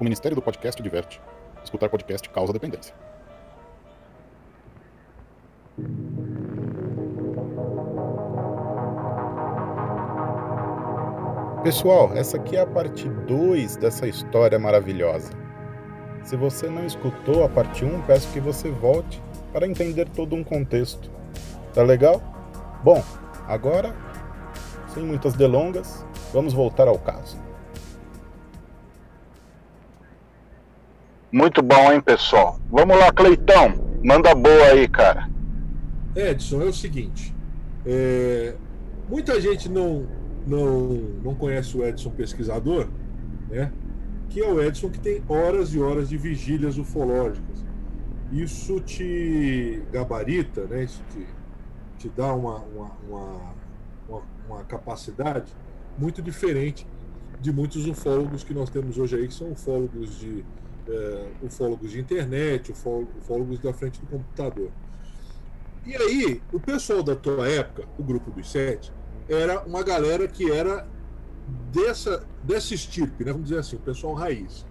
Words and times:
O 0.00 0.04
Ministério 0.04 0.36
do 0.36 0.42
Podcast 0.42 0.80
diverte. 0.80 1.20
Escutar 1.64 1.88
podcast 1.88 2.28
causa 2.28 2.52
dependência. 2.52 2.94
Pessoal, 11.64 12.12
essa 12.14 12.36
aqui 12.36 12.56
é 12.56 12.60
a 12.60 12.66
parte 12.66 13.08
2 13.08 13.76
dessa 13.76 14.06
história 14.06 14.56
maravilhosa. 14.56 15.32
Se 16.22 16.36
você 16.36 16.68
não 16.68 16.86
escutou 16.86 17.44
a 17.44 17.48
parte 17.48 17.84
1, 17.84 17.92
um, 17.92 18.00
peço 18.02 18.32
que 18.32 18.38
você 18.38 18.70
volte 18.70 19.20
para 19.52 19.66
entender 19.66 20.08
todo 20.10 20.36
um 20.36 20.44
contexto. 20.44 21.10
Tá 21.74 21.82
legal? 21.82 22.22
Bom, 22.84 23.02
agora, 23.48 23.96
sem 24.94 25.02
muitas 25.02 25.34
delongas, 25.34 26.06
vamos 26.32 26.52
voltar 26.52 26.86
ao 26.86 26.98
caso. 26.98 27.47
Muito 31.30 31.60
bom, 31.60 31.92
hein, 31.92 32.00
pessoal? 32.00 32.58
Vamos 32.70 32.98
lá, 32.98 33.12
Cleitão. 33.12 33.74
Manda 34.02 34.34
boa 34.34 34.64
aí, 34.68 34.88
cara. 34.88 35.28
Edson, 36.16 36.62
é 36.62 36.64
o 36.64 36.72
seguinte. 36.72 37.34
É... 37.84 38.54
Muita 39.10 39.38
gente 39.38 39.68
não, 39.68 40.06
não, 40.46 40.86
não 41.22 41.34
conhece 41.34 41.76
o 41.76 41.84
Edson 41.84 42.10
pesquisador, 42.10 42.88
né? 43.50 43.70
Que 44.30 44.40
é 44.40 44.50
o 44.50 44.62
Edson 44.62 44.88
que 44.88 44.98
tem 44.98 45.22
horas 45.28 45.74
e 45.74 45.78
horas 45.78 46.08
de 46.08 46.16
vigílias 46.16 46.78
ufológicas. 46.78 47.62
Isso 48.32 48.80
te 48.80 49.82
gabarita, 49.92 50.62
né? 50.64 50.84
Isso 50.84 51.02
te, 51.10 51.26
te 51.98 52.08
dá 52.16 52.32
uma, 52.32 52.56
uma, 52.56 52.90
uma, 53.06 53.40
uma, 54.08 54.22
uma 54.48 54.64
capacidade 54.64 55.52
muito 55.98 56.22
diferente 56.22 56.86
de 57.38 57.52
muitos 57.52 57.86
ufólogos 57.86 58.42
que 58.42 58.54
nós 58.54 58.70
temos 58.70 58.96
hoje 58.96 59.16
aí, 59.16 59.28
que 59.28 59.34
são 59.34 59.52
ufólogos 59.52 60.18
de 60.18 60.42
é, 60.88 61.26
ufólogos 61.42 61.90
de 61.90 62.00
internet, 62.00 62.72
ufólogos 62.72 63.58
da 63.58 63.72
frente 63.72 64.00
do 64.00 64.06
computador. 64.06 64.70
E 65.86 65.96
aí, 65.96 66.42
o 66.52 66.60
pessoal 66.60 67.02
da 67.02 67.14
tua 67.14 67.48
época, 67.48 67.88
o 67.98 68.02
grupo 68.02 68.30
dos 68.30 68.50
sete, 68.50 68.92
era 69.28 69.60
uma 69.60 69.82
galera 69.82 70.26
que 70.26 70.50
era 70.50 70.86
dessa, 71.72 72.26
dessa 72.42 72.74
estirpe, 72.74 73.24
né? 73.24 73.32
vamos 73.32 73.48
dizer 73.48 73.60
assim, 73.60 73.76
o 73.76 73.80
pessoal 73.80 74.14
raiz. 74.14 74.66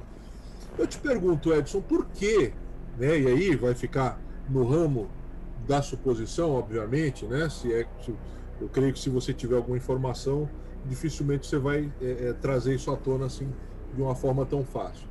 Eu 0.78 0.86
te 0.86 1.00
pergunto, 1.00 1.54
Edson, 1.54 1.82
por 1.82 2.06
quê? 2.08 2.54
Né? 2.98 3.20
E 3.20 3.28
aí 3.28 3.56
vai 3.56 3.74
ficar 3.74 4.20
no 4.50 4.64
ramo 4.64 5.10
da 5.68 5.82
suposição, 5.82 6.52
obviamente, 6.52 7.26
né? 7.26 7.50
Se 7.50 7.74
é, 7.74 7.86
se, 8.04 8.16
eu 8.62 8.70
creio 8.70 8.94
que 8.94 9.00
se 9.00 9.10
você 9.10 9.34
tiver 9.34 9.58
alguma 9.58 9.78
informação, 9.78 10.50
dificilmente 10.86 11.46
você 11.46 11.58
vai 11.58 11.92
é, 12.02 12.30
é, 12.30 12.34
trazer 12.34 12.76
isso 12.76 12.90
à 12.92 12.96
tona 12.96 13.26
assim 13.26 13.52
de 13.94 14.02
uma 14.02 14.16
forma 14.16 14.46
tão 14.46 14.64
fácil. 14.64 15.08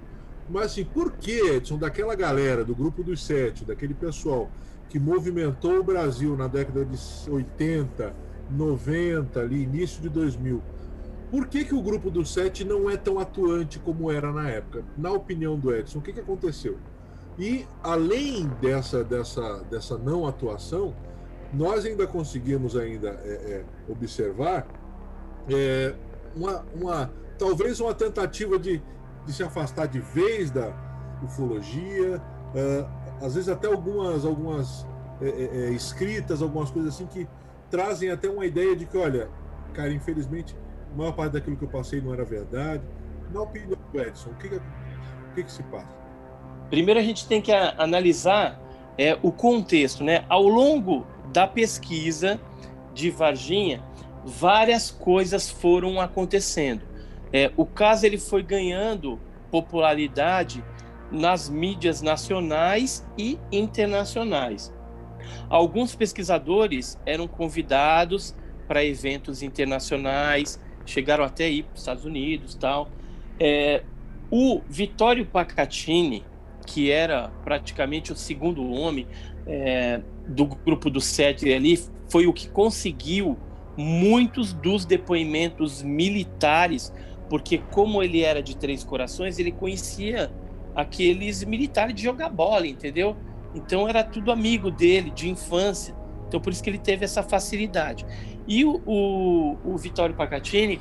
Mas 0.48 0.66
assim, 0.66 0.84
por 0.84 1.12
que, 1.12 1.32
Edson, 1.32 1.78
daquela 1.78 2.14
galera, 2.14 2.64
do 2.64 2.74
grupo 2.74 3.02
dos 3.02 3.24
sete, 3.24 3.64
daquele 3.64 3.94
pessoal 3.94 4.50
que 4.88 4.98
movimentou 4.98 5.80
o 5.80 5.82
Brasil 5.82 6.36
na 6.36 6.46
década 6.46 6.84
de 6.84 6.96
80, 7.28 8.14
90, 8.50 9.40
ali, 9.40 9.62
início 9.62 10.00
de 10.00 10.08
2000, 10.08 10.62
por 11.30 11.48
que, 11.48 11.64
que 11.64 11.74
o 11.74 11.82
grupo 11.82 12.10
dos 12.10 12.32
sete 12.32 12.64
não 12.64 12.88
é 12.88 12.96
tão 12.96 13.18
atuante 13.18 13.78
como 13.80 14.10
era 14.10 14.32
na 14.32 14.48
época? 14.48 14.84
Na 14.96 15.10
opinião 15.10 15.58
do 15.58 15.74
Edson, 15.74 15.98
o 15.98 16.02
que, 16.02 16.12
que 16.12 16.20
aconteceu? 16.20 16.78
E 17.38 17.66
além 17.82 18.48
dessa, 18.60 19.02
dessa, 19.02 19.58
dessa 19.68 19.98
não 19.98 20.26
atuação, 20.26 20.94
nós 21.52 21.84
ainda 21.84 22.06
conseguimos 22.06 22.76
ainda 22.76 23.08
é, 23.24 23.28
é, 23.28 23.64
observar 23.88 24.66
é, 25.48 25.94
uma, 26.34 26.64
uma, 26.74 27.10
talvez 27.38 27.80
uma 27.80 27.94
tentativa 27.94 28.58
de 28.58 28.80
de 29.26 29.32
se 29.32 29.42
afastar 29.42 29.86
de 29.86 29.98
vez 29.98 30.50
da 30.50 30.72
ufologia, 31.22 32.22
uh, 32.54 33.24
às 33.24 33.34
vezes 33.34 33.48
até 33.48 33.66
algumas, 33.66 34.24
algumas 34.24 34.86
é, 35.20 35.28
é, 35.28 35.70
escritas, 35.70 36.42
algumas 36.42 36.70
coisas 36.70 36.94
assim 36.94 37.06
que 37.06 37.26
trazem 37.70 38.10
até 38.10 38.28
uma 38.28 38.46
ideia 38.46 38.76
de 38.76 38.86
que, 38.86 38.96
olha, 38.96 39.28
cara, 39.72 39.92
infelizmente, 39.92 40.54
a 40.92 40.96
maior 40.96 41.12
parte 41.12 41.32
daquilo 41.32 41.56
que 41.56 41.64
eu 41.64 41.68
passei 41.68 42.00
não 42.00 42.12
era 42.12 42.24
verdade. 42.24 42.82
Na 43.32 43.42
opinião 43.42 43.78
do 43.92 44.00
Edson, 44.00 44.30
o 44.30 44.34
que, 44.34 44.48
que, 44.48 44.56
o 44.56 45.34
que, 45.34 45.42
que 45.42 45.52
se 45.52 45.62
passa? 45.64 45.96
Primeiro 46.70 47.00
a 47.00 47.02
gente 47.02 47.26
tem 47.26 47.40
que 47.40 47.52
analisar 47.52 48.60
é, 48.98 49.18
o 49.22 49.32
contexto, 49.32 50.04
né? 50.04 50.24
Ao 50.28 50.42
longo 50.42 51.06
da 51.32 51.46
pesquisa 51.46 52.40
de 52.94 53.10
Varginha, 53.10 53.82
várias 54.24 54.90
coisas 54.90 55.48
foram 55.48 56.00
acontecendo. 56.00 56.82
É, 57.32 57.50
o 57.56 57.66
caso 57.66 58.06
ele 58.06 58.18
foi 58.18 58.42
ganhando 58.42 59.20
popularidade 59.50 60.62
nas 61.10 61.48
mídias 61.48 62.02
nacionais 62.02 63.06
e 63.16 63.38
internacionais. 63.50 64.72
Alguns 65.48 65.94
pesquisadores 65.94 66.98
eram 67.06 67.26
convidados 67.26 68.34
para 68.66 68.84
eventos 68.84 69.42
internacionais, 69.42 70.60
chegaram 70.84 71.24
até 71.24 71.48
ir 71.48 71.64
para 71.64 71.74
os 71.74 71.80
Estados 71.80 72.04
Unidos, 72.04 72.54
tal. 72.54 72.88
É, 73.38 73.82
o 74.30 74.60
Vittorio 74.68 75.24
Pacatini, 75.26 76.24
que 76.66 76.90
era 76.90 77.28
praticamente 77.44 78.12
o 78.12 78.16
segundo 78.16 78.68
homem 78.70 79.06
é, 79.46 80.00
do 80.26 80.46
grupo 80.46 80.90
do 80.90 81.00
sete 81.00 81.52
ali, 81.52 81.78
foi 82.08 82.26
o 82.26 82.32
que 82.32 82.48
conseguiu 82.48 83.36
muitos 83.76 84.52
dos 84.52 84.84
depoimentos 84.84 85.82
militares 85.82 86.92
porque 87.28 87.58
como 87.58 88.02
ele 88.02 88.22
era 88.22 88.42
de 88.42 88.56
Três 88.56 88.84
Corações, 88.84 89.38
ele 89.38 89.52
conhecia 89.52 90.30
aqueles 90.74 91.42
militares 91.44 91.94
de 91.94 92.02
jogar 92.02 92.28
bola, 92.28 92.66
entendeu? 92.66 93.16
Então 93.54 93.88
era 93.88 94.04
tudo 94.04 94.30
amigo 94.30 94.70
dele, 94.70 95.10
de 95.10 95.28
infância. 95.28 95.94
Então 96.28 96.40
por 96.40 96.52
isso 96.52 96.62
que 96.62 96.70
ele 96.70 96.78
teve 96.78 97.04
essa 97.04 97.22
facilidade. 97.22 98.06
E 98.46 98.64
o, 98.64 98.80
o, 98.86 99.56
o 99.64 99.76
Vittorio 99.76 100.14
Pacatini, 100.14 100.80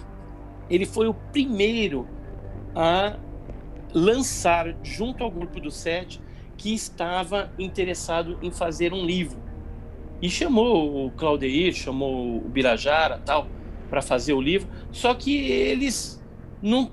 ele 0.69 0.85
foi 0.85 1.07
o 1.07 1.13
primeiro 1.13 2.07
a 2.75 3.17
lançar, 3.94 4.75
junto 4.84 5.23
ao 5.23 5.31
grupo 5.31 5.59
do 5.59 5.72
Sete, 5.72 6.22
que 6.57 6.73
estava 6.73 7.51
interessado 7.57 8.38
em 8.41 8.51
fazer 8.51 8.94
um 8.94 9.05
livro. 9.05 9.41
E 10.22 10.29
chamou 10.29 11.05
o 11.05 11.11
Claudeir, 11.11 11.73
chamou 11.73 12.38
o 12.38 12.50
Birajara, 12.50 13.22
tal, 13.25 13.47
para 13.89 14.01
fazer 14.01 14.34
o 14.34 14.41
livro. 14.41 14.67
Só 14.91 15.13
que 15.13 15.38
eles 15.38 16.22
não, 16.65 16.91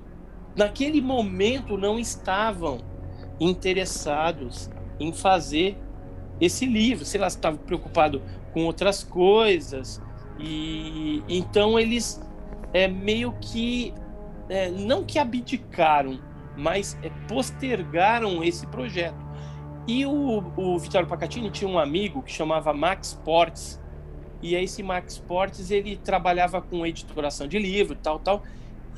naquele 0.55 1.01
momento 1.01 1.75
não 1.79 1.97
estavam 1.97 2.77
interessados 3.39 4.69
em 4.99 5.11
fazer 5.11 5.75
esse 6.39 6.63
livro, 6.67 7.03
sei 7.03 7.19
lá, 7.19 7.25
estavam 7.25 7.57
preocupados 7.57 8.21
com 8.53 8.65
outras 8.65 9.03
coisas. 9.03 9.99
E 10.39 11.23
então 11.27 11.79
eles 11.79 12.21
é 12.71 12.87
meio 12.87 13.33
que 13.41 13.93
é, 14.47 14.69
não 14.69 15.03
que 15.03 15.17
abdicaram, 15.17 16.19
mas 16.55 16.95
é, 17.01 17.09
postergaram 17.27 18.43
esse 18.43 18.67
projeto. 18.67 19.23
E 19.87 20.05
o, 20.05 20.37
o 20.37 21.07
Pacatini 21.07 21.49
tinha 21.49 21.69
um 21.69 21.79
amigo 21.79 22.21
que 22.21 22.31
chamava 22.31 22.71
Max 22.73 23.19
Portes, 23.25 23.81
e 24.39 24.53
esse 24.53 24.83
Max 24.83 25.17
Portes 25.17 25.71
ele 25.71 25.97
trabalhava 25.97 26.61
com 26.61 26.85
editoração 26.85 27.47
de 27.47 27.57
livro, 27.57 27.95
tal, 27.95 28.19
tal, 28.19 28.43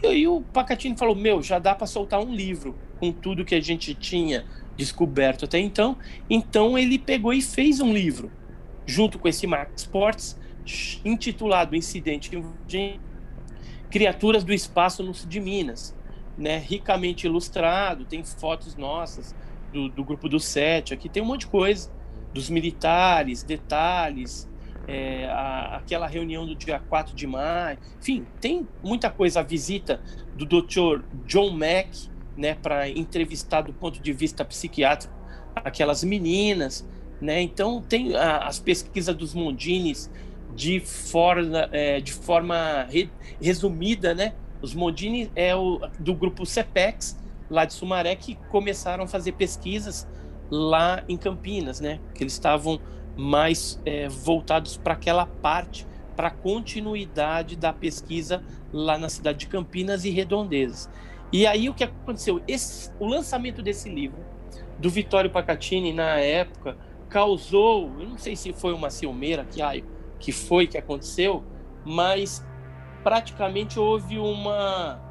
e 0.01 0.07
aí 0.07 0.27
o 0.27 0.41
Pacatini 0.41 0.97
falou: 0.97 1.15
Meu, 1.15 1.41
já 1.41 1.59
dá 1.59 1.73
para 1.73 1.87
soltar 1.87 2.19
um 2.19 2.33
livro 2.33 2.75
com 2.99 3.11
tudo 3.11 3.45
que 3.45 3.55
a 3.55 3.61
gente 3.61 3.93
tinha 3.93 4.45
descoberto 4.75 5.45
até 5.45 5.59
então. 5.59 5.97
Então 6.29 6.77
ele 6.77 6.99
pegou 6.99 7.33
e 7.33 7.41
fez 7.41 7.79
um 7.79 7.93
livro, 7.93 8.31
junto 8.85 9.17
com 9.17 9.27
esse 9.27 9.47
Max 9.47 9.83
Sports, 9.83 10.39
intitulado 11.03 11.75
Incidente 11.75 12.31
de 12.67 12.99
Criaturas 13.89 14.43
do 14.43 14.53
Espaço 14.53 15.03
no 15.03 15.13
Sul 15.13 15.29
de 15.29 15.39
Minas. 15.39 15.95
Né, 16.37 16.57
ricamente 16.57 17.27
ilustrado, 17.27 18.03
tem 18.03 18.21
fotos 18.21 18.75
nossas 18.75 19.33
do, 19.71 19.87
do 19.87 20.03
grupo 20.03 20.27
do 20.27 20.37
Sete, 20.37 20.93
aqui 20.93 21.07
tem 21.07 21.23
um 21.23 21.25
monte 21.25 21.41
de 21.41 21.47
coisa, 21.47 21.89
dos 22.33 22.49
militares, 22.49 23.41
detalhes, 23.41 24.45
é, 24.87 25.25
a, 25.25 25.77
aquela 25.77 26.07
reunião 26.07 26.45
do 26.45 26.55
dia 26.55 26.79
4 26.79 27.15
de 27.15 27.25
maio, 27.27 27.77
enfim, 27.99 28.25
tem 28.39 28.67
muita 28.83 29.09
coisa. 29.09 29.39
A 29.39 29.43
visita 29.43 30.01
do 30.35 30.45
Dr. 30.45 31.03
John 31.25 31.51
Mack, 31.51 32.09
né, 32.37 32.55
para 32.55 32.89
entrevistar 32.89 33.61
do 33.61 33.73
ponto 33.73 34.01
de 34.01 34.13
vista 34.13 34.43
psiquiátrico 34.43 35.13
aquelas 35.55 36.03
meninas, 36.03 36.87
né? 37.21 37.41
Então 37.41 37.81
tem 37.81 38.15
a, 38.15 38.39
as 38.39 38.59
pesquisas 38.59 39.15
dos 39.15 39.33
Mondines 39.33 40.11
de 40.53 40.79
forma, 40.79 41.69
é, 41.71 41.99
de 41.99 42.13
forma 42.13 42.83
re, 42.89 43.09
resumida, 43.41 44.13
né? 44.13 44.33
Os 44.61 44.73
Mondini 44.73 45.31
é 45.35 45.55
o 45.55 45.79
do 45.99 46.13
grupo 46.13 46.45
CEPEX 46.45 47.17
lá 47.49 47.65
de 47.65 47.73
Sumaré 47.73 48.15
que 48.15 48.35
começaram 48.49 49.03
a 49.03 49.07
fazer 49.07 49.33
pesquisas 49.33 50.07
lá 50.49 51.03
em 51.07 51.17
Campinas, 51.17 51.79
né? 51.79 51.99
Que 52.13 52.23
eles 52.23 52.33
estavam 52.33 52.79
mais 53.17 53.81
é, 53.85 54.07
voltados 54.07 54.77
para 54.77 54.93
aquela 54.93 55.25
parte, 55.25 55.87
para 56.15 56.27
a 56.29 56.31
continuidade 56.31 57.55
da 57.55 57.73
pesquisa 57.73 58.43
lá 58.71 58.97
na 58.97 59.09
cidade 59.09 59.39
de 59.39 59.47
Campinas 59.47 60.05
e 60.05 60.09
Redondezas. 60.09 60.89
E 61.31 61.45
aí 61.45 61.69
o 61.69 61.73
que 61.73 61.83
aconteceu? 61.83 62.41
Esse, 62.47 62.91
o 62.99 63.05
lançamento 63.05 63.61
desse 63.61 63.89
livro 63.89 64.23
do 64.79 64.89
Vittorio 64.89 65.29
Pacatini 65.29 65.93
na 65.93 66.19
época 66.19 66.77
causou, 67.09 67.91
eu 67.99 68.07
não 68.07 68.17
sei 68.17 68.35
se 68.35 68.53
foi 68.53 68.73
uma 68.73 68.89
ciumeira 68.89 69.45
que, 69.45 69.61
ai, 69.61 69.83
que 70.19 70.31
foi 70.31 70.67
que 70.67 70.77
aconteceu, 70.77 71.43
mas 71.85 72.45
praticamente 73.03 73.79
houve 73.79 74.17
uma 74.17 75.01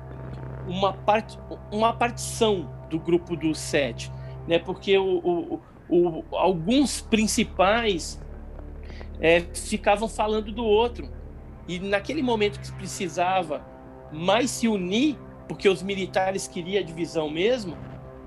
uma, 0.67 0.93
part, 0.93 1.39
uma 1.71 1.93
partição 1.93 2.71
do 2.89 2.99
grupo 2.99 3.37
dos 3.37 3.59
sete, 3.59 4.11
né? 4.47 4.59
Porque 4.59 4.97
o, 4.97 5.19
o, 5.19 5.61
o 5.89 6.25
alguns 6.33 7.01
principais 7.01 8.21
é, 9.21 9.41
ficavam 9.41 10.09
falando 10.09 10.53
do 10.53 10.65
outro. 10.65 11.09
E 11.67 11.79
naquele 11.79 12.23
momento 12.23 12.61
que 12.61 12.71
precisava 12.73 13.65
mais 14.13 14.51
se 14.51 14.69
unir, 14.69 15.19
porque 15.49 15.69
os 15.69 15.83
militares 15.83 16.47
queriam 16.47 16.83
a 16.83 16.85
divisão 16.85 17.31
mesmo, 17.31 17.77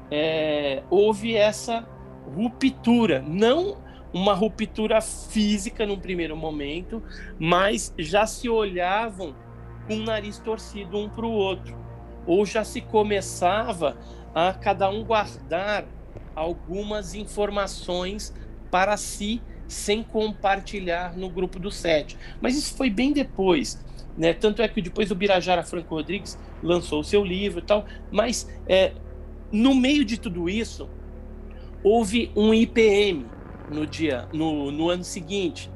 é, 0.10 0.84
houve 0.90 1.36
essa 1.36 1.88
ruptura, 2.36 3.24
não 3.26 3.78
uma 4.14 4.34
ruptura 4.34 5.02
física 5.02 5.86
num 5.86 6.00
primeiro 6.00 6.36
momento, 6.36 7.04
mas 7.40 7.94
já 7.98 8.26
se 8.26 8.50
olhavam 8.50 9.36
com 9.86 9.96
o 9.96 10.04
nariz 10.04 10.40
torcido 10.40 10.98
um 10.98 11.10
para 11.10 11.26
o 11.26 11.32
outro, 11.32 11.78
ou 12.26 12.46
já 12.46 12.64
se 12.64 12.82
começava 12.82 13.98
a 14.34 14.54
cada 14.54 14.90
um 14.90 15.04
guardar 15.04 15.86
algumas 16.38 17.16
informações 17.16 18.32
para 18.70 18.96
si 18.96 19.42
sem 19.68 20.04
compartilhar 20.04 21.18
no 21.18 21.30
grupo 21.30 21.58
do 21.58 21.72
sete. 21.72 22.16
Mas 22.40 22.56
isso 22.56 22.76
foi 22.76 22.92
bem 22.92 23.12
depois. 23.12 23.84
Né? 24.16 24.34
Tanto 24.34 24.62
é 24.62 24.68
que 24.68 24.82
depois 24.82 25.10
o 25.10 25.16
Birajara 25.16 25.64
Franco 25.64 25.96
Rodrigues 25.96 26.38
lançou 26.62 27.00
o 27.00 27.04
seu 27.04 27.24
livro 27.24 27.60
e 27.60 27.64
tal, 27.64 27.86
mas 28.12 28.48
é, 28.68 28.94
no 29.52 29.74
meio 29.74 30.06
de 30.06 30.20
tudo 30.20 30.48
isso, 30.48 30.88
houve 31.84 32.32
um 32.36 32.54
IPM 32.54 33.26
no 33.72 33.86
dia, 33.86 34.28
no, 34.32 34.72
no 34.72 34.90
ano 34.90 35.04
seguinte. 35.04 35.72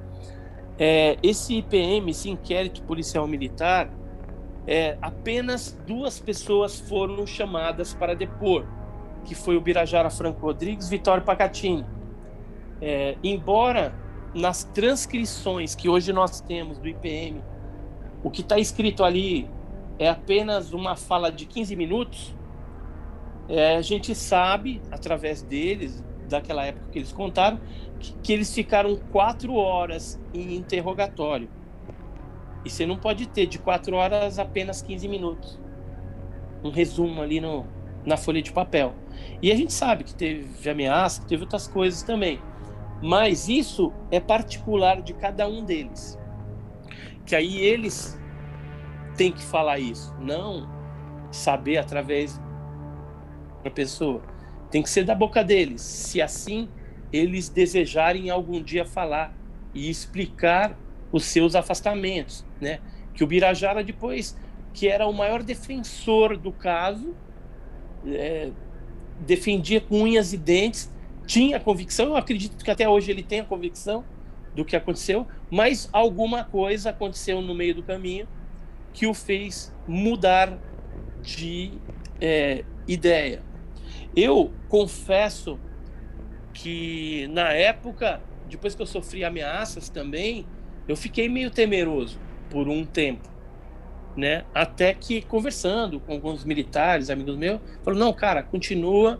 É, 0.77 1.17
esse 1.21 1.55
IPM, 1.55 2.11
esse 2.11 2.29
inquérito 2.29 2.81
policial 2.83 3.27
militar, 3.27 3.91
é, 4.67 4.97
apenas 5.01 5.77
duas 5.87 6.19
pessoas 6.19 6.79
foram 6.79 7.25
chamadas 7.25 7.93
para 7.93 8.15
depor, 8.15 8.65
que 9.25 9.35
foi 9.35 9.55
o 9.55 9.61
Birajara 9.61 10.09
Franco 10.09 10.41
Rodrigues, 10.41 10.89
Vitório 10.89 11.23
Pacatini. 11.23 11.85
É, 12.81 13.17
embora 13.23 13.93
nas 14.33 14.63
transcrições 14.63 15.75
que 15.75 15.89
hoje 15.89 16.11
nós 16.11 16.41
temos 16.41 16.77
do 16.77 16.87
IPM, 16.87 17.43
o 18.23 18.29
que 18.29 18.41
está 18.41 18.57
escrito 18.57 19.03
ali 19.03 19.49
é 19.99 20.09
apenas 20.09 20.73
uma 20.73 20.95
fala 20.95 21.31
de 21.31 21.45
15 21.45 21.75
minutos, 21.75 22.35
é, 23.47 23.75
a 23.75 23.81
gente 23.81 24.15
sabe, 24.15 24.81
através 24.89 25.41
deles, 25.41 26.03
daquela 26.27 26.65
época 26.65 26.87
que 26.91 26.99
eles 26.99 27.11
contaram, 27.11 27.59
que, 27.99 28.13
que 28.13 28.33
eles 28.33 28.53
ficaram 28.53 28.95
quatro 29.11 29.53
horas 29.55 30.19
em 30.33 30.55
interrogatório. 30.55 31.49
E 32.63 32.69
você 32.69 32.85
não 32.85 32.97
pode 32.97 33.27
ter 33.27 33.47
de 33.47 33.59
quatro 33.59 33.95
horas 33.95 34.39
apenas 34.39 34.81
15 34.81 35.07
minutos. 35.07 35.59
Um 36.63 36.69
resumo 36.69 37.21
ali 37.21 37.41
no, 37.41 37.65
na 38.05 38.17
folha 38.17 38.41
de 38.41 38.51
papel. 38.51 38.93
E 39.41 39.51
a 39.51 39.55
gente 39.55 39.73
sabe 39.73 40.03
que 40.03 40.13
teve 40.13 40.69
ameaça, 40.69 41.21
que 41.21 41.27
teve 41.27 41.43
outras 41.43 41.67
coisas 41.67 42.03
também. 42.03 42.39
Mas 43.01 43.49
isso 43.49 43.91
é 44.11 44.19
particular 44.19 45.01
de 45.01 45.13
cada 45.13 45.47
um 45.47 45.65
deles. 45.65 46.17
Que 47.25 47.35
aí 47.35 47.59
eles 47.59 48.19
têm 49.15 49.31
que 49.31 49.43
falar 49.43 49.79
isso, 49.79 50.15
não 50.19 50.69
saber 51.31 51.77
através 51.77 52.39
da 53.63 53.71
pessoa. 53.71 54.21
Tem 54.69 54.83
que 54.83 54.89
ser 54.89 55.03
da 55.03 55.15
boca 55.15 55.43
deles, 55.43 55.81
se 55.81 56.21
assim 56.21 56.69
eles 57.11 57.49
desejarem 57.49 58.29
algum 58.29 58.61
dia 58.61 58.85
falar 58.85 59.35
e 59.73 59.89
explicar 59.89 60.77
os 61.11 61.25
seus 61.25 61.55
afastamentos, 61.55 62.45
né? 62.59 62.79
Que 63.13 63.23
o 63.23 63.27
Birajara 63.27 63.83
depois, 63.83 64.37
que 64.73 64.87
era 64.87 65.05
o 65.05 65.13
maior 65.13 65.43
defensor 65.43 66.37
do 66.37 66.51
caso, 66.51 67.13
é, 68.05 68.51
defendia 69.21 69.79
com 69.79 70.01
unhas 70.01 70.33
e 70.33 70.37
dentes, 70.37 70.91
tinha 71.25 71.59
convicção, 71.59 72.07
eu 72.07 72.17
acredito 72.17 72.63
que 72.63 72.71
até 72.71 72.89
hoje 72.89 73.11
ele 73.11 73.23
tem 73.23 73.39
a 73.39 73.45
convicção 73.45 74.03
do 74.55 74.65
que 74.65 74.75
aconteceu, 74.75 75.25
mas 75.49 75.87
alguma 75.93 76.43
coisa 76.43 76.89
aconteceu 76.89 77.41
no 77.41 77.55
meio 77.55 77.73
do 77.75 77.83
caminho 77.83 78.27
que 78.93 79.07
o 79.07 79.13
fez 79.13 79.73
mudar 79.87 80.57
de 81.21 81.71
é, 82.19 82.65
ideia. 82.87 83.41
Eu 84.15 84.51
confesso 84.67 85.57
que 86.53 87.27
na 87.31 87.53
época, 87.53 88.21
depois 88.49 88.75
que 88.75 88.81
eu 88.81 88.85
sofri 88.85 89.23
ameaças 89.23 89.87
também, 89.87 90.45
eu 90.87 90.97
fiquei 90.97 91.29
meio 91.29 91.49
temeroso 91.49 92.19
por 92.49 92.67
um 92.67 92.83
tempo, 92.83 93.29
né? 94.15 94.45
Até 94.53 94.93
que 94.93 95.21
conversando 95.21 95.99
com 95.99 96.13
alguns 96.13 96.43
militares, 96.43 97.09
amigos 97.09 97.35
meus, 97.37 97.59
falou: 97.83 97.99
"Não, 97.99 98.13
cara, 98.13 98.43
continua. 98.43 99.19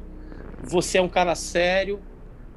Você 0.64 0.98
é 0.98 1.02
um 1.02 1.10
cara 1.10 1.34
sério, 1.36 2.00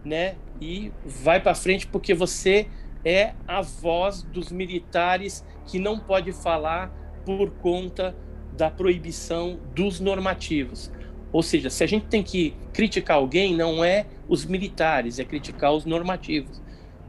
né? 0.05 0.37
E 0.61 0.93
vai 1.05 1.41
para 1.41 1.55
frente 1.55 1.87
porque 1.87 2.15
você 2.15 2.69
é 3.05 3.33
a 3.47 3.61
voz 3.61 4.23
dos 4.23 4.51
militares 4.51 5.45
que 5.67 5.79
não 5.79 5.99
pode 5.99 6.33
falar 6.33 6.89
por 7.25 7.51
conta 7.51 8.15
da 8.57 8.71
proibição 8.71 9.59
dos 9.75 10.01
normativos. 10.01 10.91
Ou 11.33 11.43
seja, 11.43 11.69
se 11.69 11.83
a 11.83 11.87
gente 11.87 12.07
tem 12.07 12.23
que 12.23 12.55
criticar 12.73 13.17
alguém, 13.17 13.57
não 13.57 13.85
é 13.85 14.07
os 14.29 14.45
militares, 14.45 15.19
é 15.19 15.25
criticar 15.25 15.73
os 15.73 15.85
normativos. 15.85 16.63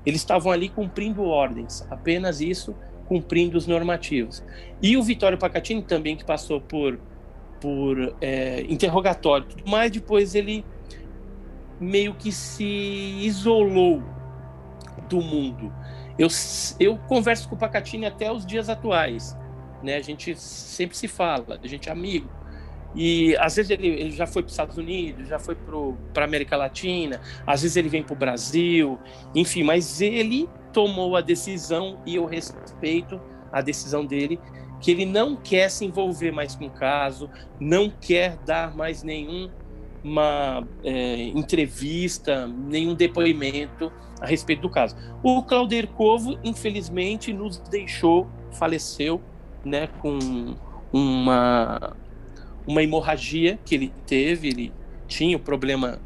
Eles 0.06 0.22
estavam 0.22 0.52
ali 0.52 0.70
cumprindo 0.70 1.24
ordens, 1.24 1.86
apenas 1.90 2.42
isso, 2.42 2.76
cumprindo 3.08 3.58
os 3.58 3.68
normativos. 3.68 4.44
E 4.82 4.98
o 4.98 5.04
Vitório 5.04 5.38
Pacatini 5.38 5.82
também, 5.82 6.16
que 6.16 6.26
passou 6.26 6.60
por, 6.60 7.00
por 7.62 8.16
é, 8.22 8.62
interrogatório, 8.70 9.48
mas 9.66 9.92
depois 9.92 10.36
ele 10.36 10.66
meio 11.80 12.14
que 12.16 12.32
se 12.32 12.64
isolou 12.64 14.02
do 15.10 15.22
mundo. 15.22 15.72
Eu, 16.18 16.28
eu 16.80 16.98
converso 16.98 17.50
com 17.50 17.56
o 17.56 17.58
Pacatini 17.58 18.06
até 18.06 18.32
os 18.32 18.46
dias 18.46 18.70
atuais, 18.70 19.38
né? 19.84 19.98
A 19.98 20.02
gente 20.02 20.36
sempre 20.40 20.96
se 20.96 21.08
fala, 21.08 21.60
a 21.62 21.68
gente 21.68 21.90
é 21.90 21.92
amigo. 21.92 22.30
E 22.96 23.36
às 23.38 23.58
vezes 23.58 23.72
ele, 23.72 23.88
ele 23.88 24.12
já 24.12 24.26
foi 24.26 24.42
para 24.42 24.48
os 24.48 24.54
Estados 24.54 24.78
Unidos, 24.78 25.28
já 25.28 25.38
foi 25.38 25.56
para 26.14 26.24
a 26.24 26.26
América 26.26 26.56
Latina, 26.56 27.20
às 27.46 27.62
vezes 27.62 27.76
ele 27.76 27.90
vem 27.90 28.02
para 28.02 28.14
o 28.14 28.16
Brasil, 28.16 28.98
enfim, 29.36 29.64
mas 29.64 30.00
ele 30.00 30.48
tomou 30.76 31.16
a 31.16 31.22
decisão, 31.22 31.98
e 32.06 32.16
eu 32.16 32.26
respeito 32.26 33.18
a 33.50 33.62
decisão 33.62 34.06
dele, 34.06 34.38
que 34.82 34.92
ele 34.92 35.06
não 35.06 35.38
quer 35.38 35.70
se 35.70 35.86
envolver 35.86 36.34
mais 36.34 36.54
com 36.54 36.66
o 36.66 36.70
caso, 36.70 37.30
não 37.58 37.90
quer 37.90 38.36
dar 38.46 38.76
mais 38.76 39.02
nenhuma 39.02 40.68
é, 40.84 41.24
entrevista, 41.30 42.46
nenhum 42.46 42.94
depoimento 42.94 43.90
a 44.20 44.26
respeito 44.26 44.64
do 44.64 44.70
caso. 44.70 44.98
O 45.24 45.42
Claudir 45.44 45.88
Covo, 45.88 46.38
infelizmente, 46.44 47.32
nos 47.32 47.58
deixou, 47.58 48.28
faleceu, 48.52 49.22
né, 49.64 49.88
com 50.02 50.56
uma 50.92 51.96
uma 52.68 52.82
hemorragia 52.82 53.60
que 53.64 53.76
ele 53.76 53.94
teve, 54.08 54.48
ele 54.48 54.74
tinha 55.08 55.38
o 55.38 55.40
problema 55.40 56.02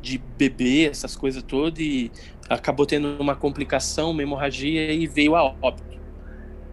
de 0.00 0.16
bebê, 0.16 0.86
essas 0.86 1.14
coisas 1.14 1.42
todas, 1.42 1.78
e 1.80 2.10
acabou 2.48 2.86
tendo 2.86 3.20
uma 3.20 3.36
complicação, 3.36 4.10
uma 4.10 4.22
hemorragia, 4.22 4.92
e 4.92 5.06
veio 5.06 5.34
a 5.36 5.44
óbito. 5.44 5.98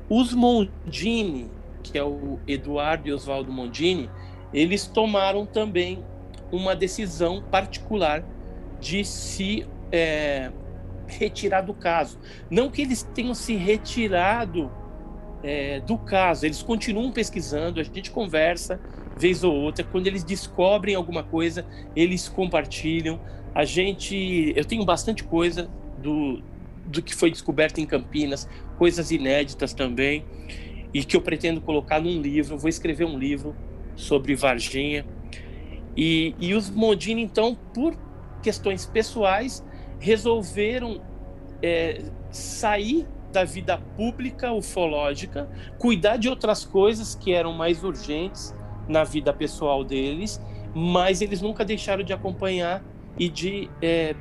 Os 0.09 0.33
Mondini, 0.33 1.49
que 1.83 1.97
é 1.97 2.03
o 2.03 2.39
Eduardo 2.47 3.07
e 3.07 3.13
Oswaldo 3.13 3.51
Mondini, 3.51 4.09
eles 4.53 4.87
tomaram 4.87 5.45
também 5.45 6.03
uma 6.51 6.75
decisão 6.75 7.41
particular 7.41 8.23
de 8.79 9.03
se 9.03 9.67
é, 9.91 10.51
retirar 11.07 11.61
do 11.61 11.73
caso. 11.73 12.19
Não 12.49 12.69
que 12.69 12.81
eles 12.81 13.03
tenham 13.03 13.33
se 13.33 13.55
retirado 13.55 14.71
é, 15.43 15.79
do 15.81 15.97
caso, 15.97 16.45
eles 16.45 16.61
continuam 16.63 17.11
pesquisando, 17.11 17.79
a 17.79 17.83
gente 17.83 18.11
conversa, 18.11 18.79
vez 19.17 19.43
ou 19.43 19.53
outra. 19.53 19.83
Quando 19.83 20.07
eles 20.07 20.23
descobrem 20.23 20.95
alguma 20.95 21.23
coisa, 21.23 21.65
eles 21.95 22.27
compartilham. 22.27 23.19
A 23.53 23.63
gente, 23.63 24.53
eu 24.55 24.65
tenho 24.65 24.83
bastante 24.83 25.23
coisa 25.23 25.69
do, 26.01 26.41
do 26.85 27.01
que 27.01 27.15
foi 27.15 27.31
descoberto 27.31 27.79
em 27.79 27.85
Campinas, 27.85 28.47
coisas 28.77 29.11
inéditas 29.11 29.73
também, 29.73 30.25
e 30.93 31.03
que 31.03 31.15
eu 31.15 31.21
pretendo 31.21 31.61
colocar 31.61 31.99
num 32.01 32.21
livro. 32.21 32.57
Vou 32.57 32.69
escrever 32.69 33.05
um 33.05 33.17
livro 33.17 33.55
sobre 33.95 34.35
Varginha. 34.35 35.05
E, 35.95 36.35
e 36.39 36.53
os 36.53 36.69
Mondini, 36.69 37.21
então, 37.21 37.57
por 37.73 37.97
questões 38.43 38.85
pessoais, 38.85 39.65
resolveram 39.99 41.01
é, 41.61 42.03
sair 42.29 43.07
da 43.31 43.43
vida 43.43 43.77
pública 43.97 44.53
ufológica, 44.53 45.49
cuidar 45.77 46.17
de 46.17 46.29
outras 46.29 46.63
coisas 46.63 47.15
que 47.15 47.33
eram 47.33 47.51
mais 47.51 47.83
urgentes 47.83 48.54
na 48.87 49.03
vida 49.03 49.33
pessoal 49.33 49.83
deles, 49.83 50.41
mas 50.73 51.21
eles 51.21 51.41
nunca 51.41 51.63
deixaram 51.63 52.03
de 52.03 52.13
acompanhar 52.13 52.83
e 53.17 53.29
de 53.29 53.69
é, 53.81 54.15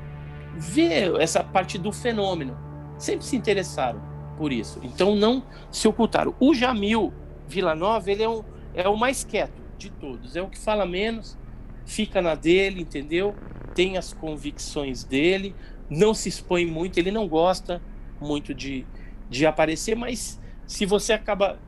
ver 0.55 1.19
essa 1.19 1.43
parte 1.43 1.77
do 1.77 1.91
fenômeno. 1.91 2.57
Sempre 2.97 3.25
se 3.25 3.35
interessaram 3.35 4.01
por 4.37 4.51
isso. 4.51 4.79
Então 4.83 5.15
não 5.15 5.43
se 5.71 5.87
ocultaram. 5.87 6.33
O 6.39 6.53
Jamil 6.53 7.13
Villanova, 7.47 8.11
ele 8.11 8.23
é, 8.23 8.29
um, 8.29 8.43
é 8.73 8.87
o 8.87 8.97
mais 8.97 9.23
quieto 9.23 9.61
de 9.77 9.89
todos. 9.89 10.35
É 10.35 10.41
o 10.41 10.47
que 10.47 10.57
fala 10.57 10.85
menos, 10.85 11.37
fica 11.85 12.21
na 12.21 12.35
dele, 12.35 12.81
entendeu? 12.81 13.35
Tem 13.73 13.97
as 13.97 14.13
convicções 14.13 15.03
dele, 15.03 15.53
não 15.89 16.13
se 16.13 16.29
expõe 16.29 16.65
muito, 16.65 16.97
ele 16.97 17.11
não 17.11 17.27
gosta 17.27 17.81
muito 18.19 18.53
de, 18.53 18.85
de 19.29 19.45
aparecer, 19.45 19.95
mas 19.95 20.39
se 20.65 20.85
você 20.85 21.13
acaba 21.13 21.59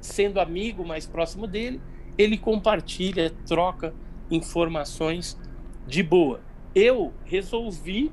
sendo 0.00 0.40
amigo 0.40 0.86
mais 0.86 1.06
próximo 1.06 1.46
dele, 1.46 1.80
ele 2.18 2.36
compartilha, 2.36 3.32
troca 3.46 3.94
informações 4.30 5.38
de 5.86 6.02
boa. 6.02 6.40
Eu 6.74 7.12
resolvi 7.24 8.12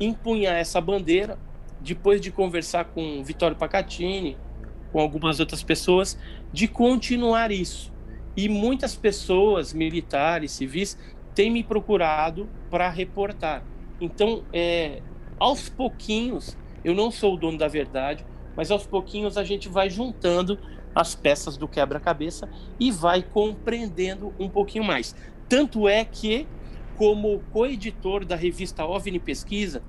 empunhar 0.00 0.56
essa 0.56 0.80
bandeira 0.80 1.38
depois 1.80 2.20
de 2.20 2.30
conversar 2.30 2.86
com 2.86 3.22
Vitório 3.24 3.56
Pacatini, 3.56 4.36
com 4.92 5.00
algumas 5.00 5.40
outras 5.40 5.62
pessoas, 5.62 6.18
de 6.52 6.68
continuar 6.68 7.50
isso. 7.50 7.92
E 8.36 8.48
muitas 8.48 8.94
pessoas, 8.94 9.72
militares, 9.72 10.52
civis, 10.52 10.98
têm 11.34 11.50
me 11.50 11.62
procurado 11.62 12.48
para 12.70 12.88
reportar. 12.88 13.64
Então, 14.00 14.44
é, 14.52 15.02
aos 15.38 15.68
pouquinhos, 15.68 16.56
eu 16.84 16.94
não 16.94 17.10
sou 17.10 17.34
o 17.34 17.36
dono 17.36 17.58
da 17.58 17.68
verdade, 17.68 18.24
mas 18.56 18.70
aos 18.70 18.86
pouquinhos 18.86 19.36
a 19.36 19.44
gente 19.44 19.68
vai 19.68 19.88
juntando 19.88 20.58
as 20.94 21.14
peças 21.14 21.56
do 21.56 21.66
quebra-cabeça 21.66 22.48
e 22.78 22.90
vai 22.90 23.22
compreendendo 23.22 24.34
um 24.38 24.48
pouquinho 24.48 24.84
mais. 24.84 25.14
Tanto 25.48 25.88
é 25.88 26.04
que, 26.04 26.46
como 26.96 27.40
co-editor 27.52 28.24
da 28.24 28.36
revista 28.36 28.84
OVNI 28.84 29.18
Pesquisa, 29.18 29.82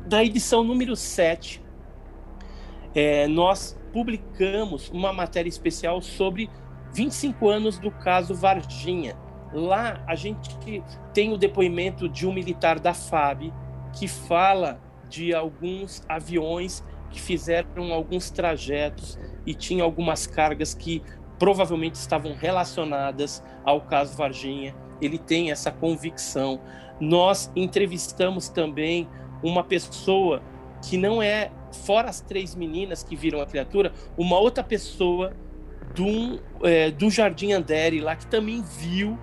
da 0.07 0.23
edição 0.23 0.63
número 0.63 0.95
7, 0.95 1.61
é, 2.93 3.27
nós 3.27 3.77
publicamos 3.93 4.89
uma 4.89 5.11
matéria 5.13 5.49
especial 5.49 6.01
sobre 6.01 6.49
25 6.93 7.47
anos 7.49 7.77
do 7.77 7.91
caso 7.91 8.33
Varginha. 8.33 9.15
Lá 9.53 10.03
a 10.07 10.15
gente 10.15 10.57
tem 11.13 11.33
o 11.33 11.37
depoimento 11.37 12.07
de 12.07 12.27
um 12.27 12.33
militar 12.33 12.79
da 12.79 12.93
FAB 12.93 13.51
que 13.93 14.07
fala 14.07 14.79
de 15.07 15.33
alguns 15.33 16.03
aviões 16.07 16.83
que 17.09 17.19
fizeram 17.19 17.91
alguns 17.91 18.29
trajetos 18.29 19.17
e 19.45 19.53
tinha 19.55 19.83
algumas 19.83 20.27
cargas 20.27 20.75
que 20.75 21.01
provavelmente 21.39 21.95
estavam 21.95 22.35
relacionadas 22.35 23.43
ao 23.63 23.81
caso 23.81 24.15
Varginha. 24.15 24.75
Ele 25.01 25.17
tem 25.17 25.49
essa 25.49 25.71
convicção. 25.71 26.61
Nós 26.99 27.51
entrevistamos 27.55 28.49
também 28.49 29.07
uma 29.41 29.63
pessoa 29.63 30.43
que 30.81 30.97
não 30.97 31.21
é, 31.21 31.51
fora 31.85 32.09
as 32.09 32.21
três 32.21 32.55
meninas 32.55 33.03
que 33.03 33.15
viram 33.15 33.41
a 33.41 33.45
criatura, 33.45 33.91
uma 34.17 34.39
outra 34.39 34.63
pessoa 34.63 35.33
do, 35.95 36.39
é, 36.63 36.91
do 36.91 37.09
Jardim 37.09 37.51
Andere 37.53 37.99
lá 37.99 38.15
que 38.15 38.27
também 38.27 38.63
viu 38.79 39.17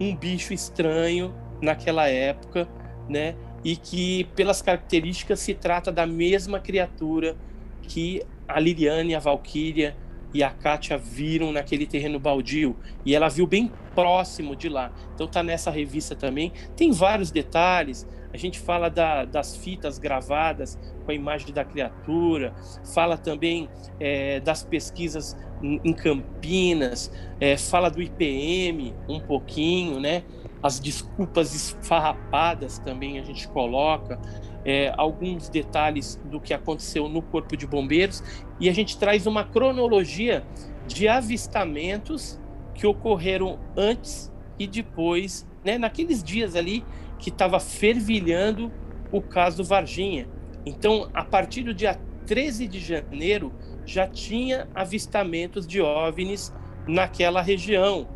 um 0.00 0.14
bicho 0.16 0.52
estranho 0.52 1.34
naquela 1.60 2.08
época, 2.08 2.68
né? 3.08 3.34
E 3.62 3.76
que, 3.76 4.24
pelas 4.34 4.62
características, 4.62 5.40
se 5.40 5.52
trata 5.52 5.92
da 5.92 6.06
mesma 6.06 6.58
criatura 6.58 7.36
que 7.82 8.22
a 8.48 8.58
Liliane, 8.58 9.14
a 9.14 9.18
Valkyria 9.18 9.94
e 10.32 10.42
a 10.42 10.50
Kátia 10.50 10.96
viram 10.96 11.52
naquele 11.52 11.86
terreno 11.86 12.18
baldio. 12.18 12.76
E 13.04 13.14
ela 13.14 13.28
viu 13.28 13.46
bem 13.46 13.70
próximo 13.94 14.56
de 14.56 14.68
lá. 14.68 14.92
Então 15.14 15.26
tá 15.26 15.42
nessa 15.42 15.70
revista 15.70 16.14
também. 16.14 16.52
Tem 16.76 16.90
vários 16.92 17.30
detalhes. 17.30 18.06
A 18.32 18.36
gente 18.36 18.58
fala 18.58 18.88
da, 18.88 19.24
das 19.24 19.56
fitas 19.56 19.98
gravadas 19.98 20.78
com 21.04 21.10
a 21.10 21.14
imagem 21.14 21.52
da 21.52 21.64
criatura, 21.64 22.54
fala 22.94 23.18
também 23.18 23.68
é, 23.98 24.40
das 24.40 24.62
pesquisas 24.62 25.36
em 25.62 25.92
Campinas, 25.92 27.12
é, 27.40 27.56
fala 27.56 27.90
do 27.90 28.00
IPM 28.00 28.94
um 29.08 29.20
pouquinho, 29.20 30.00
né? 30.00 30.22
As 30.62 30.78
desculpas 30.78 31.54
esfarrapadas 31.54 32.78
também 32.78 33.18
a 33.18 33.22
gente 33.22 33.48
coloca, 33.48 34.18
é, 34.64 34.92
alguns 34.96 35.48
detalhes 35.48 36.20
do 36.24 36.40
que 36.40 36.52
aconteceu 36.52 37.08
no 37.08 37.22
Corpo 37.22 37.56
de 37.56 37.66
Bombeiros 37.66 38.22
e 38.58 38.68
a 38.68 38.72
gente 38.72 38.98
traz 38.98 39.26
uma 39.26 39.44
cronologia 39.44 40.44
de 40.86 41.08
avistamentos 41.08 42.38
que 42.74 42.86
ocorreram 42.86 43.58
antes 43.76 44.30
e 44.58 44.66
depois, 44.66 45.46
né? 45.64 45.78
Naqueles 45.78 46.22
dias 46.22 46.54
ali 46.54 46.84
que 47.20 47.28
estava 47.30 47.60
fervilhando 47.60 48.72
o 49.12 49.20
caso 49.20 49.62
Varginha. 49.62 50.26
Então, 50.64 51.08
a 51.12 51.24
partir 51.24 51.62
do 51.62 51.74
dia 51.74 51.98
13 52.26 52.66
de 52.66 52.80
janeiro, 52.80 53.52
já 53.84 54.06
tinha 54.06 54.68
avistamentos 54.74 55.66
de 55.66 55.80
OVNIs 55.80 56.52
naquela 56.86 57.42
região. 57.42 58.08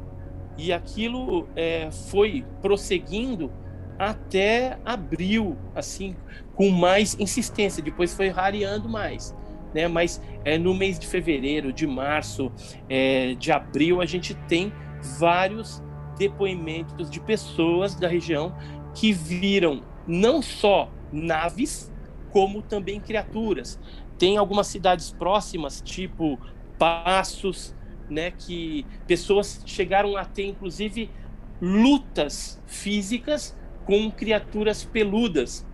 E 0.57 0.73
aquilo 0.73 1.49
é, 1.57 1.91
foi 1.91 2.45
prosseguindo 2.63 3.51
até 3.99 4.79
abril, 4.85 5.57
assim, 5.75 6.17
com 6.55 6.71
mais 6.71 7.17
insistência. 7.19 7.83
Depois 7.83 8.15
foi 8.15 8.29
rareando 8.29 8.89
mais. 8.89 9.35
Né? 9.75 9.89
Mas 9.89 10.23
é, 10.45 10.57
no 10.57 10.75
mês 10.75 10.99
de 10.99 11.07
fevereiro, 11.07 11.73
de 11.73 11.87
março, 11.87 12.53
é, 12.89 13.35
de 13.35 13.51
abril, 13.51 14.01
a 14.01 14.07
gente 14.07 14.35
tem 14.47 14.73
vários 15.19 15.83
depoimentos 16.17 17.11
de 17.11 17.21
pessoas 17.21 17.95
da 17.97 18.07
região 18.07 18.55
que 18.95 19.13
viram 19.13 19.83
não 20.07 20.41
só 20.41 20.91
naves, 21.13 21.93
como 22.31 22.63
também 22.63 23.01
criaturas. 23.01 23.79
Tem 24.19 24.37
algumas 24.37 24.67
cidades 24.67 25.11
próximas, 25.11 25.81
tipo 25.81 26.39
Passos, 26.79 27.75
né, 28.11 28.31
que 28.33 28.85
pessoas 29.07 29.63
chegaram 29.65 30.17
a 30.17 30.25
ter 30.25 30.47
inclusive 30.47 31.11
lutas 31.61 32.61
físicas 32.67 33.57
com 33.85 34.11
criaturas 34.11 34.85
peludas, 34.85 35.67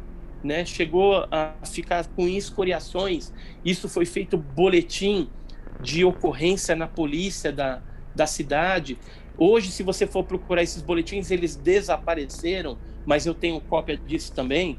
né? 0.42 0.64
Chegou 0.64 1.26
a 1.30 1.54
ficar 1.64 2.06
com 2.08 2.28
escoriações. 2.28 3.32
Isso 3.64 3.88
foi 3.88 4.04
feito 4.04 4.36
boletim 4.36 5.28
de 5.80 6.04
ocorrência 6.04 6.76
na 6.76 6.86
polícia 6.86 7.52
da, 7.52 7.82
da 8.14 8.26
cidade. 8.26 8.98
Hoje, 9.38 9.70
se 9.70 9.82
você 9.82 10.06
for 10.06 10.24
procurar 10.24 10.62
esses 10.62 10.82
boletins, 10.82 11.30
eles 11.30 11.56
desapareceram 11.56 12.78
mas 13.10 13.26
eu 13.26 13.34
tenho 13.34 13.60
cópia 13.60 13.96
disso 13.96 14.32
também. 14.32 14.78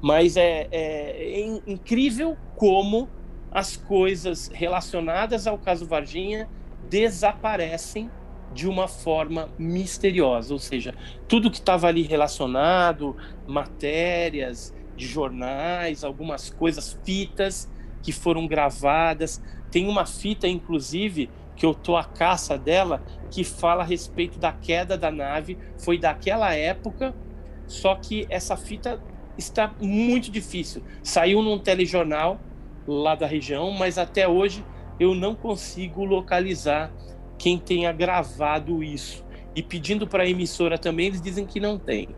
Mas 0.00 0.34
é, 0.38 0.66
é, 0.72 1.60
incrível 1.66 2.38
como 2.56 3.06
as 3.52 3.76
coisas 3.76 4.48
relacionadas 4.48 5.46
ao 5.46 5.58
caso 5.58 5.86
Varginha 5.86 6.48
desaparecem 6.88 8.10
de 8.54 8.66
uma 8.66 8.88
forma 8.88 9.50
misteriosa, 9.58 10.54
ou 10.54 10.58
seja, 10.58 10.94
tudo 11.28 11.50
que 11.50 11.58
estava 11.58 11.86
ali 11.86 12.00
relacionado, 12.00 13.14
matérias 13.46 14.74
de 14.96 15.06
jornais, 15.06 16.04
algumas 16.04 16.48
coisas, 16.48 16.98
fitas 17.04 17.70
que 18.02 18.10
foram 18.10 18.46
gravadas. 18.46 19.42
Tem 19.70 19.86
uma 19.86 20.06
fita, 20.06 20.48
inclusive, 20.48 21.28
que 21.58 21.66
eu 21.66 21.74
tô 21.74 21.96
à 21.96 22.04
caça 22.04 22.56
dela, 22.56 23.02
que 23.30 23.42
fala 23.42 23.82
a 23.82 23.86
respeito 23.86 24.38
da 24.38 24.52
queda 24.52 24.96
da 24.96 25.10
nave. 25.10 25.58
Foi 25.76 25.98
daquela 25.98 26.54
época, 26.54 27.12
só 27.66 27.96
que 27.96 28.26
essa 28.30 28.56
fita 28.56 29.02
está 29.36 29.74
muito 29.80 30.30
difícil. 30.30 30.82
Saiu 31.02 31.42
num 31.42 31.58
telejornal 31.58 32.38
lá 32.86 33.16
da 33.16 33.26
região, 33.26 33.72
mas 33.72 33.98
até 33.98 34.28
hoje 34.28 34.64
eu 35.00 35.16
não 35.16 35.34
consigo 35.34 36.04
localizar 36.04 36.92
quem 37.36 37.58
tenha 37.58 37.90
gravado 37.92 38.82
isso. 38.82 39.24
E 39.54 39.62
pedindo 39.62 40.06
para 40.06 40.22
a 40.22 40.28
emissora 40.28 40.78
também, 40.78 41.08
eles 41.08 41.20
dizem 41.20 41.44
que 41.44 41.58
não 41.58 41.76
tem. 41.76 42.08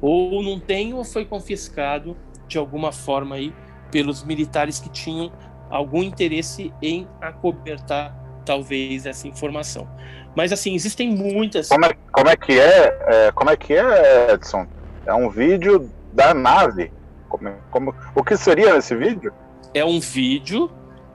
Ou 0.00 0.42
não 0.42 0.58
tem, 0.58 0.94
ou 0.94 1.04
foi 1.04 1.26
confiscado 1.26 2.16
de 2.48 2.56
alguma 2.56 2.92
forma 2.92 3.36
aí 3.36 3.52
pelos 3.90 4.24
militares 4.24 4.80
que 4.80 4.88
tinham 4.88 5.30
algum 5.68 6.02
interesse 6.02 6.72
em 6.80 7.06
acobertar 7.20 8.25
talvez 8.46 9.04
essa 9.04 9.28
informação. 9.28 9.86
Mas 10.34 10.52
assim, 10.52 10.74
existem 10.74 11.10
muitas. 11.10 11.68
Como 11.68 11.84
é, 11.84 11.94
como 12.12 12.28
é 12.28 12.36
que 12.36 12.58
é, 12.58 12.98
é, 13.08 13.32
Como 13.32 13.50
é 13.50 13.56
que 13.56 13.74
é, 13.74 14.32
Edson? 14.32 14.66
É 15.04 15.12
um 15.12 15.28
vídeo 15.28 15.90
da 16.12 16.32
nave. 16.32 16.92
Como, 17.28 17.52
como, 17.70 17.94
o 18.14 18.22
que 18.22 18.36
seria 18.36 18.76
esse 18.76 18.94
vídeo? 18.94 19.32
É 19.74 19.84
um 19.84 19.98
vídeo 20.00 20.70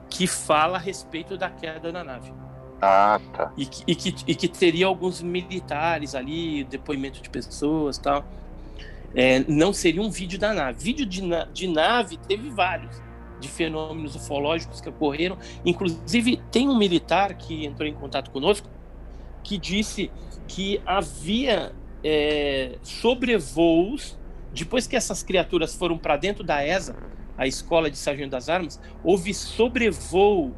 que 0.08 0.26
fala 0.26 0.76
a 0.76 0.80
respeito 0.80 1.38
da 1.38 1.48
queda 1.48 1.90
da 1.90 2.04
nave. 2.04 2.32
Ah, 2.80 3.20
tá. 3.32 3.52
E 3.56 3.64
que, 3.64 3.84
e 3.86 3.94
que, 3.94 4.14
e 4.26 4.34
que 4.34 4.48
teria 4.48 4.86
alguns 4.86 5.22
militares 5.22 6.14
ali, 6.14 6.64
depoimento 6.64 7.22
de 7.22 7.30
pessoas 7.30 7.96
tal. 7.96 8.24
É, 9.14 9.44
não 9.46 9.72
seria 9.72 10.02
um 10.02 10.10
vídeo 10.10 10.38
da 10.38 10.52
nave. 10.52 10.82
Vídeo 10.82 11.06
de, 11.06 11.22
na, 11.22 11.44
de 11.44 11.68
nave 11.68 12.16
teve 12.16 12.50
vários 12.50 13.00
de 13.42 13.48
fenômenos 13.48 14.14
ufológicos 14.14 14.80
que 14.80 14.88
ocorreram. 14.88 15.36
Inclusive, 15.66 16.40
tem 16.50 16.68
um 16.68 16.78
militar 16.78 17.34
que 17.34 17.66
entrou 17.66 17.88
em 17.88 17.94
contato 17.94 18.30
conosco 18.30 18.68
que 19.42 19.58
disse 19.58 20.10
que 20.46 20.80
havia 20.86 21.72
é, 22.04 22.78
sobrevoos, 22.82 24.18
depois 24.52 24.86
que 24.86 24.96
essas 24.96 25.22
criaturas 25.22 25.74
foram 25.74 25.98
para 25.98 26.16
dentro 26.16 26.44
da 26.44 26.64
ESA, 26.64 26.96
a 27.36 27.46
Escola 27.46 27.90
de 27.90 27.98
Sargento 27.98 28.30
das 28.30 28.48
Armas, 28.48 28.80
houve 29.02 29.34
sobrevoo 29.34 30.54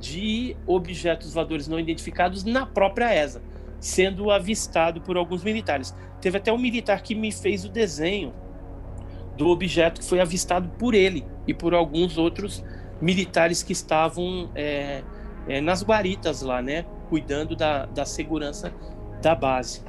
de 0.00 0.56
objetos 0.66 1.34
voadores 1.34 1.68
não 1.68 1.78
identificados 1.78 2.42
na 2.44 2.64
própria 2.64 3.14
ESA, 3.14 3.42
sendo 3.78 4.30
avistado 4.30 5.00
por 5.00 5.16
alguns 5.16 5.44
militares. 5.44 5.94
Teve 6.20 6.38
até 6.38 6.52
um 6.52 6.58
militar 6.58 7.02
que 7.02 7.14
me 7.14 7.30
fez 7.30 7.64
o 7.64 7.68
desenho 7.68 8.32
do 9.36 9.48
objeto 9.48 10.00
que 10.00 10.06
foi 10.06 10.20
avistado 10.20 10.68
por 10.78 10.94
ele 10.94 11.24
e 11.46 11.54
por 11.54 11.74
alguns 11.74 12.18
outros 12.18 12.64
militares 13.00 13.62
que 13.62 13.72
estavam 13.72 14.50
é, 14.54 15.02
é, 15.48 15.60
nas 15.60 15.82
guaritas 15.82 16.42
lá, 16.42 16.62
né? 16.62 16.84
Cuidando 17.08 17.56
da, 17.56 17.86
da 17.86 18.04
segurança 18.04 18.72
da 19.20 19.34
base. 19.34 19.82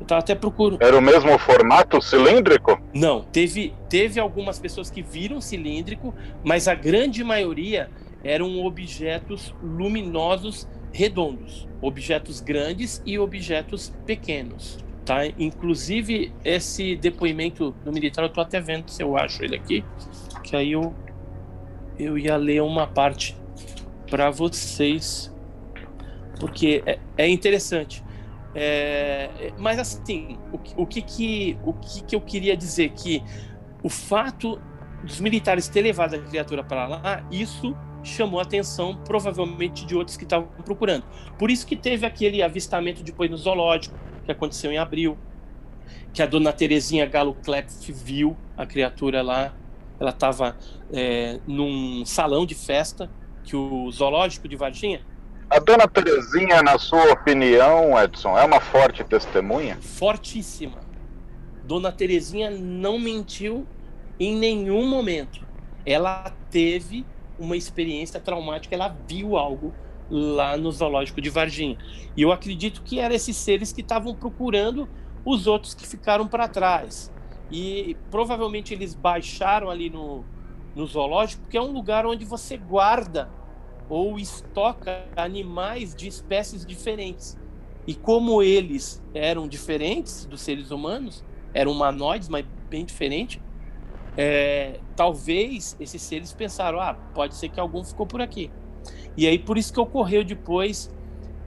Eu 0.00 0.06
tava 0.06 0.20
até 0.20 0.34
procurando. 0.34 0.82
Era 0.82 0.98
o 0.98 1.00
mesmo 1.00 1.38
formato 1.38 2.02
cilíndrico? 2.02 2.80
Não, 2.92 3.22
teve, 3.22 3.72
teve 3.88 4.18
algumas 4.18 4.58
pessoas 4.58 4.90
que 4.90 5.00
viram 5.00 5.40
cilíndrico, 5.40 6.12
mas 6.42 6.66
a 6.66 6.74
grande 6.74 7.22
maioria 7.22 7.88
eram 8.24 8.64
objetos 8.64 9.54
luminosos 9.62 10.68
redondos, 10.92 11.68
objetos 11.80 12.40
grandes 12.40 13.00
e 13.06 13.18
objetos 13.18 13.92
pequenos. 14.04 14.78
Tá? 15.04 15.26
Inclusive, 15.26 16.32
esse 16.44 16.94
depoimento 16.96 17.72
do 17.84 17.92
militar, 17.92 18.22
eu 18.22 18.28
estou 18.28 18.42
até 18.42 18.60
vendo 18.60 18.88
se 18.88 19.02
eu 19.02 19.16
acho 19.16 19.42
ele 19.42 19.56
aqui, 19.56 19.84
que 20.44 20.54
aí 20.54 20.72
eu, 20.72 20.94
eu 21.98 22.16
ia 22.16 22.36
ler 22.36 22.62
uma 22.62 22.86
parte 22.86 23.36
para 24.08 24.30
vocês, 24.30 25.34
porque 26.38 26.82
é, 26.86 26.98
é 27.16 27.28
interessante. 27.28 28.02
É, 28.54 29.52
mas 29.58 29.78
assim, 29.78 30.38
o, 30.52 30.82
o, 30.82 30.86
que, 30.86 31.02
que, 31.02 31.58
o 31.64 31.72
que, 31.72 32.04
que 32.04 32.14
eu 32.14 32.20
queria 32.20 32.56
dizer 32.56 32.90
que 32.90 33.22
o 33.82 33.88
fato 33.88 34.60
dos 35.02 35.18
militares 35.20 35.68
ter 35.68 35.82
levado 35.82 36.14
a 36.14 36.18
criatura 36.18 36.62
para 36.62 36.86
lá, 36.86 37.26
isso 37.30 37.76
chamou 38.04 38.40
a 38.40 38.42
atenção 38.42 38.96
provavelmente 39.04 39.84
de 39.86 39.96
outros 39.96 40.16
que 40.16 40.24
estavam 40.24 40.48
procurando. 40.64 41.04
Por 41.38 41.50
isso 41.50 41.66
que 41.66 41.76
teve 41.76 42.06
aquele 42.06 42.42
avistamento 42.42 43.02
depois 43.02 43.30
no 43.30 43.36
zoológico, 43.36 43.96
que 44.24 44.32
aconteceu 44.32 44.72
em 44.72 44.78
abril, 44.78 45.16
que 46.12 46.22
a 46.22 46.26
dona 46.26 46.52
Terezinha 46.52 47.06
Galo 47.06 47.34
Klepf 47.34 47.90
viu 47.90 48.36
a 48.56 48.66
criatura 48.66 49.22
lá. 49.22 49.54
Ela 49.98 50.10
estava 50.10 50.56
é, 50.92 51.38
num 51.46 52.04
salão 52.04 52.44
de 52.44 52.54
festa 52.54 53.10
que 53.44 53.56
o 53.56 53.90
zoológico 53.90 54.48
de 54.48 54.56
Varginha. 54.56 55.00
A 55.50 55.58
dona 55.58 55.86
Terezinha, 55.86 56.62
na 56.62 56.78
sua 56.78 57.12
opinião, 57.12 57.98
Edson, 58.02 58.38
é 58.38 58.44
uma 58.44 58.60
forte 58.60 59.04
testemunha? 59.04 59.76
Fortíssima. 59.80 60.80
Dona 61.64 61.92
Terezinha 61.92 62.50
não 62.50 62.98
mentiu 62.98 63.66
em 64.18 64.34
nenhum 64.34 64.86
momento. 64.88 65.46
Ela 65.84 66.32
teve 66.50 67.04
uma 67.38 67.56
experiência 67.56 68.20
traumática, 68.20 68.74
ela 68.74 68.96
viu 69.06 69.36
algo 69.36 69.74
lá 70.12 70.58
no 70.58 70.70
zoológico 70.70 71.20
de 71.22 71.30
Varginha. 71.30 71.78
E 72.14 72.20
eu 72.22 72.30
acredito 72.30 72.82
que 72.82 73.00
eram 73.00 73.14
esses 73.14 73.36
seres 73.36 73.72
que 73.72 73.80
estavam 73.80 74.14
procurando 74.14 74.86
os 75.24 75.46
outros 75.46 75.72
que 75.74 75.86
ficaram 75.86 76.28
para 76.28 76.46
trás. 76.46 77.10
E 77.50 77.96
provavelmente 78.10 78.74
eles 78.74 78.94
baixaram 78.94 79.70
ali 79.70 79.88
no, 79.88 80.24
no 80.76 80.86
zoológico, 80.86 81.48
que 81.48 81.56
é 81.56 81.62
um 81.62 81.72
lugar 81.72 82.04
onde 82.04 82.24
você 82.24 82.58
guarda 82.58 83.30
ou 83.88 84.18
estoca 84.18 85.04
animais 85.16 85.94
de 85.94 86.06
espécies 86.08 86.64
diferentes. 86.66 87.38
E 87.86 87.94
como 87.94 88.42
eles 88.42 89.02
eram 89.14 89.48
diferentes 89.48 90.26
dos 90.26 90.42
seres 90.42 90.70
humanos, 90.70 91.24
eram 91.54 91.72
humanoides, 91.72 92.28
mas 92.28 92.44
bem 92.68 92.84
diferentes, 92.84 93.40
é, 94.16 94.78
talvez 94.94 95.76
esses 95.80 96.00
seres 96.02 96.32
pensaram: 96.32 96.80
ah, 96.80 96.94
pode 97.14 97.34
ser 97.34 97.48
que 97.48 97.58
algum 97.58 97.82
ficou 97.82 98.06
por 98.06 98.20
aqui. 98.20 98.50
E 99.16 99.26
aí 99.26 99.38
por 99.38 99.58
isso 99.58 99.72
que 99.72 99.80
ocorreu 99.80 100.24
depois 100.24 100.90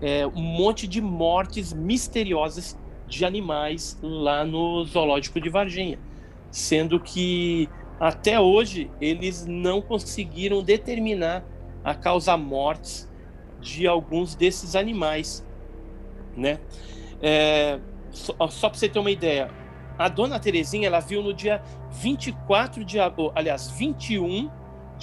é, 0.01 0.25
um 0.27 0.41
monte 0.41 0.87
de 0.87 1.01
mortes 1.01 1.73
misteriosas 1.73 2.77
de 3.07 3.25
animais 3.25 3.97
lá 4.01 4.43
no 4.43 4.83
zoológico 4.85 5.39
de 5.39 5.49
Varginha, 5.49 5.99
sendo 6.51 6.99
que 6.99 7.69
até 7.99 8.39
hoje 8.39 8.89
eles 8.99 9.45
não 9.45 9.81
conseguiram 9.81 10.61
determinar 10.63 11.43
a 11.83 11.93
causa 11.93 12.35
mortes 12.35 13.09
de 13.61 13.87
alguns 13.87 14.35
desses 14.35 14.75
animais, 14.75 15.45
né? 16.35 16.59
É, 17.21 17.79
só, 18.11 18.33
só 18.49 18.69
para 18.69 18.77
você 18.77 18.89
ter 18.89 18.99
uma 18.99 19.11
ideia, 19.11 19.49
a 19.97 20.09
dona 20.09 20.39
Terezinha 20.39 20.87
ela 20.87 20.99
viu 20.99 21.23
no 21.23 21.33
dia 21.33 21.61
24 21.91 22.83
de 22.83 22.97
aliás, 23.33 23.69
21 23.71 24.49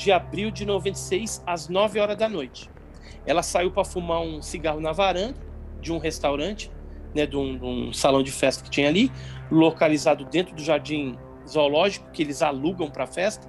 de 0.02 0.12
abril 0.12 0.50
de 0.50 0.64
96, 0.64 1.42
às 1.46 1.68
9 1.68 2.00
horas 2.00 2.16
da 2.16 2.28
noite. 2.28 2.68
Ela 3.24 3.42
saiu 3.42 3.70
para 3.70 3.84
fumar 3.84 4.20
um 4.20 4.42
cigarro 4.42 4.80
na 4.80 4.92
varanda 4.92 5.38
de 5.80 5.92
um 5.92 5.98
restaurante, 5.98 6.70
né, 7.14 7.26
de 7.26 7.36
um, 7.36 7.56
de 7.56 7.64
um, 7.64 7.92
salão 7.92 8.22
de 8.22 8.32
festa 8.32 8.64
que 8.64 8.70
tinha 8.70 8.88
ali, 8.88 9.10
localizado 9.50 10.24
dentro 10.24 10.54
do 10.54 10.62
jardim 10.62 11.16
zoológico 11.48 12.10
que 12.12 12.22
eles 12.22 12.42
alugam 12.42 12.90
para 12.90 13.06
festa, 13.06 13.48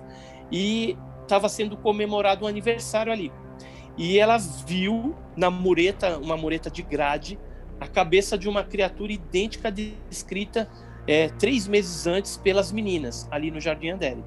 e 0.51 0.97
estava 1.21 1.47
sendo 1.49 1.77
comemorado 1.77 2.45
um 2.45 2.47
aniversário 2.47 3.11
ali. 3.11 3.31
E 3.97 4.17
ela 4.19 4.37
viu 4.37 5.15
na 5.35 5.49
mureta, 5.49 6.17
uma 6.17 6.35
mureta 6.35 6.69
de 6.69 6.81
grade, 6.81 7.39
a 7.79 7.87
cabeça 7.87 8.37
de 8.37 8.49
uma 8.49 8.63
criatura 8.63 9.11
idêntica 9.11 9.71
descrita 9.71 10.69
é, 11.07 11.29
três 11.29 11.67
meses 11.67 12.07
antes 12.07 12.37
pelas 12.37 12.71
meninas, 12.71 13.27
ali 13.31 13.51
no 13.51 13.59
Jardim 13.59 13.89
André. 13.89 14.17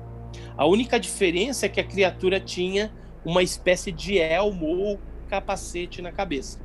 A 0.56 0.66
única 0.66 0.98
diferença 0.98 1.66
é 1.66 1.68
que 1.68 1.80
a 1.80 1.84
criatura 1.84 2.40
tinha 2.40 2.92
uma 3.24 3.42
espécie 3.42 3.90
de 3.90 4.18
elmo 4.18 4.66
ou 4.66 5.00
capacete 5.28 6.00
na 6.00 6.12
cabeça. 6.12 6.60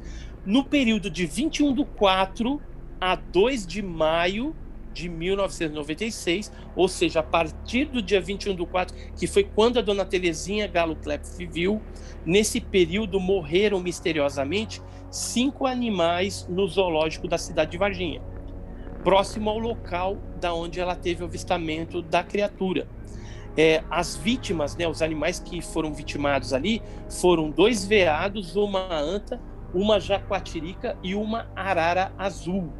No 0.46 0.64
período 0.64 1.10
de 1.10 1.26
21 1.26 1.74
do 1.74 1.86
4 1.86 2.62
a 3.00 3.16
2 3.16 3.66
de 3.66 3.82
maio 3.82 4.56
de 4.94 5.08
1996, 5.10 6.52
ou 6.76 6.88
seja, 6.88 7.22
a 7.22 7.24
partir 7.24 7.86
do 7.86 8.02
dia 8.02 8.20
21 8.20 8.56
do 8.56 8.66
4, 8.66 8.96
que 9.18 9.26
foi 9.26 9.44
quando 9.44 9.80
a 9.80 9.82
dona 9.82 10.06
Terezinha 10.06 10.68
Galo 10.68 10.96
Klepf 10.96 11.38
viu, 11.50 11.82
nesse 12.26 12.60
período 12.60 13.20
morreram 13.20 13.80
misteriosamente 13.80 14.82
cinco 15.10 15.66
animais 15.66 16.46
no 16.50 16.68
zoológico 16.68 17.28
da 17.28 17.38
cidade 17.38 17.72
de 17.72 17.78
Varginha, 17.78 18.22
próximo 19.04 19.50
ao 19.50 19.58
local 19.58 20.18
da 20.40 20.54
onde 20.54 20.80
ela 20.80 20.96
teve 20.96 21.24
o 21.24 21.26
avistamento 21.26 22.02
da 22.02 22.24
criatura. 22.24 22.88
É, 23.58 23.84
as 23.90 24.16
vítimas, 24.16 24.76
né, 24.76 24.88
os 24.88 25.02
animais 25.02 25.40
que 25.40 25.62
foram 25.62 25.94
vitimados 25.94 26.54
ali, 26.54 26.82
foram 27.10 27.50
dois 27.50 27.86
veados, 27.86 28.56
uma 28.56 28.94
anta, 28.94 29.42
uma 29.74 30.00
jacuatirica 30.00 30.98
e 31.04 31.16
uma 31.16 31.48
arara 31.56 32.14
azul. 32.18 32.72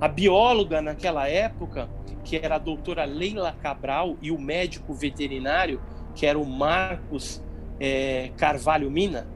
A 0.00 0.08
bióloga 0.08 0.82
naquela 0.82 1.28
época, 1.28 1.88
que 2.24 2.36
era 2.36 2.56
a 2.56 2.58
doutora 2.58 3.04
Leila 3.04 3.52
Cabral, 3.52 4.16
e 4.20 4.30
o 4.30 4.40
médico 4.40 4.92
veterinário, 4.92 5.80
que 6.14 6.26
era 6.26 6.38
o 6.38 6.44
Marcos 6.44 7.42
é, 7.78 8.30
Carvalho 8.36 8.90
Mina, 8.90 9.26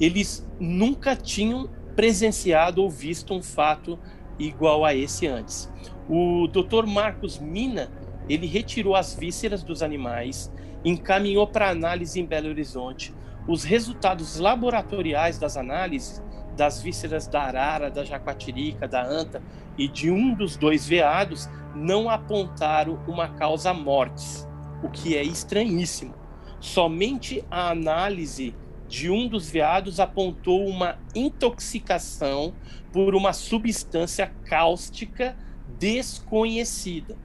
eles 0.00 0.48
nunca 0.58 1.14
tinham 1.14 1.68
presenciado 1.94 2.82
ou 2.82 2.88
visto 2.88 3.34
um 3.34 3.42
fato 3.42 3.98
igual 4.38 4.84
a 4.84 4.94
esse 4.94 5.26
antes. 5.26 5.70
O 6.08 6.48
doutor 6.48 6.86
Marcos 6.86 7.38
Mina 7.38 7.90
ele 8.32 8.46
retirou 8.46 8.94
as 8.94 9.14
vísceras 9.14 9.62
dos 9.62 9.82
animais, 9.82 10.52
encaminhou 10.84 11.46
para 11.46 11.68
análise 11.68 12.20
em 12.20 12.24
Belo 12.24 12.48
Horizonte. 12.48 13.12
Os 13.48 13.64
resultados 13.64 14.38
laboratoriais 14.38 15.38
das 15.38 15.56
análises 15.56 16.22
das 16.56 16.82
vísceras 16.82 17.26
da 17.26 17.42
arara, 17.42 17.90
da 17.90 18.04
jacuatirica, 18.04 18.86
da 18.86 19.04
anta 19.04 19.42
e 19.78 19.88
de 19.88 20.10
um 20.10 20.34
dos 20.34 20.56
dois 20.56 20.86
veados 20.86 21.48
não 21.74 22.10
apontaram 22.10 23.02
uma 23.08 23.28
causa 23.28 23.72
mortes, 23.72 24.46
o 24.82 24.90
que 24.90 25.16
é 25.16 25.22
estranhíssimo. 25.22 26.14
Somente 26.60 27.42
a 27.50 27.70
análise 27.70 28.54
de 28.86 29.08
um 29.08 29.26
dos 29.26 29.48
veados 29.48 29.98
apontou 29.98 30.66
uma 30.66 30.98
intoxicação 31.14 32.52
por 32.92 33.14
uma 33.14 33.32
substância 33.32 34.30
cáustica 34.44 35.36
desconhecida. 35.78 37.16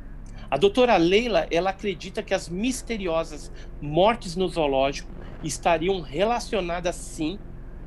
A 0.50 0.58
doutora 0.58 0.96
Leila, 0.98 1.48
ela 1.50 1.72
acredita 1.72 2.22
que 2.22 2.34
as 2.34 2.48
misteriosas 2.48 3.52
mortes 3.82 4.36
no 4.36 4.48
zoológico 4.48 5.12
estariam 5.44 6.02
relacionadas 6.02 6.96
sim 6.96 7.40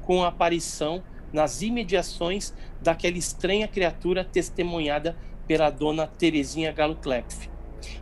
com 0.02 0.24
a 0.24 0.28
aparição 0.28 1.02
nas 1.32 1.62
imediações 1.62 2.54
daquela 2.80 3.18
estranha 3.18 3.68
criatura 3.68 4.24
testemunhada 4.24 5.16
pela 5.46 5.70
dona 5.70 6.06
Terezinha 6.06 6.72
Galo 6.72 6.96
Klepf. 6.96 7.48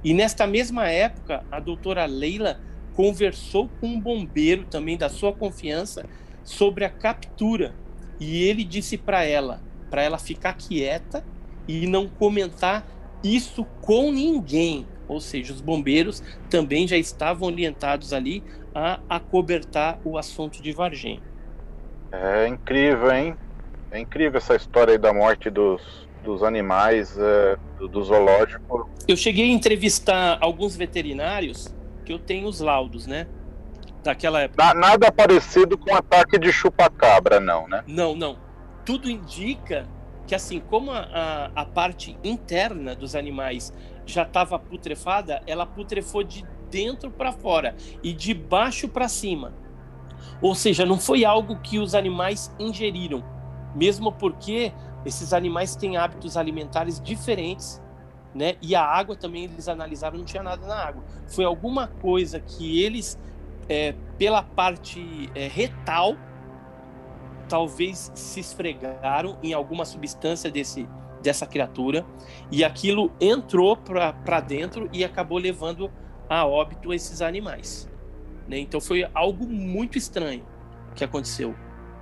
E 0.03 0.15
nesta 0.15 0.47
mesma 0.47 0.89
época, 0.89 1.45
a 1.51 1.61
doutora 1.61 2.07
Leila 2.07 2.61
conversou 2.95 3.69
com 3.81 3.89
um 3.89 4.01
bombeiro 4.01 4.65
também 4.65 4.97
da 4.97 5.09
sua 5.09 5.33
confiança 5.33 6.07
sobre 6.43 6.85
a 6.85 6.89
captura. 6.89 7.75
E 8.19 8.43
ele 8.45 8.65
disse 8.65 8.97
para 8.97 9.25
ela, 9.25 9.61
para 9.91 10.03
ela 10.03 10.19
ficar 10.19 10.55
quieta 10.55 11.25
e 11.69 11.87
não 11.87 12.09
comentar 12.09 12.87
isso 13.35 13.65
com 13.81 14.13
ninguém. 14.13 14.87
Ou 15.09 15.21
seja, 15.21 15.53
os 15.53 15.61
bombeiros 15.61 16.23
também 16.51 16.87
já 16.87 16.97
estavam 16.97 17.49
orientados 17.49 18.13
ali 18.13 18.43
a 18.75 19.01
acobertar 19.09 19.99
o 20.05 20.19
assunto 20.19 20.61
de 20.61 20.73
Varginha. 20.73 21.23
É 22.13 22.47
incrível, 22.47 23.13
hein? 23.13 23.37
É 23.91 23.99
incrível 23.99 24.39
essa 24.39 24.57
história 24.57 24.93
aí 24.93 24.99
da 24.99 25.13
morte 25.13 25.49
dos, 25.49 26.09
dos 26.25 26.43
animais 26.43 27.17
é, 27.19 27.57
do, 27.79 27.89
do, 27.89 28.03
zoológico. 28.03 28.91
Eu 29.07 29.17
cheguei 29.17 29.49
a 29.49 29.53
entrevistar 29.53 30.39
alguns 30.41 30.77
veterinários 30.77 31.75
que 32.05 32.13
eu 32.13 32.19
tenho 32.19 32.47
os 32.49 32.61
laudos, 32.61 33.07
né? 33.07 33.27
Daquela 34.03 34.43
época. 34.43 34.63
Na, 34.63 34.75
nada 34.75 35.11
parecido 35.11 35.79
com 35.79 35.95
ataque 35.95 36.39
de 36.39 36.53
chupacabra, 36.53 37.41
não, 37.41 37.69
né? 37.69 37.83
Não, 37.87 38.15
não. 38.15 38.39
Tudo 38.85 39.11
indica 39.11 39.87
que, 40.27 40.35
assim, 40.35 40.61
como 40.61 40.91
a, 40.91 41.01
a, 41.55 41.63
a 41.63 41.65
parte 41.65 42.19
interna 42.25 42.95
dos 42.95 43.15
animais 43.15 43.73
já 44.05 44.23
estava 44.23 44.59
putrefada, 44.59 45.43
ela 45.47 45.65
putrefou 45.65 46.23
de 46.23 46.45
dentro 46.71 47.11
para 47.11 47.33
fora 47.33 47.77
e 48.03 48.13
de 48.13 48.35
baixo 48.35 48.89
para 48.89 49.09
cima. 49.09 49.55
Ou 50.41 50.55
seja, 50.55 50.85
não 50.85 50.99
foi 50.99 51.25
algo 51.25 51.59
que 51.61 51.79
os 51.79 51.95
animais 51.95 52.55
ingeriram, 52.59 53.25
mesmo 53.75 54.13
porque 54.13 54.73
esses 55.05 55.33
animais 55.33 55.77
têm 55.77 55.97
hábitos 55.97 56.37
alimentares 56.37 57.01
diferentes, 57.01 57.81
né? 58.35 58.57
E 58.61 58.75
a 58.75 58.85
água 58.85 59.17
também 59.17 59.45
eles 59.45 59.69
analisaram, 59.69 60.19
não 60.19 60.25
tinha 60.25 60.43
nada 60.43 60.67
na 60.67 60.77
água. 60.77 61.05
Foi 61.27 61.45
alguma 61.45 61.89
coisa 61.89 62.39
que 62.41 62.83
eles, 62.83 63.19
é, 63.69 63.95
pela 64.19 64.43
parte 64.43 65.31
é, 65.35 65.47
retal, 65.47 66.17
talvez 67.49 68.11
se 68.15 68.41
esfregaram 68.41 69.39
em 69.43 69.53
alguma 69.53 69.85
substância 69.85 70.51
desse 70.51 70.89
dessa 71.23 71.47
criatura 71.47 72.07
e 72.53 72.63
aquilo 72.63 73.11
entrou 73.21 73.77
para 73.77 74.41
dentro 74.41 74.89
e 74.93 75.03
acabou 75.03 75.39
levando 75.39 75.91
a 76.29 76.47
óbito 76.47 76.93
esses 76.95 77.21
animais. 77.21 77.89
Né? 78.49 78.59
Então 78.59 78.81
foi 78.81 79.09
algo 79.13 79.47
muito 79.47 79.99
estranho 79.99 80.45
que 80.95 81.03
aconteceu, 81.03 81.55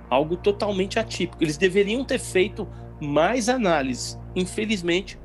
algo 0.09 0.37
totalmente 0.37 0.99
atípico. 0.99 1.43
Eles 1.43 1.57
deveriam 1.57 2.03
ter 2.05 2.19
feito 2.19 2.67
mais 3.01 3.49
análises. 3.49 4.19
Infelizmente, 4.35 5.19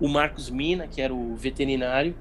o 0.00 0.08
Marcos 0.08 0.50
Mina, 0.50 0.86
que 0.86 1.00
era 1.00 1.14
o 1.14 1.34
veterinário, 1.36 2.14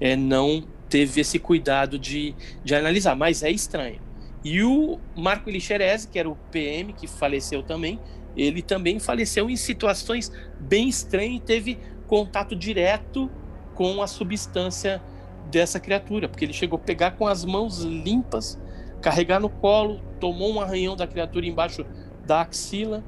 é, 0.00 0.16
não 0.16 0.64
teve 0.88 1.20
esse 1.20 1.38
cuidado 1.38 1.98
de, 1.98 2.34
de 2.64 2.74
analisar, 2.74 3.14
mas 3.14 3.42
é 3.42 3.50
estranho. 3.50 4.00
E 4.44 4.62
o 4.62 4.98
Marco 5.16 5.50
Elixerese, 5.50 6.08
que 6.08 6.18
era 6.18 6.28
o 6.28 6.36
PM, 6.50 6.92
que 6.92 7.06
faleceu 7.06 7.62
também, 7.62 8.00
ele 8.36 8.62
também 8.62 8.98
faleceu 8.98 9.50
em 9.50 9.56
situações 9.56 10.32
bem 10.58 10.88
estranhas 10.88 11.36
e 11.36 11.40
teve 11.40 11.78
contato 12.06 12.56
direto 12.56 13.30
com 13.74 14.02
a 14.02 14.06
substância 14.06 15.02
dessa 15.50 15.80
criatura, 15.80 16.28
porque 16.28 16.44
ele 16.44 16.52
chegou 16.52 16.78
a 16.78 16.80
pegar 16.80 17.12
com 17.12 17.26
as 17.26 17.44
mãos 17.44 17.82
limpas, 17.82 18.58
carregar 19.00 19.40
no 19.40 19.48
colo, 19.48 20.00
tomou 20.18 20.52
um 20.52 20.60
arranhão 20.60 20.94
da 20.96 21.06
criatura 21.06 21.46
embaixo 21.46 21.84
da 22.24 22.42
axila 22.42 23.02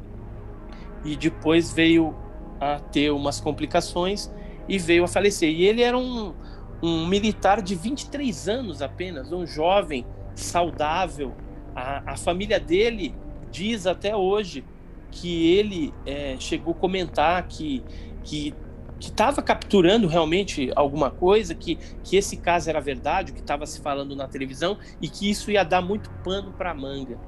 e 1.05 1.17
depois 1.17 1.73
veio 1.73 2.15
a 2.61 2.79
ter 2.79 3.11
umas 3.11 3.41
complicações 3.41 4.31
e 4.69 4.79
veio 4.79 5.05
a 5.05 5.09
falecer. 5.09 5.51
E 5.51 5.65
ele 5.65 5.83
era 5.83 5.97
um, 5.97 6.35
um 6.83 7.07
militar 7.07 7.61
de 7.63 7.75
23 7.75 8.49
anos 8.49 8.83
apenas, 8.83 9.33
um 9.33 9.47
jovem 9.47 10.07
saudável. 10.35 11.35
A, 11.75 12.13
a 12.13 12.17
família 12.17 12.61
dele 12.61 13.15
diz 13.51 13.87
até 13.87 14.17
hoje 14.17 14.65
que 15.11 15.55
ele 15.57 15.93
é, 16.07 16.37
chegou 16.39 16.73
a 16.73 16.77
comentar 16.77 17.47
que 17.47 17.83
que 18.25 18.55
estava 18.99 19.43
capturando 19.43 20.07
realmente 20.07 20.71
alguma 20.77 21.11
coisa, 21.11 21.55
que, 21.55 21.77
que 22.05 22.17
esse 22.17 22.37
caso 22.37 22.71
era 22.71 22.81
verdade, 22.81 23.33
o 23.33 23.35
que 23.35 23.41
estava 23.41 23.67
se 23.67 23.81
falando 23.81 24.15
na 24.15 24.29
televisão, 24.29 24.79
e 25.01 25.09
que 25.09 25.29
isso 25.29 25.51
ia 25.51 25.65
dar 25.65 25.83
muito 25.83 26.11
pano 26.23 26.53
para 26.53 26.73
manga. 26.73 27.19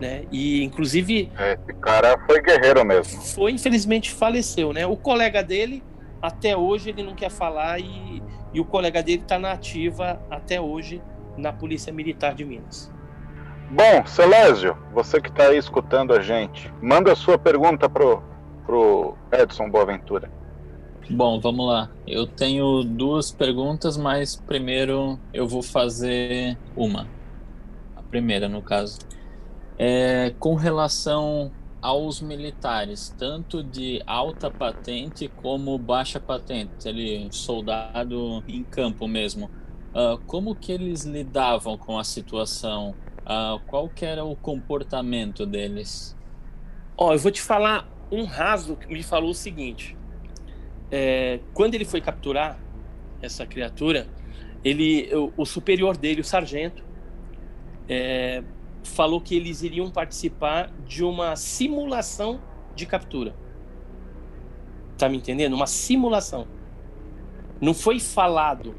Né? 0.00 0.24
E 0.30 0.62
inclusive. 0.62 1.30
É, 1.36 1.54
esse 1.54 1.78
cara 1.80 2.18
foi 2.26 2.40
guerreiro 2.40 2.84
mesmo. 2.84 3.20
Foi, 3.22 3.52
infelizmente, 3.52 4.12
faleceu. 4.12 4.72
Né? 4.72 4.86
O 4.86 4.96
colega 4.96 5.42
dele, 5.42 5.82
até 6.22 6.56
hoje, 6.56 6.90
ele 6.90 7.02
não 7.02 7.14
quer 7.14 7.30
falar, 7.30 7.80
e, 7.80 8.22
e 8.52 8.60
o 8.60 8.64
colega 8.64 9.02
dele 9.02 9.22
está 9.22 9.38
na 9.38 9.52
ativa 9.52 10.20
até 10.30 10.60
hoje 10.60 11.02
na 11.36 11.52
Polícia 11.52 11.92
Militar 11.92 12.34
de 12.34 12.44
Minas. 12.44 12.92
Bom, 13.70 14.06
Celésio, 14.06 14.76
você 14.92 15.20
que 15.20 15.28
está 15.28 15.44
aí 15.44 15.58
escutando 15.58 16.12
a 16.12 16.20
gente, 16.20 16.72
manda 16.80 17.12
a 17.12 17.16
sua 17.16 17.38
pergunta 17.38 17.88
pro, 17.88 18.22
pro 18.66 19.16
Edson 19.32 19.70
Boaventura. 19.70 20.30
Bom, 21.10 21.38
vamos 21.38 21.66
lá. 21.66 21.90
Eu 22.06 22.26
tenho 22.26 22.82
duas 22.82 23.30
perguntas, 23.30 23.96
mas 23.96 24.36
primeiro 24.36 25.18
eu 25.32 25.46
vou 25.46 25.62
fazer 25.62 26.56
uma. 26.74 27.06
A 27.94 28.02
primeira, 28.02 28.48
no 28.48 28.62
caso. 28.62 28.98
É, 29.78 30.32
com 30.38 30.54
relação 30.54 31.50
aos 31.82 32.22
militares, 32.22 33.14
tanto 33.18 33.62
de 33.62 34.02
alta 34.06 34.50
patente 34.50 35.28
como 35.42 35.76
baixa 35.76 36.18
patente, 36.18 36.88
ele 36.88 37.28
soldado 37.30 38.42
em 38.48 38.62
campo 38.62 39.06
mesmo. 39.06 39.50
Uh, 39.94 40.18
como 40.26 40.54
que 40.54 40.72
eles 40.72 41.04
lidavam 41.04 41.78
com 41.78 41.98
a 41.98 42.04
situação? 42.04 42.94
Uh, 43.20 43.60
qual 43.66 43.88
que 43.88 44.04
era 44.04 44.24
o 44.24 44.34
comportamento 44.34 45.46
deles? 45.46 46.16
Ó, 46.96 47.08
oh, 47.08 47.12
eu 47.12 47.18
vou 47.18 47.30
te 47.30 47.40
falar 47.40 47.88
um 48.10 48.24
raso 48.24 48.76
que 48.76 48.86
me 48.86 49.02
falou 49.02 49.30
o 49.30 49.34
seguinte 49.34 49.96
é, 50.90 51.40
quando 51.52 51.74
ele 51.74 51.84
foi 51.84 52.00
capturar 52.00 52.56
essa 53.20 53.44
criatura, 53.44 54.06
ele, 54.62 55.12
o, 55.12 55.32
o 55.38 55.44
superior 55.44 55.96
dele, 55.96 56.20
o 56.20 56.24
sargento, 56.24 56.84
é, 57.88 58.44
falou 58.84 59.20
que 59.20 59.34
eles 59.34 59.62
iriam 59.62 59.90
participar 59.90 60.70
de 60.86 61.02
uma 61.02 61.34
simulação 61.34 62.40
de 62.76 62.86
captura. 62.86 63.34
Tá 64.96 65.08
me 65.08 65.16
entendendo? 65.16 65.54
Uma 65.54 65.66
simulação. 65.66 66.46
Não 67.60 67.74
foi 67.74 67.98
falado 67.98 68.76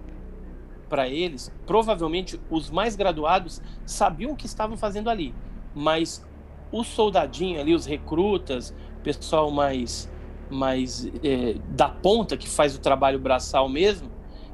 para 0.95 1.09
eles. 1.09 1.51
Provavelmente 1.67 2.39
os 2.49 2.69
mais 2.69 2.95
graduados 2.95 3.61
sabiam 3.85 4.31
o 4.31 4.35
que 4.35 4.45
estavam 4.45 4.77
fazendo 4.77 5.09
ali, 5.09 5.35
mas 5.75 6.25
o 6.71 6.85
soldadinho 6.85 7.59
ali, 7.59 7.75
os 7.75 7.85
recrutas, 7.85 8.73
pessoal 9.03 9.51
mais 9.51 10.09
mas 10.49 11.11
é, 11.23 11.55
da 11.69 11.89
ponta, 11.89 12.37
que 12.37 12.47
faz 12.47 12.75
o 12.75 12.79
trabalho 12.79 13.19
braçal 13.19 13.67
mesmo, 13.67 14.11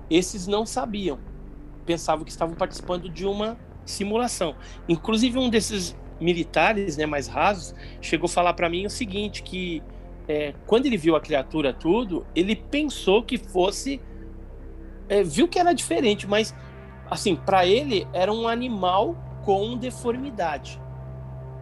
esses 0.09 0.47
não 0.47 0.65
sabiam. 0.65 1.19
Pensavam 1.85 2.23
que 2.23 2.31
estavam 2.31 2.55
participando 2.55 3.09
de 3.09 3.25
uma 3.25 3.57
simulação. 3.85 4.55
Inclusive, 4.87 5.37
um 5.37 5.49
desses 5.49 5.95
militares 6.19 6.95
né, 6.95 7.05
mais 7.05 7.27
rasos 7.27 7.75
chegou 8.01 8.25
a 8.25 8.29
falar 8.29 8.53
para 8.53 8.69
mim 8.69 8.85
o 8.85 8.89
seguinte: 8.89 9.43
que 9.43 9.83
é, 10.29 10.53
quando 10.65 10.85
ele 10.85 10.97
viu 10.97 11.13
a 11.15 11.21
criatura 11.21 11.73
tudo, 11.73 12.25
ele 12.33 12.55
pensou 12.55 13.21
que 13.21 13.37
fosse. 13.37 14.01
É, 15.11 15.23
viu 15.23 15.45
que 15.45 15.59
era 15.59 15.73
diferente, 15.73 16.25
mas 16.25 16.55
assim, 17.09 17.35
para 17.35 17.65
ele 17.65 18.07
era 18.13 18.31
um 18.31 18.47
animal 18.47 19.13
com 19.43 19.75
deformidade. 19.75 20.81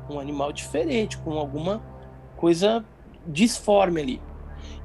Um 0.08 0.20
animal 0.20 0.54
diferente, 0.54 1.18
com 1.18 1.34
alguma 1.34 1.82
coisa 2.38 2.86
disforme 3.26 4.02
ali. 4.02 4.22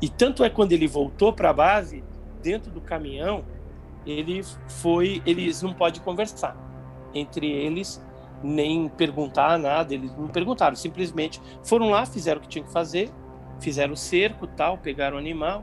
E 0.00 0.08
tanto 0.08 0.42
é 0.42 0.48
quando 0.48 0.72
ele 0.72 0.86
voltou 0.86 1.30
para 1.30 1.50
a 1.50 1.52
base, 1.52 2.02
dentro 2.42 2.70
do 2.70 2.80
caminhão, 2.80 3.44
ele 4.06 4.42
foi, 4.66 5.20
eles 5.26 5.60
não 5.60 5.74
podem 5.74 6.00
conversar 6.00 6.56
entre 7.12 7.46
eles, 7.46 8.02
nem 8.42 8.88
perguntar 8.88 9.58
nada, 9.58 9.92
eles 9.92 10.16
não 10.16 10.28
perguntaram, 10.28 10.74
simplesmente 10.74 11.38
foram 11.62 11.90
lá, 11.90 12.06
fizeram 12.06 12.38
o 12.38 12.42
que 12.42 12.48
tinham 12.48 12.66
que 12.66 12.72
fazer, 12.72 13.10
fizeram 13.60 13.92
o 13.92 13.96
cerco, 13.96 14.46
tal, 14.46 14.78
pegaram 14.78 15.16
o 15.16 15.20
animal 15.20 15.62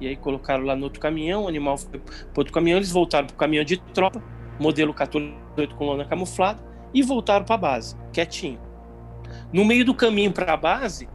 e 0.00 0.06
aí 0.06 0.16
colocaram 0.16 0.64
lá 0.64 0.76
no 0.76 0.84
outro 0.84 1.00
caminhão, 1.00 1.44
o 1.44 1.48
animal 1.48 1.76
foi 1.76 1.98
para 1.98 2.14
outro 2.36 2.52
caminhão, 2.52 2.78
eles 2.78 2.90
voltaram 2.90 3.26
para 3.26 3.34
o 3.34 3.38
caminhão 3.38 3.64
de 3.64 3.76
tropa, 3.92 4.22
modelo 4.58 4.94
14 4.94 5.32
com 5.76 5.84
lona 5.84 6.04
camuflada 6.04 6.62
e 6.94 7.02
voltaram 7.02 7.44
para 7.44 7.54
a 7.54 7.58
base, 7.58 7.96
quietinho. 8.12 8.60
No 9.52 9.64
meio 9.64 9.84
do 9.84 9.94
caminho 9.94 10.32
para 10.32 10.52
a 10.52 10.56
base, 10.56 11.08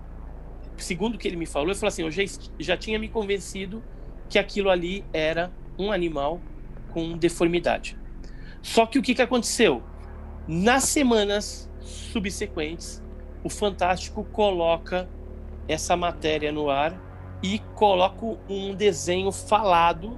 segundo 0.78 1.16
o 1.16 1.18
que 1.18 1.28
ele 1.28 1.38
me 1.38 1.46
falou, 1.46 1.70
ele 1.70 1.76
falou 1.76 1.88
assim: 1.90 2.04
eu 2.04 2.12
já, 2.12 2.24
já 2.60 2.78
tinha 2.78 3.00
me 3.00 3.08
convencido 3.08 3.84
que 4.30 4.38
aquilo 4.38 4.70
ali 4.70 5.06
era 5.14 5.52
um 5.78 5.92
animal 5.92 6.42
com 6.92 7.18
deformidade. 7.18 7.98
Só 8.62 8.86
que 8.86 9.00
o 9.00 9.02
que, 9.02 9.16
que 9.16 9.22
aconteceu? 9.22 9.84
Nas 10.48 10.84
semanas 10.86 11.70
subsequentes, 11.82 13.02
o 13.44 13.50
Fantástico 13.50 14.24
coloca 14.26 15.10
essa 15.68 15.96
matéria 15.96 16.52
no 16.52 16.70
ar 16.70 17.13
e 17.44 17.60
coloca 17.76 18.26
um 18.50 18.74
desenho 18.74 19.32
falado 19.32 20.18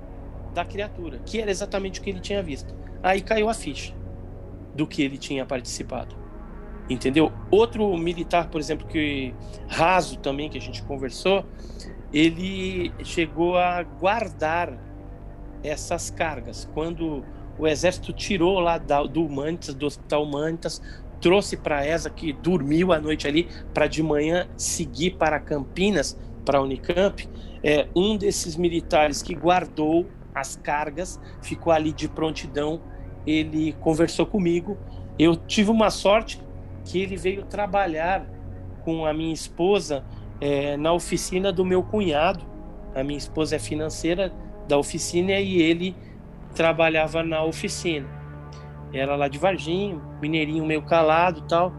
da 0.53 0.63
criatura, 0.63 1.19
que 1.25 1.41
era 1.41 1.49
exatamente 1.49 1.99
o 1.99 2.03
que 2.03 2.11
ele 2.11 2.19
tinha 2.19 2.41
visto. 2.41 2.73
Aí 3.01 3.19
caiu 3.19 3.49
a 3.49 3.53
ficha 3.53 3.93
do 4.75 4.85
que 4.85 5.01
ele 5.01 5.17
tinha 5.17 5.45
participado. 5.45 6.15
Entendeu? 6.87 7.31
Outro 7.49 7.97
militar, 7.97 8.49
por 8.49 8.61
exemplo, 8.61 8.87
que 8.87 9.33
raso 9.67 10.19
também 10.19 10.49
que 10.49 10.57
a 10.57 10.61
gente 10.61 10.83
conversou, 10.83 11.43
ele 12.13 12.93
chegou 13.03 13.57
a 13.57 13.81
guardar 13.81 14.77
essas 15.63 16.11
cargas. 16.11 16.69
Quando 16.73 17.25
o 17.57 17.67
exército 17.67 18.13
tirou 18.13 18.59
lá 18.59 18.77
do 18.77 19.25
Humanitas, 19.25 19.73
do 19.73 19.87
Hospital 19.87 20.23
Humanitas, 20.23 20.81
trouxe 21.19 21.57
para 21.57 21.79
a 21.79 21.87
ESA, 21.87 22.09
que 22.09 22.33
dormiu 22.33 22.93
a 22.93 22.99
noite 22.99 23.27
ali, 23.27 23.49
para 23.73 23.87
de 23.87 24.03
manhã 24.03 24.47
seguir 24.55 25.17
para 25.17 25.39
Campinas, 25.39 26.17
para 26.45 26.59
a 26.59 26.61
Unicamp, 26.61 27.27
é, 27.63 27.87
um 27.95 28.15
desses 28.15 28.55
militares 28.55 29.21
que 29.21 29.33
guardou 29.33 30.05
as 30.33 30.55
cargas, 30.55 31.19
ficou 31.41 31.73
ali 31.73 31.91
de 31.91 32.07
prontidão, 32.07 32.79
ele 33.25 33.73
conversou 33.79 34.25
comigo. 34.25 34.77
Eu 35.17 35.35
tive 35.35 35.71
uma 35.71 35.89
sorte 35.89 36.41
que 36.83 37.01
ele 37.01 37.17
veio 37.17 37.43
trabalhar 37.43 38.25
com 38.83 39.05
a 39.05 39.13
minha 39.13 39.33
esposa 39.33 40.05
é, 40.39 40.77
na 40.77 40.93
oficina 40.93 41.51
do 41.51 41.65
meu 41.65 41.81
cunhado. 41.81 42.45
A 42.93 43.03
minha 43.03 43.17
esposa 43.17 43.55
é 43.55 43.59
financeira 43.59 44.31
da 44.67 44.77
oficina 44.77 45.31
e 45.33 45.61
ele 45.61 45.95
trabalhava 46.53 47.23
na 47.23 47.43
oficina. 47.43 48.07
Era 48.93 49.15
lá 49.15 49.27
de 49.27 49.37
Varginha, 49.37 49.99
mineirinho 50.21 50.65
meio 50.65 50.83
calado 50.83 51.41
tal, 51.41 51.73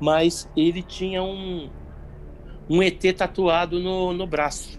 mas 0.00 0.50
ele 0.56 0.82
tinha 0.82 1.22
um, 1.22 1.68
um 2.68 2.82
ET 2.82 3.02
tatuado 3.16 3.80
no, 3.80 4.12
no 4.12 4.26
braço. 4.26 4.78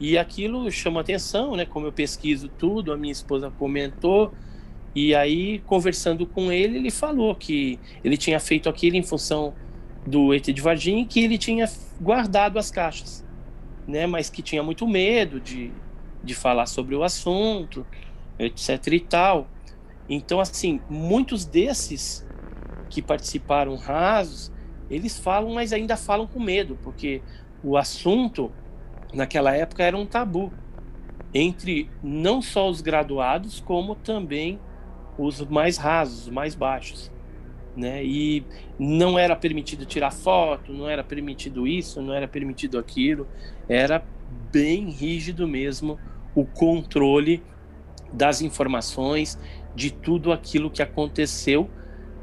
E 0.00 0.18
aquilo 0.18 0.70
chama 0.70 1.00
atenção, 1.00 1.54
né? 1.54 1.64
Como 1.64 1.86
eu 1.86 1.92
pesquiso 1.92 2.48
tudo, 2.48 2.92
a 2.92 2.96
minha 2.96 3.12
esposa 3.12 3.50
comentou. 3.50 4.32
E 4.94 5.14
aí, 5.14 5.60
conversando 5.60 6.26
com 6.26 6.50
ele, 6.50 6.78
ele 6.78 6.90
falou 6.90 7.34
que 7.34 7.78
ele 8.02 8.16
tinha 8.16 8.40
feito 8.40 8.68
aquilo 8.68 8.96
em 8.96 9.02
função 9.02 9.54
do 10.06 10.34
ET 10.34 10.44
de 10.44 10.60
Varginha 10.60 11.06
que 11.06 11.20
ele 11.20 11.38
tinha 11.38 11.70
guardado 12.00 12.58
as 12.58 12.70
caixas, 12.70 13.24
né? 13.86 14.06
Mas 14.06 14.28
que 14.28 14.42
tinha 14.42 14.62
muito 14.62 14.86
medo 14.86 15.40
de, 15.40 15.70
de 16.22 16.34
falar 16.34 16.66
sobre 16.66 16.94
o 16.94 17.04
assunto, 17.04 17.86
etc 18.38 18.86
e 18.88 19.00
tal. 19.00 19.48
Então, 20.08 20.40
assim, 20.40 20.80
muitos 20.90 21.44
desses 21.44 22.26
que 22.90 23.00
participaram 23.00 23.76
rasos, 23.76 24.52
eles 24.90 25.18
falam, 25.18 25.54
mas 25.54 25.72
ainda 25.72 25.96
falam 25.96 26.26
com 26.26 26.40
medo, 26.40 26.78
porque 26.82 27.22
o 27.62 27.76
assunto 27.76 28.50
naquela 29.12 29.54
época 29.54 29.82
era 29.82 29.96
um 29.96 30.06
tabu 30.06 30.52
entre 31.34 31.88
não 32.02 32.42
só 32.42 32.68
os 32.68 32.80
graduados, 32.80 33.60
como 33.60 33.94
também 33.94 34.58
os 35.18 35.40
mais 35.46 35.76
rasos, 35.76 36.26
os 36.26 36.28
mais 36.28 36.54
baixos. 36.54 37.10
Né? 37.74 38.04
E 38.04 38.44
não 38.78 39.18
era 39.18 39.34
permitido 39.34 39.86
tirar 39.86 40.10
foto, 40.10 40.72
não 40.72 40.88
era 40.88 41.02
permitido 41.02 41.66
isso, 41.66 42.02
não 42.02 42.12
era 42.12 42.28
permitido 42.28 42.78
aquilo, 42.78 43.26
era 43.66 44.04
bem 44.50 44.90
rígido 44.90 45.48
mesmo 45.48 45.98
o 46.34 46.44
controle 46.44 47.42
das 48.12 48.42
informações, 48.42 49.38
de 49.74 49.90
tudo 49.90 50.32
aquilo 50.32 50.70
que 50.70 50.82
aconteceu 50.82 51.70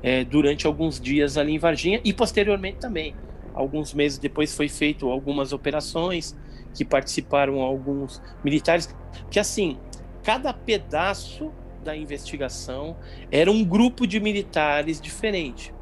é, 0.02 0.24
durante 0.24 0.66
alguns 0.68 1.00
dias 1.00 1.38
ali 1.38 1.54
em 1.54 1.60
Varginha 1.60 2.02
e 2.04 2.14
posteriormente 2.14 2.78
também. 2.78 3.16
Alguns 3.54 3.94
meses 3.94 4.18
depois 4.18 4.56
foi 4.56 4.70
feito 4.70 5.10
algumas 5.10 5.52
operações 5.52 6.38
que 6.74 6.86
participaram 6.86 7.62
alguns 7.62 8.22
militares, 8.44 8.96
que 9.30 9.40
assim, 9.40 9.78
cada 10.24 10.54
pedaço 10.54 11.52
da 11.84 11.96
investigação 11.96 12.98
era 13.32 13.52
um 13.52 13.64
grupo 13.64 14.06
de 14.06 14.20
militares 14.20 15.02
diferente. 15.02 15.74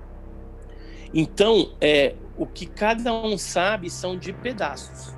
Então, 1.13 1.73
é, 1.79 2.15
o 2.37 2.45
que 2.45 2.65
cada 2.65 3.13
um 3.13 3.37
sabe 3.37 3.89
são 3.89 4.17
de 4.17 4.33
pedaços. 4.33 5.15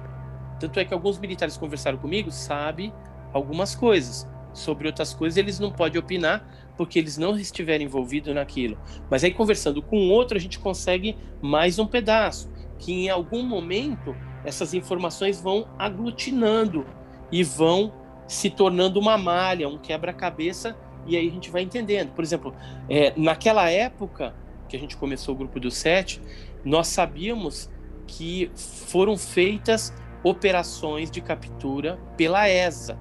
Tanto 0.59 0.79
é 0.79 0.85
que 0.85 0.93
alguns 0.93 1.17
militares 1.19 1.57
conversaram 1.57 1.97
comigo, 1.97 2.31
sabe 2.31 2.93
algumas 3.33 3.75
coisas. 3.75 4.27
Sobre 4.53 4.87
outras 4.87 5.13
coisas, 5.13 5.37
eles 5.37 5.59
não 5.59 5.71
podem 5.71 5.99
opinar 5.99 6.68
porque 6.79 6.97
eles 6.97 7.17
não 7.17 7.37
estiverem 7.37 7.85
envolvidos 7.85 8.33
naquilo. 8.33 8.77
Mas 9.09 9.21
aí, 9.21 9.33
conversando 9.33 9.81
com 9.81 10.07
outro, 10.07 10.37
a 10.37 10.39
gente 10.39 10.57
consegue 10.57 11.17
mais 11.41 11.77
um 11.77 11.85
pedaço, 11.85 12.49
que 12.77 12.93
em 12.93 13.09
algum 13.09 13.43
momento 13.43 14.15
essas 14.45 14.73
informações 14.73 15.41
vão 15.41 15.67
aglutinando 15.77 16.85
e 17.29 17.43
vão 17.43 17.91
se 18.29 18.49
tornando 18.49 18.97
uma 18.97 19.17
malha, 19.17 19.67
um 19.67 19.77
quebra-cabeça, 19.77 20.73
e 21.05 21.17
aí 21.17 21.27
a 21.27 21.31
gente 21.31 21.51
vai 21.51 21.63
entendendo. 21.63 22.13
Por 22.13 22.23
exemplo, 22.23 22.55
é, 22.87 23.11
naquela 23.17 23.69
época 23.69 24.33
que 24.69 24.77
a 24.77 24.79
gente 24.79 24.95
começou 24.95 25.35
o 25.35 25.37
grupo 25.37 25.59
do 25.59 25.69
sete, 25.69 26.21
nós 26.63 26.87
sabíamos 26.87 27.69
que 28.07 28.49
foram 28.55 29.17
feitas 29.17 29.93
operações 30.23 31.11
de 31.11 31.19
captura 31.19 31.99
pela 32.15 32.47
ESA, 32.47 32.97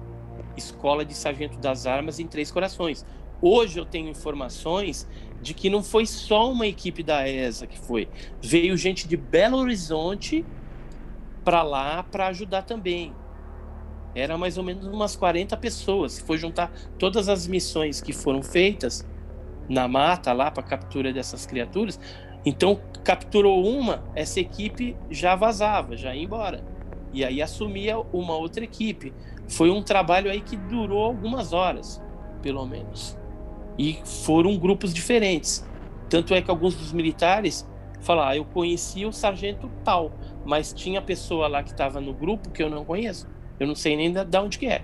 Escola 0.57 1.05
de 1.05 1.13
Sargento 1.13 1.57
das 1.59 1.87
Armas 1.87 2.19
em 2.19 2.27
Três 2.27 2.51
Corações. 2.51 3.05
Hoje 3.41 3.79
eu 3.79 3.85
tenho 3.85 4.09
informações 4.09 5.07
de 5.41 5.53
que 5.53 5.69
não 5.69 5.81
foi 5.81 6.05
só 6.05 6.51
uma 6.51 6.67
equipe 6.67 7.01
da 7.01 7.27
ESA 7.27 7.65
que 7.65 7.79
foi, 7.79 8.09
veio 8.41 8.75
gente 8.75 9.07
de 9.07 9.15
Belo 9.15 9.57
Horizonte 9.57 10.45
para 11.43 11.63
lá 11.63 12.03
para 12.03 12.27
ajudar 12.27 12.63
também. 12.63 13.13
Era 14.13 14.37
mais 14.37 14.57
ou 14.57 14.63
menos 14.63 14.85
umas 14.85 15.15
40 15.15 15.55
pessoas. 15.57 16.13
Se 16.13 16.23
for 16.23 16.37
juntar 16.37 16.71
todas 16.97 17.29
as 17.29 17.47
missões 17.47 18.01
que 18.01 18.11
foram 18.11 18.43
feitas 18.43 19.07
na 19.69 19.87
mata 19.87 20.33
lá 20.33 20.51
para 20.51 20.63
captura 20.63 21.13
dessas 21.13 21.45
criaturas, 21.45 21.99
então 22.45 22.79
capturou 23.03 23.65
uma, 23.65 24.03
essa 24.15 24.39
equipe 24.39 24.97
já 25.09 25.35
vazava, 25.35 25.95
já 25.95 26.13
ia 26.13 26.23
embora. 26.23 26.63
E 27.13 27.23
aí 27.23 27.41
assumia 27.41 27.97
uma 28.11 28.35
outra 28.35 28.63
equipe. 28.63 29.13
Foi 29.47 29.69
um 29.69 29.81
trabalho 29.81 30.29
aí 30.29 30.41
que 30.41 30.57
durou 30.57 31.03
algumas 31.03 31.53
horas, 31.53 32.01
pelo 32.41 32.65
menos. 32.65 33.18
E 33.79 33.97
foram 34.03 34.57
grupos 34.57 34.93
diferentes. 34.93 35.65
Tanto 36.09 36.33
é 36.33 36.41
que 36.41 36.51
alguns 36.51 36.75
dos 36.75 36.91
militares 36.91 37.65
falaram: 38.01 38.29
ah, 38.29 38.35
eu 38.35 38.43
conhecia 38.43 39.07
o 39.07 39.13
sargento 39.13 39.71
tal, 39.85 40.11
mas 40.45 40.73
tinha 40.73 41.01
pessoa 41.01 41.47
lá 41.47 41.63
que 41.63 41.71
estava 41.71 42.01
no 42.01 42.13
grupo 42.13 42.49
que 42.49 42.61
eu 42.61 42.69
não 42.69 42.83
conheço. 42.83 43.25
Eu 43.57 43.65
não 43.65 43.75
sei 43.75 43.95
nem 43.95 44.11
de 44.11 44.37
onde 44.37 44.59
que 44.59 44.65
é. 44.65 44.83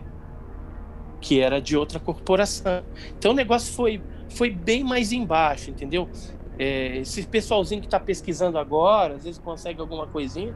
Que 1.19 1.41
era 1.41 1.60
de 1.60 1.75
outra 1.75 1.99
corporação. 1.99 2.84
Então 3.17 3.31
o 3.31 3.34
negócio 3.34 3.73
foi, 3.73 4.01
foi 4.29 4.49
bem 4.49 4.81
mais 4.81 5.12
embaixo, 5.12 5.69
entendeu? 5.69 6.10
É, 6.58 6.97
esse 6.97 7.27
pessoalzinho 7.27 7.81
que 7.81 7.88
está 7.88 7.99
pesquisando 7.99 8.58
agora, 8.58 9.15
às 9.15 9.25
vezes 9.25 9.39
consegue 9.39 9.81
alguma 9.81 10.08
coisinha, 10.08 10.55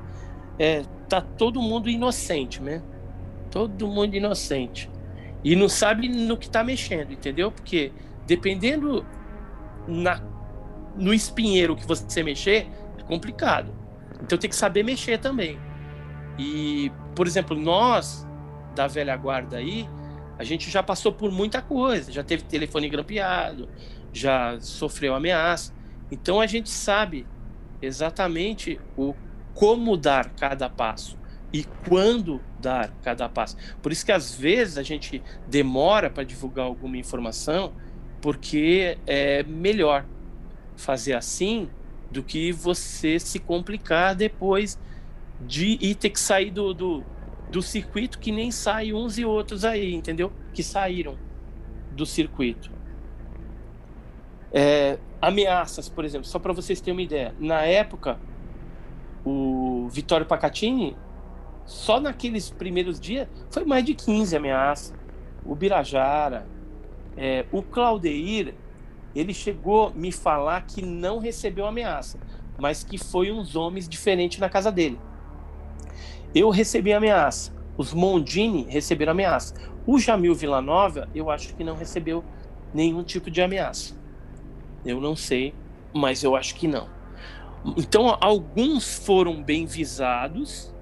é, 0.58 0.84
tá 1.10 1.20
todo 1.20 1.62
mundo 1.62 1.90
inocente, 1.90 2.62
né? 2.62 2.82
Todo 3.52 3.86
mundo 3.86 4.16
inocente. 4.16 4.90
E 5.44 5.56
não 5.56 5.68
sabe 5.68 6.08
no 6.08 6.38
que 6.38 6.46
está 6.46 6.64
mexendo, 6.64 7.12
entendeu? 7.12 7.52
Porque 7.52 7.92
dependendo 8.30 9.04
na, 9.88 10.22
no 10.96 11.12
espinheiro 11.12 11.76
que 11.76 11.86
você 11.88 12.22
mexer, 12.22 12.68
é 13.00 13.02
complicado. 13.02 13.74
Então 14.22 14.38
tem 14.38 14.48
que 14.48 14.56
saber 14.56 14.84
mexer 14.84 15.18
também. 15.18 15.60
E, 16.38 16.92
por 17.16 17.26
exemplo, 17.26 17.58
nós 17.58 18.28
da 18.76 18.86
velha 18.86 19.18
guarda 19.18 19.58
aí, 19.58 19.90
a 20.38 20.44
gente 20.44 20.70
já 20.70 20.84
passou 20.84 21.12
por 21.12 21.32
muita 21.32 21.60
coisa, 21.60 22.12
já 22.12 22.24
teve 22.24 22.44
telefone 22.44 22.88
grampeado, 22.88 23.68
já 24.14 24.60
sofreu 24.60 25.16
ameaça. 25.16 25.74
Então 26.12 26.40
a 26.40 26.46
gente 26.46 26.70
sabe 26.70 27.26
exatamente 27.82 28.80
o 28.96 29.16
como 29.56 29.98
dar 29.98 30.30
cada 30.36 30.70
passo 30.70 31.18
e 31.52 31.66
quando 31.88 32.40
dar 32.60 32.92
cada 33.02 33.28
passo. 33.28 33.58
Por 33.82 33.92
isso 33.92 34.06
que 34.06 34.12
às 34.12 34.36
vezes 34.36 34.78
a 34.78 34.84
gente 34.84 35.24
demora 35.48 36.12
para 36.12 36.24
divulgar 36.24 36.68
alguma 36.68 36.96
informação, 36.96 37.74
porque 38.22 38.98
é 39.08 39.44
melhor 39.44 40.06
fazer 40.76 41.14
assim 41.14 41.70
do 42.12 42.24
que 42.24 42.52
você 42.52 43.20
se 43.20 43.40
complicar 43.40 44.16
depois 44.16 44.80
de 45.42 45.78
ir 45.82 45.96
ter 45.96 46.10
que 46.10 46.20
sair 46.20 46.52
do, 46.52 46.74
do, 46.74 47.04
do 47.52 47.62
circuito 47.62 48.20
que 48.20 48.32
nem 48.32 48.52
sai 48.52 48.94
uns 48.94 49.18
e 49.18 49.26
outros 49.26 49.64
aí, 49.64 49.94
entendeu? 49.94 50.32
Que 50.54 50.64
saíram 50.64 51.18
do 51.92 52.06
circuito. 52.06 52.72
É, 54.52 54.98
ameaças, 55.22 55.88
por 55.88 56.04
exemplo, 56.04 56.28
só 56.28 56.40
para 56.40 56.54
vocês 56.54 56.82
terem 56.82 56.96
uma 56.96 57.02
ideia. 57.02 57.34
Na 57.40 57.62
época, 57.62 58.20
o 59.24 59.88
Vitório 59.90 60.26
Pacatini, 60.26 60.98
só 61.66 62.00
naqueles 62.00 62.50
primeiros 62.50 63.00
dias, 63.00 63.28
foi 63.52 63.64
mais 63.64 63.86
de 63.86 63.94
15 63.94 64.36
ameaças. 64.36 64.94
O 65.46 65.56
Birajara, 65.56 66.46
é, 67.18 67.46
o 67.52 67.62
Claudeir, 67.62 68.54
ele 69.16 69.34
chegou 69.34 69.92
me 69.94 70.12
falar 70.12 70.62
que 70.62 70.82
não 70.82 71.20
recebeu 71.20 71.66
ameaça, 71.66 72.20
mas 72.58 72.84
que 72.84 72.98
foi 72.98 73.32
uns 73.32 73.56
homens 73.56 73.88
diferentes 73.88 74.40
na 74.40 74.50
casa 74.50 74.72
dele. 74.72 75.00
Eu 76.34 76.50
recebi 76.50 76.94
ameaça. 76.94 77.54
Os 77.78 77.94
Mondini 77.94 78.66
receberam 78.70 79.12
ameaça. 79.12 79.56
O 79.88 79.98
Jamil 79.98 80.36
Villanova, 80.36 81.10
eu 81.16 81.32
acho 81.32 81.56
que 81.56 81.64
não 81.64 81.76
recebeu 81.76 82.24
nenhum 82.74 83.04
tipo 83.04 83.32
de 83.32 83.42
ameaça. 83.42 83.96
Eu 84.86 85.02
não 85.02 85.16
sei, 85.16 85.54
mas 85.94 86.24
eu 86.24 86.36
acho 86.36 86.56
que 86.56 86.68
não. 86.68 86.88
Então, 87.78 88.18
alguns 88.22 89.00
foram 89.06 89.44
bem 89.44 89.66
visados, 89.66 90.74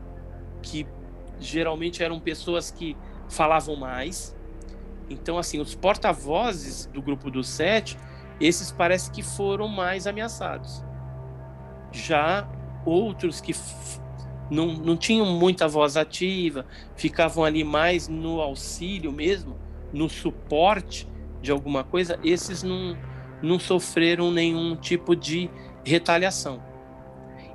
que 0.62 0.86
geralmente 1.40 2.04
eram 2.04 2.20
pessoas 2.20 2.70
que 2.70 2.96
falavam 3.30 3.76
mais. 3.76 4.36
Então, 5.10 5.38
assim, 5.38 5.60
os 5.60 5.76
porta-vozes 5.76 6.86
do 6.88 7.02
grupo 7.02 7.32
do 7.32 7.44
sete, 7.44 7.98
esses 8.40 8.72
parece 8.72 9.12
que 9.12 9.24
foram 9.24 9.68
mais 9.68 10.06
ameaçados. 10.06 10.84
Já 11.92 12.48
outros 12.86 13.42
que 13.42 13.54
não, 14.50 14.74
não 14.74 14.98
tinham 14.98 15.26
muita 15.26 15.68
voz 15.68 15.98
ativa, 15.98 16.66
ficavam 16.96 17.44
ali 17.44 17.64
mais 17.64 18.08
no 18.08 18.42
auxílio 18.42 19.12
mesmo, 19.12 19.58
no 19.94 20.10
suporte 20.10 21.08
de 21.42 21.52
alguma 21.52 21.84
coisa, 21.84 22.20
esses 22.24 22.64
não, 22.64 22.98
não 23.42 23.60
sofreram 23.60 24.32
nenhum 24.32 24.76
tipo 24.76 25.16
de 25.16 25.50
retaliação. 25.84 26.62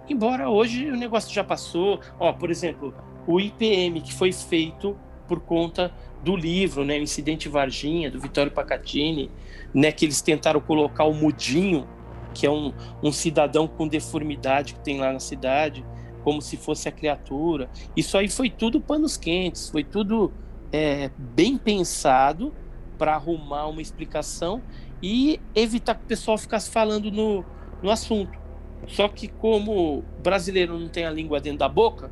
Embora 0.09 0.49
hoje 0.49 0.91
o 0.91 0.97
negócio 0.97 1.33
já 1.33 1.45
passou, 1.45 2.01
ó, 2.19 2.33
por 2.33 2.51
exemplo, 2.51 2.95
o 3.27 3.41
IPM 3.41 4.01
que 4.01 4.13
foi 4.13 4.33
feito 4.33 4.97
por 5.27 5.41
conta 5.41 5.93
do 6.23 6.37
livro, 6.37 6.85
né, 6.85 6.99
o 6.99 7.03
Incidente 7.03 7.49
Varginha, 7.49 8.11
do 8.11 8.21
Vittorio 8.21 8.53
Pacatini, 8.53 9.31
né, 9.75 9.91
que 9.91 10.05
eles 10.05 10.23
tentaram 10.23 10.61
colocar 10.61 11.05
o 11.05 11.13
Mudinho, 11.13 11.87
que 12.33 12.47
é 12.47 12.51
um, 12.51 12.73
um 13.03 13.13
cidadão 13.13 13.67
com 13.67 13.87
deformidade 13.89 14.75
que 14.75 14.81
tem 14.81 15.01
lá 15.01 15.13
na 15.13 15.21
cidade, 15.21 15.85
como 16.23 16.41
se 16.41 16.57
fosse 16.57 16.89
a 16.89 16.93
criatura. 16.93 17.69
Isso 17.97 18.17
aí 18.17 18.29
foi 18.29 18.49
tudo 18.49 18.81
panos 18.81 19.17
quentes, 19.17 19.69
foi 19.69 19.83
tudo 19.83 20.33
é, 20.73 21.11
bem 21.19 21.59
pensado 21.59 22.55
para 22.97 23.15
arrumar 23.15 23.67
uma 23.67 23.83
explicação 23.83 24.63
e 25.03 25.41
evitar 25.55 25.97
que 25.97 26.05
o 26.05 26.07
pessoal 26.07 26.39
ficasse 26.39 26.71
falando 26.71 27.11
no, 27.11 27.45
no 27.83 27.91
assunto. 27.91 28.39
Só 28.87 29.09
que 29.09 29.29
como 29.29 30.03
brasileiro 30.23 30.79
não 30.79 30.89
tem 30.89 31.05
a 31.05 31.11
língua 31.11 31.41
dentro 31.41 31.59
da 31.59 31.69
boca, 31.69 32.11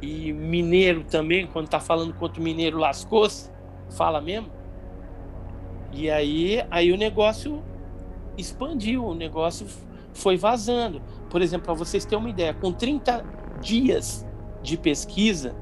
e 0.00 0.32
mineiro 0.32 1.04
também, 1.04 1.46
quando 1.46 1.68
tá 1.68 1.80
falando 1.80 2.12
contra 2.14 2.40
o 2.40 2.44
mineiro 2.44 2.78
lascou-se, 2.78 3.50
fala 3.90 4.20
mesmo. 4.20 4.50
E 5.92 6.10
aí, 6.10 6.64
aí 6.70 6.92
o 6.92 6.96
negócio 6.96 7.62
expandiu, 8.36 9.04
o 9.04 9.14
negócio 9.14 9.66
foi 10.12 10.36
vazando. 10.36 11.00
Por 11.30 11.40
exemplo, 11.40 11.66
para 11.66 11.74
vocês 11.74 12.04
terem 12.04 12.18
uma 12.18 12.30
ideia, 12.30 12.52
com 12.54 12.72
30 12.72 13.24
dias 13.60 14.26
de 14.62 14.76
pesquisa, 14.76 15.54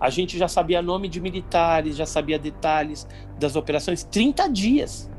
a 0.00 0.10
gente 0.10 0.36
já 0.36 0.48
sabia 0.48 0.82
nome 0.82 1.08
de 1.08 1.20
militares, 1.20 1.96
já 1.96 2.06
sabia 2.06 2.38
detalhes 2.38 3.06
das 3.38 3.56
operações. 3.56 4.04
30 4.04 4.48
dias. 4.48 5.10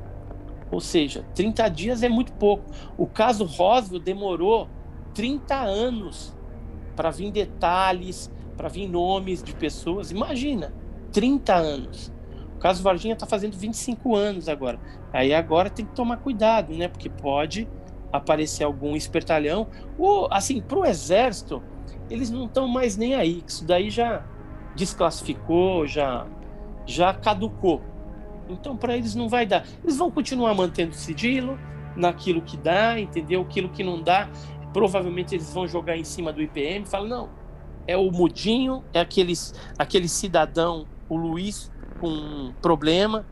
Ou 0.72 0.82
seja, 0.82 1.26
30 1.34 1.70
dias 1.70 2.04
é 2.04 2.10
muito 2.10 2.34
pouco. 2.34 2.66
O 2.98 3.08
caso 3.08 3.46
Roswell 3.46 4.00
demorou 4.00 4.68
30 5.14 5.56
anos 5.56 6.36
para 6.96 7.12
vir 7.12 7.32
detalhes, 7.32 8.32
para 8.56 8.70
vir 8.70 8.88
nomes 8.88 9.44
de 9.44 9.54
pessoas. 9.54 10.12
Imagina, 10.12 10.74
30 11.12 11.54
anos. 11.54 12.14
O 12.56 12.60
caso 12.60 12.82
Varginha 12.82 13.14
está 13.14 13.26
fazendo 13.26 13.58
25 13.58 14.16
anos 14.16 14.48
agora. 14.48 14.80
Aí 15.14 15.34
agora 15.34 15.70
tem 15.70 15.86
que 15.86 15.94
tomar 15.94 16.18
cuidado, 16.18 16.74
né? 16.74 16.88
Porque 16.88 17.10
pode 17.10 17.68
aparecer 18.12 18.64
algum 18.64 18.96
espertalhão. 18.96 19.68
Ou, 19.98 20.28
assim, 20.32 20.62
para 20.62 20.80
o 20.80 20.86
exército, 20.86 21.62
eles 22.10 22.30
não 22.30 22.46
estão 22.46 22.68
mais 22.68 22.98
nem 22.98 23.16
aí. 23.16 23.44
Isso 23.46 23.66
daí 23.66 23.90
já 23.90 24.26
desclassificou, 24.76 25.86
já, 25.86 26.26
já 26.86 27.14
caducou. 27.14 27.82
Então, 28.50 28.78
para 28.78 28.96
eles 28.96 29.16
não 29.16 29.28
vai 29.28 29.46
dar. 29.46 29.66
Eles 29.84 29.98
vão 29.98 30.12
continuar 30.12 30.54
mantendo 30.54 30.94
sigilo 30.94 31.60
naquilo 31.96 32.42
que 32.42 32.58
dá, 32.58 33.00
entendeu? 33.00 33.42
Aquilo 33.42 33.70
que 33.70 33.84
não 33.84 34.02
dá, 34.02 34.30
provavelmente 34.74 35.34
eles 35.34 35.54
vão 35.54 35.68
jogar 35.68 35.98
em 35.98 36.04
cima 36.04 36.32
do 36.32 36.42
IPM. 36.42 36.86
Fala, 36.86 37.08
não, 37.08 37.30
é 37.88 37.96
o 37.98 38.12
mudinho, 38.12 38.84
é 38.94 39.00
aqueles, 39.00 39.54
aquele 39.78 40.08
cidadão, 40.08 40.88
o 41.08 41.16
Luiz, 41.16 41.72
com 42.00 42.54
problema 42.62 43.26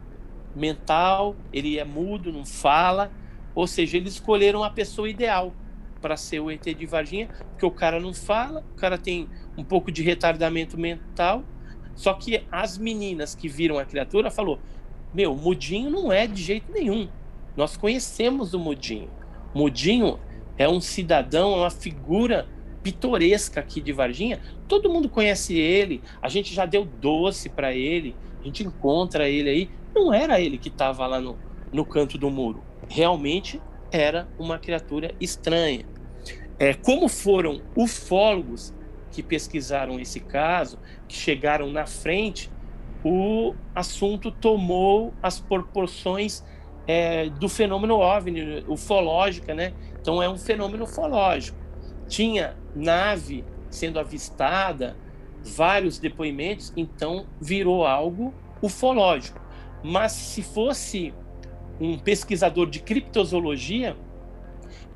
mental, 0.55 1.35
ele 1.51 1.79
é 1.79 1.83
mudo, 1.83 2.31
não 2.31 2.45
fala 2.45 3.11
ou 3.55 3.67
seja, 3.67 3.97
eles 3.97 4.13
escolheram 4.13 4.63
a 4.63 4.69
pessoa 4.69 5.09
ideal 5.09 5.53
para 6.01 6.17
ser 6.17 6.39
o 6.39 6.51
ET 6.51 6.63
de 6.63 6.85
Varginha, 6.85 7.29
porque 7.51 7.65
o 7.65 7.71
cara 7.71 7.99
não 7.99 8.13
fala, 8.13 8.63
o 8.73 8.75
cara 8.75 8.97
tem 8.97 9.29
um 9.57 9.63
pouco 9.63 9.91
de 9.91 10.01
retardamento 10.01 10.77
mental. 10.77 11.43
Só 11.95 12.13
que 12.13 12.43
as 12.51 12.77
meninas 12.77 13.35
que 13.35 13.47
viram 13.47 13.77
a 13.77 13.85
criatura 13.85 14.31
falou: 14.31 14.59
"Meu, 15.13 15.35
Mudinho 15.35 15.91
não 15.91 16.11
é 16.11 16.25
de 16.25 16.41
jeito 16.41 16.71
nenhum. 16.71 17.07
Nós 17.55 17.77
conhecemos 17.77 18.53
o 18.53 18.59
Mudinho. 18.59 19.09
Mudinho 19.53 20.19
é 20.57 20.67
um 20.67 20.81
cidadão, 20.81 21.53
é 21.53 21.57
uma 21.57 21.69
figura 21.69 22.47
pitoresca 22.83 23.61
aqui 23.61 23.81
de 23.81 23.91
Varginha. 23.91 24.39
Todo 24.67 24.89
mundo 24.89 25.09
conhece 25.09 25.57
ele. 25.57 26.01
A 26.21 26.29
gente 26.29 26.53
já 26.53 26.65
deu 26.65 26.85
doce 26.85 27.49
para 27.49 27.73
ele. 27.73 28.15
A 28.41 28.43
gente 28.43 28.63
encontra 28.63 29.27
ele 29.27 29.49
aí. 29.49 29.69
Não 29.95 30.13
era 30.13 30.39
ele 30.39 30.57
que 30.57 30.67
estava 30.67 31.07
lá 31.07 31.19
no, 31.19 31.37
no 31.71 31.85
canto 31.85 32.17
do 32.17 32.29
muro 32.29 32.61
realmente 32.89 33.61
era 33.91 34.27
uma 34.37 34.57
criatura 34.57 35.13
estranha. 35.19 35.85
É, 36.59 36.73
como 36.73 37.07
foram 37.07 37.61
ufólogos 37.75 38.73
que 39.11 39.21
pesquisaram 39.21 39.99
esse 39.99 40.19
caso, 40.19 40.79
que 41.07 41.15
chegaram 41.15 41.71
na 41.71 41.85
frente, 41.85 42.49
o 43.03 43.53
assunto 43.75 44.31
tomou 44.31 45.13
as 45.21 45.39
proporções 45.39 46.43
é, 46.87 47.29
do 47.29 47.47
fenômeno 47.47 47.95
OVNI, 47.95 48.65
ufológica, 48.67 49.53
né? 49.53 49.73
Então 50.01 50.21
é 50.21 50.29
um 50.29 50.37
fenômeno 50.37 50.83
ufológico. 50.85 51.57
Tinha 52.13 52.55
nave 52.75 53.43
sendo 53.71 53.99
avistada, 53.99 54.95
vários 55.43 55.97
depoimentos, 55.97 56.71
então 56.77 57.25
virou 57.41 57.87
algo 57.87 58.31
ufológico. 58.61 59.41
Mas 59.83 60.11
se 60.11 60.43
fosse 60.43 61.11
um 61.81 61.97
pesquisador 61.97 62.69
de 62.69 62.81
criptozoologia, 62.81 63.97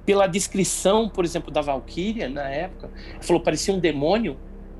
pela 0.06 0.28
descrição, 0.28 1.10
por 1.10 1.26
exemplo, 1.26 1.50
da 1.50 1.60
Valkyria 1.60 2.30
na 2.30 2.48
época, 2.50 2.92
falou 3.20 3.42
parecia 3.42 3.74
um 3.74 3.80
demônio, 3.80 4.38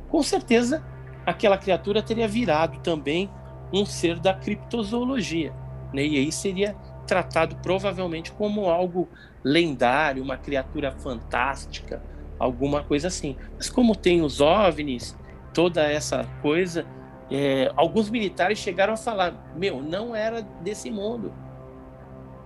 com 0.08 0.22
certeza 0.22 0.86
aquela 1.26 1.58
criatura 1.58 2.04
teria 2.04 2.28
virado 2.28 2.80
também 2.82 3.32
um 3.74 3.84
ser 3.84 4.20
da 4.20 4.36
criptozoologia. 4.36 5.52
Né? 5.92 6.06
E 6.06 6.18
aí 6.18 6.32
seria 6.32 6.76
tratado 7.08 7.56
provavelmente 7.64 8.32
como 8.32 8.70
algo 8.70 9.10
lendário, 9.44 10.22
uma 10.22 10.38
criatura 10.38 10.92
fantástica, 10.92 12.00
alguma 12.40 12.84
coisa 12.84 13.08
assim. 13.08 13.36
Mas 13.56 13.70
como 13.70 13.96
tem 13.96 14.22
os 14.22 14.42
OVNIs, 14.42 15.18
toda 15.54 15.84
essa 15.84 16.24
coisa, 16.42 16.86
é, 17.32 17.72
alguns 17.76 18.10
militares 18.10 18.60
chegaram 18.60 18.94
a 18.94 18.98
falar: 18.98 19.54
meu, 19.56 19.82
não 19.82 20.16
era 20.16 20.42
desse 20.62 20.90
mundo 20.90 21.32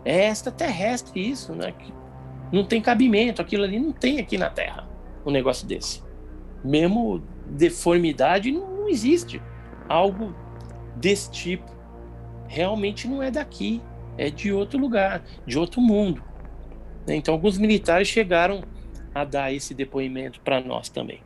é 0.03 0.27
extraterrestre 0.27 1.29
isso, 1.29 1.53
né? 1.53 1.73
Não 2.51 2.65
tem 2.65 2.81
cabimento, 2.81 3.41
aquilo 3.41 3.63
ali 3.63 3.79
não 3.79 3.91
tem 3.91 4.19
aqui 4.19 4.37
na 4.37 4.49
Terra, 4.49 4.87
um 5.25 5.31
negócio 5.31 5.67
desse. 5.67 6.03
Mesmo 6.63 7.23
deformidade 7.45 8.51
não, 8.51 8.67
não 8.67 8.89
existe. 8.89 9.41
Algo 9.87 10.35
desse 10.95 11.31
tipo 11.31 11.69
realmente 12.47 13.07
não 13.07 13.23
é 13.23 13.31
daqui, 13.31 13.81
é 14.17 14.29
de 14.29 14.51
outro 14.51 14.77
lugar, 14.77 15.23
de 15.45 15.57
outro 15.57 15.79
mundo. 15.79 16.21
Né? 17.07 17.15
Então 17.15 17.33
alguns 17.33 17.57
militares 17.57 18.07
chegaram 18.07 18.63
a 19.13 19.23
dar 19.23 19.53
esse 19.53 19.73
depoimento 19.73 20.39
para 20.41 20.61
nós 20.61 20.89
também. 20.89 21.21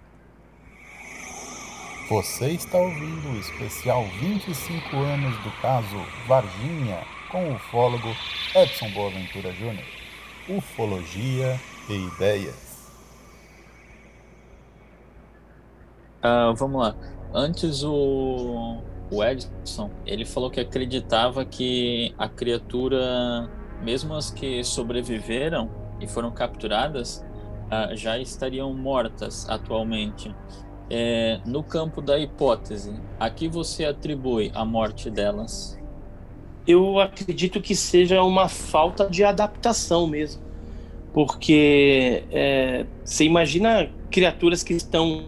Você 2.07 2.51
está 2.51 2.77
ouvindo 2.77 3.29
o 3.29 3.39
especial 3.39 4.03
25 4.19 4.95
anos 4.95 5.35
do 5.43 5.49
caso 5.59 5.97
Varginha 6.27 7.03
com 7.31 7.49
o 7.49 7.55
ufólogo 7.55 8.09
Edson 8.53 8.91
Boaventura 8.91 9.51
Júnior. 9.53 9.85
Ufologia 10.47 11.59
e 11.89 11.93
ideias. 11.93 12.91
Uh, 16.23 16.53
vamos 16.55 16.79
lá. 16.79 16.95
Antes 17.33 17.83
o, 17.83 18.83
o 19.09 19.23
Edson, 19.23 19.89
ele 20.05 20.25
falou 20.25 20.51
que 20.51 20.59
acreditava 20.59 21.43
que 21.43 22.13
a 22.19 22.29
criatura, 22.29 23.49
mesmo 23.81 24.13
as 24.13 24.29
que 24.29 24.63
sobreviveram 24.63 25.71
e 25.99 26.07
foram 26.07 26.29
capturadas, 26.29 27.24
já 27.93 28.17
estariam 28.17 28.73
mortas 28.73 29.47
atualmente. 29.49 30.33
É, 30.87 31.39
no 31.45 31.63
campo 31.63 31.99
da 31.99 32.19
hipótese, 32.19 32.93
a 33.19 33.27
que 33.29 33.47
você 33.47 33.85
atribui 33.85 34.51
a 34.53 34.63
morte 34.63 35.09
delas? 35.09 35.75
eu 36.67 36.99
acredito 36.99 37.61
que 37.61 37.75
seja 37.75 38.23
uma 38.23 38.49
falta 38.49 39.07
de 39.07 39.23
adaptação 39.23 40.07
mesmo. 40.07 40.43
Porque 41.13 42.23
é, 42.31 42.85
você 43.03 43.23
imagina 43.23 43.89
criaturas 44.09 44.63
que 44.63 44.73
estão 44.73 45.25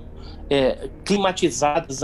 é, 0.49 0.89
climatizadas, 1.05 2.01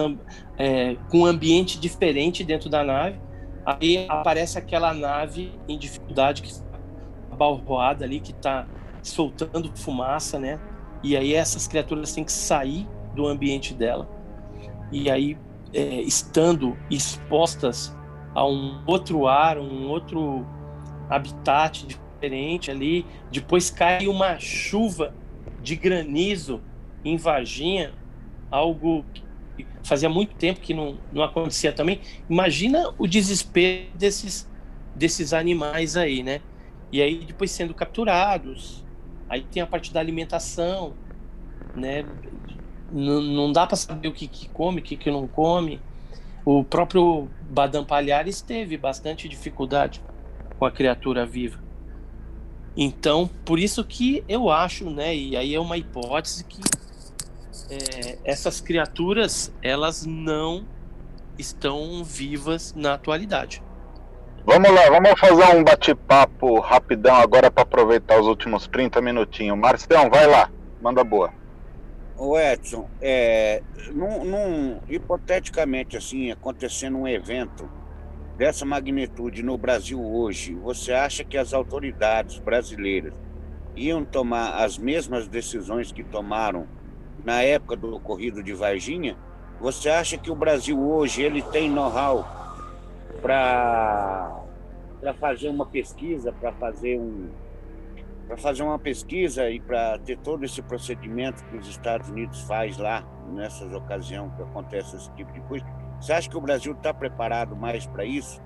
é, 0.57 0.95
com 1.09 1.19
um 1.19 1.25
ambiente 1.25 1.79
diferente 1.79 2.43
dentro 2.43 2.69
da 2.69 2.83
nave, 2.83 3.19
aí 3.65 4.05
aparece 4.07 4.57
aquela 4.57 4.93
nave 4.93 5.51
em 5.67 5.77
dificuldade 5.77 6.41
que 6.41 6.49
está 6.49 6.79
abalroada 7.31 8.05
ali, 8.05 8.19
que 8.19 8.31
está 8.31 8.67
soltando 9.03 9.71
fumaça, 9.75 10.39
né? 10.39 10.59
E 11.03 11.17
aí 11.17 11.33
essas 11.33 11.67
criaturas 11.67 12.13
têm 12.13 12.23
que 12.23 12.31
sair 12.31 12.87
do 13.13 13.27
ambiente 13.27 13.73
dela. 13.73 14.09
E 14.91 15.09
aí, 15.09 15.37
é, 15.73 16.01
estando 16.01 16.77
expostas 16.89 17.95
a 18.33 18.45
um 18.47 18.81
outro 18.87 19.27
ar, 19.27 19.57
um 19.57 19.89
outro 19.89 20.45
habitat 21.09 21.85
diferente 21.85 22.71
ali, 22.71 23.05
depois 23.31 23.69
cai 23.69 24.07
uma 24.07 24.39
chuva 24.39 25.13
de 25.61 25.75
granizo 25.75 26.61
em 27.03 27.17
Varginha, 27.17 27.93
algo 28.49 29.03
que 29.13 29.23
fazia 29.83 30.09
muito 30.09 30.35
tempo 30.35 30.61
que 30.61 30.73
não, 30.73 30.97
não 31.11 31.23
acontecia 31.23 31.73
também. 31.73 31.99
Imagina 32.29 32.93
o 32.97 33.07
desespero 33.07 33.89
desses, 33.95 34.49
desses 34.95 35.33
animais 35.33 35.97
aí, 35.97 36.23
né? 36.23 36.41
E 36.91 37.01
aí 37.01 37.25
depois 37.25 37.51
sendo 37.51 37.73
capturados, 37.73 38.82
Aí 39.33 39.41
tem 39.41 39.63
a 39.63 39.65
parte 39.65 39.91
da 39.91 39.99
alimentação, 39.99 40.93
né? 41.75 42.05
N 42.93 43.35
não 43.35 43.51
dá 43.51 43.65
para 43.65 43.75
saber 43.75 44.07
o 44.07 44.11
que, 44.13 44.27
que 44.27 44.47
come, 44.49 44.79
o 44.79 44.83
que, 44.83 44.95
que 44.95 45.09
não 45.09 45.27
come. 45.27 45.81
O 46.45 46.63
próprio 46.63 47.27
Badam 47.49 47.83
Palhares 47.83 48.41
teve 48.41 48.77
bastante 48.77 49.27
dificuldade 49.27 50.03
com 50.59 50.67
a 50.67 50.71
criatura 50.71 51.25
viva. 51.25 51.57
Então, 52.77 53.27
por 53.43 53.57
isso 53.57 53.83
que 53.83 54.23
eu 54.29 54.51
acho, 54.51 54.87
né? 54.91 55.15
E 55.15 55.35
aí 55.35 55.55
é 55.55 55.59
uma 55.59 55.77
hipótese 55.77 56.43
que 56.43 56.61
é, 57.71 58.19
essas 58.23 58.61
criaturas 58.61 59.51
elas 59.63 60.05
não 60.05 60.63
estão 61.39 62.03
vivas 62.03 62.71
na 62.75 62.93
atualidade. 62.93 63.63
Vamos 64.45 64.71
lá, 64.71 64.89
vamos 64.89 65.17
fazer 65.17 65.55
um 65.55 65.63
bate-papo 65.63 66.59
rapidão 66.59 67.15
agora 67.15 67.49
para 67.49 67.63
aproveitar 67.63 68.19
os 68.19 68.27
últimos 68.27 68.67
30 68.67 69.01
minutinhos. 69.01 69.57
Marcião, 69.57 70.09
vai 70.09 70.27
lá, 70.27 70.51
manda 70.81 71.01
boa. 71.01 71.31
O 72.17 72.37
Edson, 72.37 72.89
é, 73.01 73.63
num, 73.93 74.25
num, 74.25 74.79
hipoteticamente 74.89 75.95
assim, 75.95 76.29
acontecendo 76.29 76.97
um 76.97 77.07
evento 77.07 77.69
dessa 78.37 78.65
magnitude 78.65 79.41
no 79.41 79.57
Brasil 79.57 80.03
hoje, 80.03 80.53
você 80.55 80.91
acha 80.91 81.23
que 81.23 81.37
as 81.37 81.53
autoridades 81.53 82.37
brasileiras 82.37 83.13
iam 83.77 84.03
tomar 84.03 84.61
as 84.61 84.77
mesmas 84.77 85.25
decisões 85.25 85.89
que 85.93 86.03
tomaram 86.03 86.67
na 87.23 87.41
época 87.41 87.77
do 87.77 87.95
ocorrido 87.95 88.43
de 88.43 88.53
Varginha? 88.53 89.15
Você 89.61 89.89
acha 89.89 90.17
que 90.17 90.29
o 90.29 90.35
Brasil 90.35 90.77
hoje 90.81 91.21
ele 91.21 91.41
tem 91.41 91.69
know-how 91.69 92.42
para 93.23 95.13
fazer 95.19 95.47
uma 95.47 95.65
pesquisa, 95.65 96.33
para 96.33 96.51
fazer 96.51 96.99
um 96.99 97.29
para 98.27 98.37
fazer 98.37 98.63
uma 98.63 98.79
pesquisa 98.79 99.49
e 99.49 99.59
para 99.59 99.97
ter 99.99 100.17
todo 100.17 100.45
esse 100.45 100.61
procedimento 100.61 101.43
que 101.45 101.57
os 101.57 101.67
Estados 101.67 102.09
Unidos 102.09 102.39
faz 102.41 102.77
lá 102.77 103.05
nessas 103.33 103.73
ocasiões 103.73 104.33
que 104.35 104.41
acontece 104.41 104.95
esse 104.95 105.11
tipo 105.11 105.31
de 105.33 105.41
coisa. 105.41 105.65
Você 105.99 106.13
acha 106.13 106.29
que 106.29 106.37
o 106.37 106.41
Brasil 106.41 106.71
está 106.71 106.93
preparado 106.93 107.55
mais 107.55 107.85
para 107.85 108.05
isso? 108.05 108.41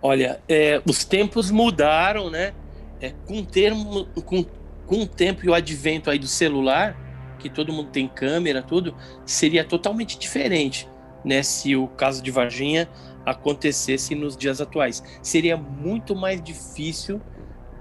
Olha, 0.00 0.40
é, 0.48 0.80
os 0.88 1.04
tempos 1.04 1.50
mudaram, 1.50 2.30
né? 2.30 2.54
É, 3.00 3.12
com, 3.26 3.44
termo, 3.44 4.06
com, 4.24 4.44
com 4.86 5.02
o 5.02 5.06
tempo 5.06 5.44
e 5.44 5.48
o 5.48 5.54
advento 5.54 6.10
aí 6.10 6.18
do 6.18 6.26
celular, 6.26 6.96
que 7.38 7.50
todo 7.50 7.72
mundo 7.72 7.90
tem 7.90 8.08
câmera, 8.08 8.62
tudo, 8.62 8.94
seria 9.26 9.64
totalmente 9.64 10.18
diferente, 10.18 10.88
né? 11.24 11.42
Se 11.42 11.76
o 11.76 11.86
caso 11.86 12.22
de 12.22 12.30
Varginha 12.30 12.88
acontecesse 13.24 14.14
nos 14.14 14.36
dias 14.36 14.60
atuais. 14.60 15.02
Seria 15.22 15.56
muito 15.56 16.14
mais 16.14 16.42
difícil 16.42 17.20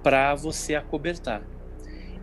para 0.04 0.36
você 0.36 0.76
acobertar. 0.76 1.44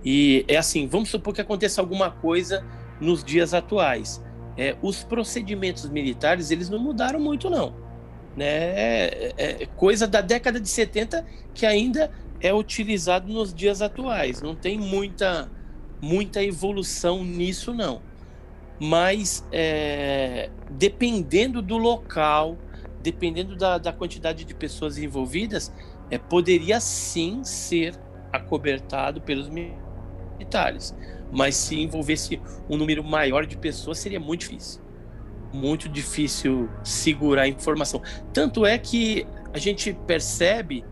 E 0.05 0.45
é 0.49 0.57
assim, 0.57 0.87
vamos 0.87 1.09
supor 1.09 1.35
que 1.35 1.41
aconteça 1.41 1.81
alguma 1.81 2.11
coisa 2.11 2.65
nos 3.01 3.23
dias 3.23 3.55
atuais. 3.55 4.23
É, 4.57 4.77
os 4.83 5.05
procedimentos 5.05 5.89
militares, 5.89 6.51
eles 6.51 6.69
não 6.69 6.79
mudaram 6.79 7.21
muito, 7.21 7.49
não. 7.49 7.75
Né? 8.37 8.47
É, 8.47 9.35
é 9.37 9.67
coisa 9.77 10.07
da 10.07 10.21
década 10.21 10.61
de 10.61 10.69
70 10.69 11.25
que 11.55 11.67
ainda 11.67 12.11
é 12.41 12.53
utilizado 12.55 13.33
nos 13.33 13.53
dias 13.53 13.83
atuais. 13.83 14.41
Não 14.41 14.55
tem 14.55 14.79
muita, 14.79 15.51
muita 16.01 16.43
evolução 16.43 17.25
nisso, 17.25 17.75
não. 17.75 18.01
Mas 18.81 19.45
é, 19.51 20.51
dependendo 20.71 21.61
do 21.61 21.77
local, 21.77 22.57
dependendo 23.03 23.57
da, 23.57 23.79
da 23.79 23.93
quantidade 23.93 24.45
de 24.45 24.55
pessoas 24.55 24.99
envolvidas, 24.99 25.73
é, 26.11 26.19
poderia 26.19 26.81
sim 26.81 27.45
ser 27.45 27.95
acobertado 28.33 29.21
pelos 29.21 29.49
militares. 29.49 30.95
Mas 31.31 31.57
se 31.57 31.79
envolvesse 31.81 32.41
um 32.69 32.77
número 32.77 33.05
maior 33.05 33.47
de 33.47 33.57
pessoas, 33.57 33.99
seria 33.99 34.21
muito 34.21 34.41
difícil. 34.41 34.83
Muito 35.53 35.89
difícil 35.89 36.69
segurar 36.83 37.43
a 37.43 37.49
informação. 37.49 38.03
Tanto 38.33 38.67
é 38.67 38.77
que 38.79 39.27
a 39.53 39.59
gente 39.59 39.93
percebe 40.07 40.85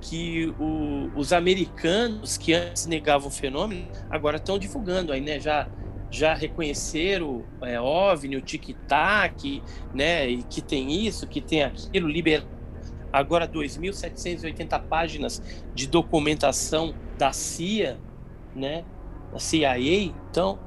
que 0.00 0.54
o, 0.58 1.10
os 1.16 1.32
americanos 1.32 2.36
que 2.36 2.52
antes 2.54 2.86
negavam 2.86 3.28
o 3.28 3.30
fenômeno 3.30 3.88
agora 4.08 4.36
estão 4.36 4.58
divulgando 4.58 5.12
aí, 5.12 5.20
né? 5.20 5.40
Já 5.40 5.68
já 6.10 6.34
reconheceram 6.34 7.44
é, 7.62 7.80
OVNI, 7.80 8.36
o 8.36 8.42
tic-tac, 8.42 9.62
né, 9.94 10.28
e 10.28 10.42
que 10.42 10.60
tem 10.60 11.06
isso, 11.06 11.26
que 11.26 11.40
tem 11.40 11.62
aquilo, 11.64 12.08
liber... 12.08 12.44
agora 13.12 13.46
2.780 13.46 14.82
páginas 14.84 15.42
de 15.74 15.86
documentação 15.86 16.94
da 17.18 17.32
CIA, 17.32 17.98
né, 18.54 18.84
da 19.32 19.38
CIA, 19.38 19.78
então 19.78 20.58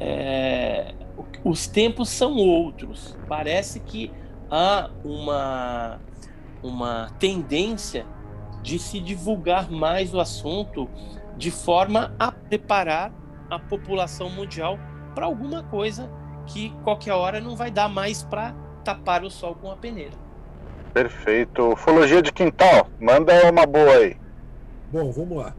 é, 0.00 0.94
os 1.44 1.66
tempos 1.66 2.08
são 2.08 2.36
outros. 2.36 3.16
Parece 3.28 3.80
que 3.80 4.10
há 4.50 4.90
uma, 5.04 6.00
uma 6.62 7.10
tendência 7.18 8.06
de 8.62 8.78
se 8.78 8.98
divulgar 8.98 9.70
mais 9.70 10.14
o 10.14 10.20
assunto 10.20 10.88
de 11.36 11.50
forma 11.50 12.14
a 12.18 12.32
preparar 12.32 13.12
a 13.54 13.58
população 13.58 14.28
mundial 14.30 14.78
para 15.14 15.26
alguma 15.26 15.62
coisa 15.62 16.10
que 16.46 16.70
qualquer 16.82 17.12
hora 17.12 17.40
não 17.40 17.56
vai 17.56 17.70
dar 17.70 17.88
mais 17.88 18.22
para 18.22 18.54
tapar 18.84 19.24
o 19.24 19.30
sol 19.30 19.54
com 19.54 19.70
a 19.70 19.76
peneira. 19.76 20.12
Perfeito. 20.92 21.72
Ufologia 21.72 22.22
de 22.22 22.32
quintal, 22.32 22.88
manda 23.00 23.50
uma 23.50 23.66
boa 23.66 23.96
aí. 23.96 24.16
Bom, 24.92 25.10
vamos 25.10 25.38
lá. 25.38 25.54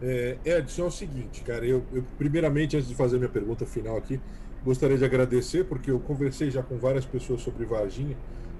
É, 0.00 0.38
Edson, 0.44 0.82
é 0.82 0.86
o 0.86 0.90
seguinte, 0.90 1.42
cara, 1.42 1.66
eu, 1.66 1.82
eu, 1.92 2.04
primeiramente, 2.16 2.76
antes 2.76 2.88
de 2.88 2.94
fazer 2.94 3.18
minha 3.18 3.28
pergunta 3.28 3.66
final 3.66 3.96
aqui, 3.96 4.20
gostaria 4.64 4.96
de 4.96 5.04
agradecer, 5.04 5.64
porque 5.64 5.90
eu 5.90 5.98
conversei 5.98 6.50
já 6.50 6.62
com 6.62 6.78
várias 6.78 7.04
pessoas 7.04 7.42
sobre 7.42 7.64
Varginha, 7.64 8.16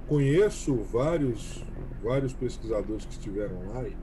conheço 0.09 0.74
vários, 0.93 1.64
vários 2.03 2.32
pesquisadores 2.32 3.05
que 3.05 3.12
estiveram 3.12 3.57
lá 3.72 3.84
e, 3.86 3.97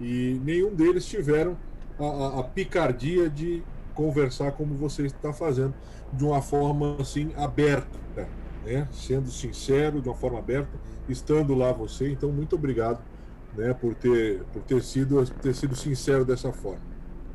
e 0.00 0.40
nenhum 0.42 0.74
deles 0.74 1.04
tiveram 1.04 1.56
a, 1.98 2.04
a, 2.04 2.40
a 2.40 2.42
picardia 2.44 3.28
de 3.28 3.62
conversar 4.00 4.52
como 4.52 4.74
você 4.74 5.04
está 5.04 5.30
fazendo, 5.30 5.74
de 6.10 6.24
uma 6.24 6.40
forma 6.40 6.96
assim 6.98 7.32
aberta, 7.36 7.98
né? 8.64 8.88
sendo 8.90 9.30
sincero, 9.30 10.00
de 10.00 10.08
uma 10.08 10.14
forma 10.14 10.38
aberta, 10.38 10.70
estando 11.06 11.54
lá 11.54 11.70
você. 11.70 12.10
Então, 12.10 12.32
muito 12.32 12.56
obrigado 12.56 13.02
né, 13.54 13.74
por, 13.74 13.94
ter, 13.94 14.42
por 14.54 14.62
ter, 14.62 14.82
sido, 14.82 15.22
ter 15.42 15.54
sido 15.54 15.76
sincero 15.76 16.24
dessa 16.24 16.50
forma. 16.50 16.80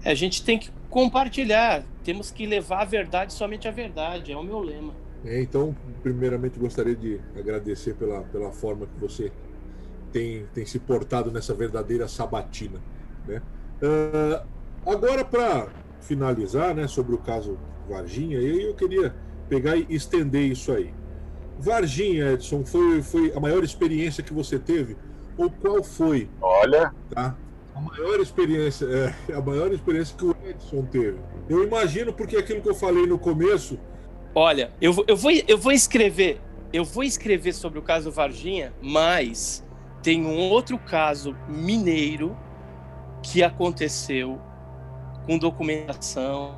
É, 0.03 0.09
a 0.09 0.16
gente 0.16 0.43
tem 0.43 0.57
que 0.57 0.72
compartilhar, 0.89 1.84
temos 2.03 2.32
que 2.32 2.47
levar 2.47 2.82
a 2.82 2.86
verdade 2.86 3.32
somente 3.32 3.68
a 3.68 3.72
verdade, 3.72 4.32
é 4.32 4.38
o 4.38 4.43
meu 4.43 4.59
lema. 4.59 4.93
É, 5.24 5.39
então, 5.39 5.76
primeiramente, 6.01 6.57
gostaria 6.57 6.95
de 6.95 7.22
agradecer 7.38 7.93
pela, 7.93 8.22
pela 8.24 8.51
forma 8.51 8.88
que 8.88 8.99
você 8.99 9.32
tem, 10.11 10.47
tem 10.51 10.66
se 10.66 10.80
portado 10.80 11.32
nessa 11.32 11.53
verdadeira 11.53 12.07
sabatina. 12.07 12.80
Né? 13.28 13.39
Uh, 13.84 14.47
agora, 14.89 15.24
para 15.24 15.85
finalizar, 16.06 16.74
né, 16.74 16.88
sobre 16.88 17.16
o 17.16 17.18
caso 17.18 17.58
Varginha, 17.89 18.39
e 18.39 18.64
eu 18.64 18.74
queria 18.74 19.14
pegar 19.49 19.76
e 19.76 19.86
estender 19.89 20.43
isso 20.43 20.72
aí. 20.72 20.93
Varginha, 21.60 22.34
Edson, 22.34 22.66
foi, 22.66 23.01
foi 23.01 23.34
a 23.36 23.39
maior 23.39 23.64
experiência 23.64 24.24
que 24.24 24.34
você 24.34 24.60
teve? 24.60 24.97
Ou 25.38 25.49
qual 25.49 25.84
foi? 25.84 26.30
Olha. 26.41 26.93
Tá? 27.10 27.36
A 27.74 27.82
maior 27.82 28.20
experiência, 28.20 28.86
é, 28.86 29.34
a 29.34 29.41
maior 29.41 29.72
experiência 29.72 30.16
que 30.18 30.26
o 30.26 30.36
Edson 30.45 30.84
teve. 30.86 31.18
Eu 31.49 31.64
imagino 31.64 32.14
porque 32.14 32.38
aquilo 32.38 32.62
que 32.62 32.70
eu 32.70 32.76
falei 32.76 33.06
no 33.06 33.20
começo. 33.20 33.78
Olha, 34.34 34.72
eu, 34.82 34.93
eu, 35.08 35.16
vou, 35.16 35.32
eu 35.47 35.58
vou 35.58 35.72
escrever, 35.72 36.41
eu 36.72 36.84
vou 36.84 37.03
escrever 37.03 37.53
sobre 37.53 37.80
o 37.80 37.82
caso 37.82 38.12
Varginha, 38.12 38.74
mas 38.82 39.66
tem 40.01 40.26
um 40.26 40.49
outro 40.49 40.78
caso 40.78 41.36
mineiro 41.47 42.36
que 43.24 43.41
aconteceu 43.41 44.39
com 45.26 45.38
documentação, 45.38 46.55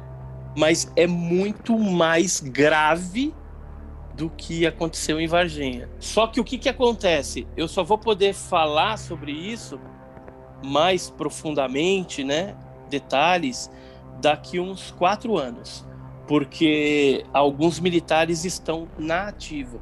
mas 0.56 0.92
é 0.96 1.08
muito 1.08 1.78
mais 1.78 2.40
grave 2.40 3.34
do 4.16 4.30
que 4.32 4.66
aconteceu 4.66 5.20
em 5.20 5.28
Varginha. 5.28 5.88
Só 6.00 6.28
que 6.28 6.40
o 6.40 6.44
que, 6.44 6.58
que 6.58 6.68
acontece? 6.68 7.48
Eu 7.56 7.68
só 7.68 7.84
vou 7.84 7.98
poder 7.98 8.34
falar 8.34 8.98
sobre 8.98 9.32
isso 9.32 9.80
mais 10.66 11.10
profundamente, 11.10 12.24
né? 12.24 12.56
Detalhes, 12.90 13.70
daqui 14.20 14.60
uns 14.60 14.90
quatro 14.90 15.38
anos, 15.38 15.86
porque 16.28 17.24
alguns 17.32 17.80
militares 17.80 18.44
estão 18.44 18.88
na 18.98 19.28
ativa. 19.28 19.80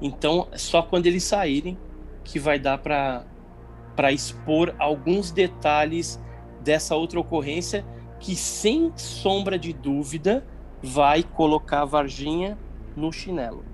Então, 0.00 0.48
é 0.52 0.58
só 0.58 0.82
quando 0.82 1.06
eles 1.06 1.24
saírem 1.24 1.78
que 2.22 2.38
vai 2.38 2.58
dar 2.58 2.78
para 2.78 4.12
expor 4.12 4.74
alguns 4.78 5.30
detalhes 5.30 6.20
dessa 6.60 6.94
outra 6.94 7.18
ocorrência 7.18 7.84
que, 8.20 8.34
sem 8.36 8.92
sombra 8.96 9.58
de 9.58 9.72
dúvida, 9.72 10.44
vai 10.82 11.22
colocar 11.22 11.82
a 11.82 11.84
Varginha 11.84 12.58
no 12.96 13.12
chinelo. 13.12 13.64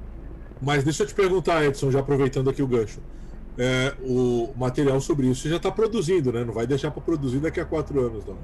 Mas 0.61 0.84
deixa 0.84 1.03
eu 1.03 1.07
te 1.07 1.14
perguntar, 1.14 1.64
Edson, 1.64 1.90
já 1.90 2.01
aproveitando 2.01 2.49
aqui 2.49 2.62
o 2.62 2.66
gancho. 2.66 3.01
É, 3.57 3.95
o 4.03 4.51
material 4.57 5.01
sobre 5.01 5.28
isso 5.28 5.49
já 5.49 5.57
está 5.57 5.70
produzindo, 5.70 6.32
né? 6.32 6.45
Não 6.45 6.53
vai 6.53 6.66
deixar 6.66 6.90
para 6.90 7.01
produzir 7.01 7.38
daqui 7.38 7.61
a 7.61 7.64
quatro 7.64 8.01
anos, 8.01 8.24
não. 8.26 8.36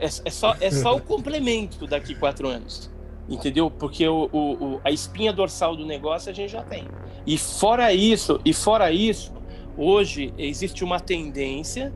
É, 0.00 0.04
é, 0.04 0.30
só, 0.30 0.56
é 0.60 0.70
só 0.70 0.96
o 0.96 1.00
complemento 1.00 1.86
daqui 1.86 2.14
a 2.14 2.18
quatro 2.18 2.48
anos. 2.48 2.90
Entendeu? 3.28 3.70
Porque 3.70 4.08
o, 4.08 4.28
o, 4.32 4.80
a 4.84 4.90
espinha 4.90 5.32
dorsal 5.32 5.76
do 5.76 5.84
negócio 5.84 6.30
a 6.30 6.34
gente 6.34 6.50
já 6.50 6.62
tem. 6.62 6.86
E 7.26 7.36
fora 7.36 7.92
isso, 7.92 8.40
e 8.44 8.54
fora 8.54 8.90
isso, 8.90 9.32
hoje 9.76 10.32
existe 10.38 10.82
uma 10.82 10.98
tendência 10.98 11.92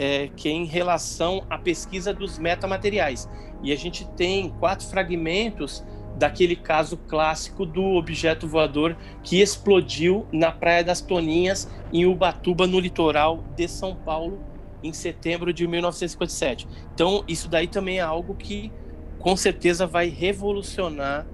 é, 0.00 0.30
que 0.34 0.48
é 0.48 0.52
em 0.52 0.64
relação 0.64 1.44
à 1.50 1.58
pesquisa 1.58 2.14
dos 2.14 2.38
metamateriais. 2.38 3.28
E 3.62 3.70
a 3.70 3.76
gente 3.76 4.08
tem 4.16 4.48
quatro 4.48 4.86
fragmentos 4.86 5.84
daquele 6.16 6.56
caso 6.56 6.96
clássico 6.96 7.66
do 7.66 7.82
objeto 7.82 8.48
voador 8.48 8.96
que 9.22 9.42
explodiu 9.42 10.26
na 10.32 10.50
Praia 10.50 10.82
das 10.82 11.02
Toninhas, 11.02 11.70
em 11.92 12.06
Ubatuba, 12.06 12.66
no 12.66 12.80
litoral 12.80 13.44
de 13.54 13.68
São 13.68 13.94
Paulo, 13.94 14.40
em 14.82 14.90
setembro 14.90 15.52
de 15.52 15.68
1957. 15.68 16.66
Então, 16.94 17.22
isso 17.28 17.46
daí 17.46 17.68
também 17.68 17.98
é 17.98 18.02
algo 18.02 18.34
que 18.34 18.72
com 19.18 19.36
certeza 19.36 19.86
vai 19.86 20.08
revolucionar 20.08 21.26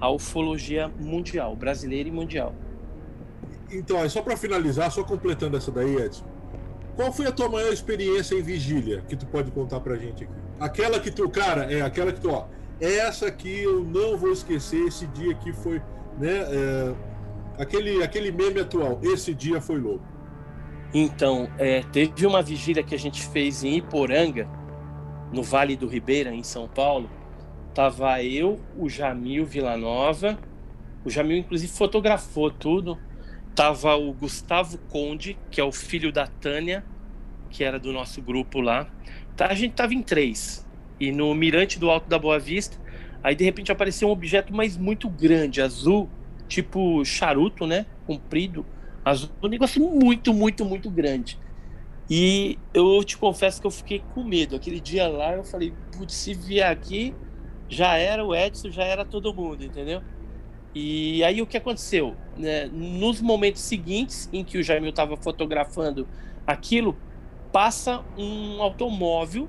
a 0.00 0.10
ufologia 0.10 0.88
mundial, 0.98 1.54
brasileira 1.54 2.08
e 2.08 2.12
mundial. 2.12 2.54
Então, 3.70 4.08
só 4.08 4.22
para 4.22 4.38
finalizar, 4.38 4.90
só 4.90 5.04
completando 5.04 5.58
essa 5.58 5.70
daí, 5.70 5.96
Edson. 5.96 6.35
Qual 6.96 7.12
foi 7.12 7.26
a 7.26 7.32
tua 7.32 7.48
maior 7.48 7.72
experiência 7.72 8.34
em 8.34 8.42
vigília 8.42 9.04
que 9.06 9.14
tu 9.14 9.26
pode 9.26 9.50
contar 9.50 9.80
pra 9.80 9.96
gente 9.96 10.24
aqui? 10.24 10.32
Aquela 10.58 10.98
que 10.98 11.10
tu, 11.10 11.28
cara, 11.28 11.70
é 11.70 11.82
aquela 11.82 12.10
que 12.10 12.20
tu, 12.20 12.30
ó, 12.30 12.46
essa 12.80 13.26
aqui 13.26 13.62
eu 13.62 13.84
não 13.84 14.16
vou 14.16 14.32
esquecer, 14.32 14.86
esse 14.86 15.06
dia 15.08 15.32
aqui 15.32 15.52
foi, 15.52 15.82
né, 16.18 16.46
é, 16.50 16.94
aquele, 17.58 18.02
aquele 18.02 18.32
meme 18.32 18.60
atual, 18.60 18.98
esse 19.02 19.34
dia 19.34 19.60
foi 19.60 19.78
louco. 19.78 20.04
Então, 20.94 21.50
é, 21.58 21.82
teve 21.92 22.26
uma 22.26 22.40
vigília 22.40 22.82
que 22.82 22.94
a 22.94 22.98
gente 22.98 23.26
fez 23.26 23.62
em 23.62 23.76
Iporanga, 23.76 24.48
no 25.30 25.42
Vale 25.42 25.76
do 25.76 25.86
Ribeira, 25.86 26.30
em 26.32 26.42
São 26.42 26.66
Paulo. 26.66 27.10
Tava 27.74 28.22
eu, 28.22 28.58
o 28.78 28.88
Jamil 28.88 29.44
Villanova, 29.44 30.38
o 31.04 31.10
Jamil 31.10 31.36
inclusive 31.36 31.70
fotografou 31.70 32.50
tudo, 32.50 32.96
tava 33.56 33.96
o 33.96 34.12
Gustavo 34.12 34.76
Conde, 34.90 35.36
que 35.50 35.60
é 35.60 35.64
o 35.64 35.72
filho 35.72 36.12
da 36.12 36.26
Tânia, 36.26 36.84
que 37.48 37.64
era 37.64 37.80
do 37.80 37.90
nosso 37.90 38.20
grupo 38.20 38.60
lá. 38.60 38.86
Tá, 39.34 39.46
a 39.46 39.54
gente 39.54 39.72
tava 39.72 39.94
em 39.94 40.02
três. 40.02 40.64
E 41.00 41.10
no 41.10 41.34
Mirante 41.34 41.78
do 41.78 41.90
Alto 41.90 42.06
da 42.06 42.18
Boa 42.18 42.38
Vista, 42.38 42.78
aí 43.22 43.34
de 43.34 43.44
repente 43.44 43.72
apareceu 43.72 44.08
um 44.08 44.10
objeto 44.10 44.54
mais 44.54 44.76
muito 44.76 45.08
grande, 45.08 45.62
azul, 45.62 46.08
tipo 46.46 47.02
charuto, 47.04 47.66
né? 47.66 47.86
Comprido, 48.06 48.64
azul, 49.02 49.30
um 49.42 49.48
negócio 49.48 49.82
muito, 49.82 50.34
muito, 50.34 50.62
muito 50.62 50.90
grande. 50.90 51.38
E 52.10 52.58
eu 52.74 53.02
te 53.02 53.16
confesso 53.16 53.58
que 53.60 53.66
eu 53.66 53.70
fiquei 53.70 54.02
com 54.14 54.22
medo. 54.22 54.54
Aquele 54.54 54.80
dia 54.80 55.08
lá 55.08 55.32
eu 55.32 55.42
falei, 55.42 55.72
putz, 55.96 56.14
se 56.14 56.34
vier 56.34 56.70
aqui, 56.70 57.14
já 57.68 57.96
era 57.96 58.24
o 58.24 58.34
Edson, 58.34 58.70
já 58.70 58.84
era 58.84 59.04
todo 59.04 59.32
mundo, 59.34 59.64
entendeu? 59.64 60.02
E 60.78 61.24
aí 61.24 61.40
o 61.40 61.46
que 61.46 61.56
aconteceu? 61.56 62.14
Né? 62.36 62.66
Nos 62.66 63.22
momentos 63.22 63.62
seguintes 63.62 64.28
em 64.30 64.44
que 64.44 64.58
o 64.58 64.62
Jamil 64.62 64.90
estava 64.90 65.16
fotografando 65.16 66.06
aquilo, 66.46 66.94
passa 67.50 68.04
um 68.18 68.60
automóvel 68.60 69.48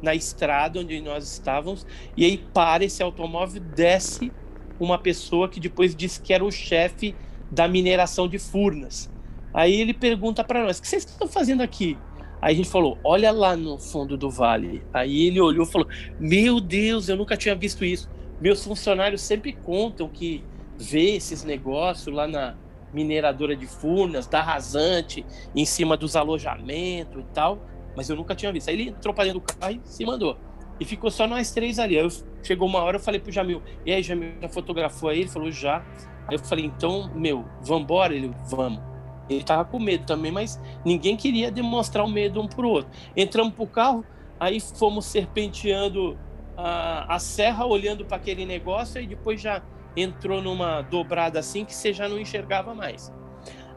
na 0.00 0.14
estrada 0.14 0.78
onde 0.78 1.00
nós 1.00 1.32
estávamos, 1.32 1.84
e 2.16 2.24
aí 2.24 2.38
para 2.38 2.84
esse 2.84 3.02
automóvel, 3.02 3.60
desce 3.60 4.30
uma 4.78 4.96
pessoa 4.96 5.48
que 5.48 5.58
depois 5.58 5.96
disse 5.96 6.20
que 6.20 6.32
era 6.32 6.44
o 6.44 6.52
chefe 6.52 7.12
da 7.50 7.66
mineração 7.66 8.28
de 8.28 8.38
Furnas. 8.38 9.10
Aí 9.52 9.80
ele 9.80 9.92
pergunta 9.92 10.44
para 10.44 10.62
nós: 10.62 10.78
o 10.78 10.82
que 10.82 10.86
vocês 10.86 11.04
estão 11.04 11.26
fazendo 11.26 11.60
aqui? 11.60 11.98
Aí 12.40 12.54
a 12.54 12.56
gente 12.56 12.68
falou: 12.68 12.96
olha 13.02 13.32
lá 13.32 13.56
no 13.56 13.80
fundo 13.80 14.16
do 14.16 14.30
vale. 14.30 14.84
Aí 14.94 15.26
ele 15.26 15.40
olhou 15.40 15.66
e 15.66 15.68
falou: 15.68 15.88
meu 16.20 16.60
Deus, 16.60 17.08
eu 17.08 17.16
nunca 17.16 17.36
tinha 17.36 17.56
visto 17.56 17.84
isso. 17.84 18.08
Meus 18.40 18.64
funcionários 18.64 19.22
sempre 19.22 19.52
contam 19.52 20.08
que 20.08 20.44
ver 20.78 21.16
esses 21.16 21.44
negócios 21.44 22.14
lá 22.14 22.26
na 22.28 22.54
mineradora 22.92 23.54
de 23.54 23.66
Furnas, 23.66 24.26
da 24.26 24.40
rasante, 24.40 25.26
em 25.54 25.64
cima 25.64 25.96
dos 25.96 26.16
alojamentos 26.16 27.20
e 27.22 27.26
tal, 27.34 27.58
mas 27.96 28.08
eu 28.08 28.16
nunca 28.16 28.34
tinha 28.34 28.52
visto. 28.52 28.68
Aí 28.68 28.74
ele 28.74 28.90
entrou 28.90 29.12
para 29.12 29.24
dentro 29.24 29.40
do 29.40 29.46
carro 29.46 29.72
e 29.72 29.80
se 29.84 30.04
mandou. 30.04 30.38
E 30.80 30.84
ficou 30.84 31.10
só 31.10 31.26
nós 31.26 31.50
três 31.50 31.78
ali. 31.78 31.98
Aí 31.98 32.04
eu, 32.04 32.10
chegou 32.42 32.68
uma 32.68 32.80
hora, 32.80 32.96
eu 32.96 33.00
falei 33.00 33.20
pro 33.20 33.32
Jamil, 33.32 33.60
e 33.84 33.92
aí, 33.92 34.02
Jamil, 34.02 34.32
já 34.40 34.48
fotografou 34.48 35.08
aí? 35.08 35.20
Ele 35.20 35.28
falou, 35.28 35.50
já. 35.50 35.84
Aí 36.26 36.36
eu 36.36 36.38
falei, 36.38 36.64
então, 36.64 37.10
meu, 37.14 37.44
vambora? 37.60 38.14
Ele, 38.14 38.32
vamos. 38.48 38.80
Ele 39.28 39.42
tava 39.42 39.64
com 39.64 39.78
medo 39.78 40.06
também, 40.06 40.32
mas 40.32 40.60
ninguém 40.84 41.16
queria 41.16 41.50
demonstrar 41.50 42.04
o 42.04 42.08
medo 42.08 42.40
um 42.40 42.46
pro 42.46 42.68
outro. 42.68 42.90
Entramos 43.16 43.52
pro 43.52 43.66
carro, 43.66 44.04
aí 44.40 44.58
fomos 44.60 45.04
serpenteando 45.04 46.16
a, 46.56 47.14
a 47.14 47.18
serra, 47.18 47.66
olhando 47.66 48.04
para 48.04 48.16
aquele 48.16 48.46
negócio, 48.46 49.00
e 49.02 49.06
depois 49.06 49.40
já 49.40 49.62
entrou 49.96 50.42
numa 50.42 50.82
dobrada 50.82 51.38
assim 51.38 51.64
que 51.64 51.74
você 51.74 51.92
já 51.92 52.08
não 52.08 52.18
enxergava 52.18 52.74
mais. 52.74 53.12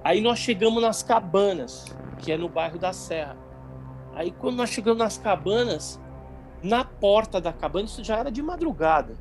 Aí 0.04 0.22
nós 0.22 0.40
chegamos 0.40 0.82
nas 0.82 1.04
cabanas, 1.04 1.86
que 2.20 2.32
é 2.32 2.38
no 2.38 2.50
bairro 2.50 2.80
da 2.80 2.94
Serra. 2.94 3.38
Aí 4.14 4.32
quando 4.32 4.58
nós 4.58 4.70
chegamos 4.70 5.00
nas 5.00 5.18
cabanas, 5.18 6.00
na 6.64 6.84
porta 6.84 7.40
da 7.40 7.54
cabana, 7.54 7.86
isso 7.86 8.04
já 8.04 8.18
era 8.18 8.32
de 8.32 8.42
madrugada, 8.42 9.16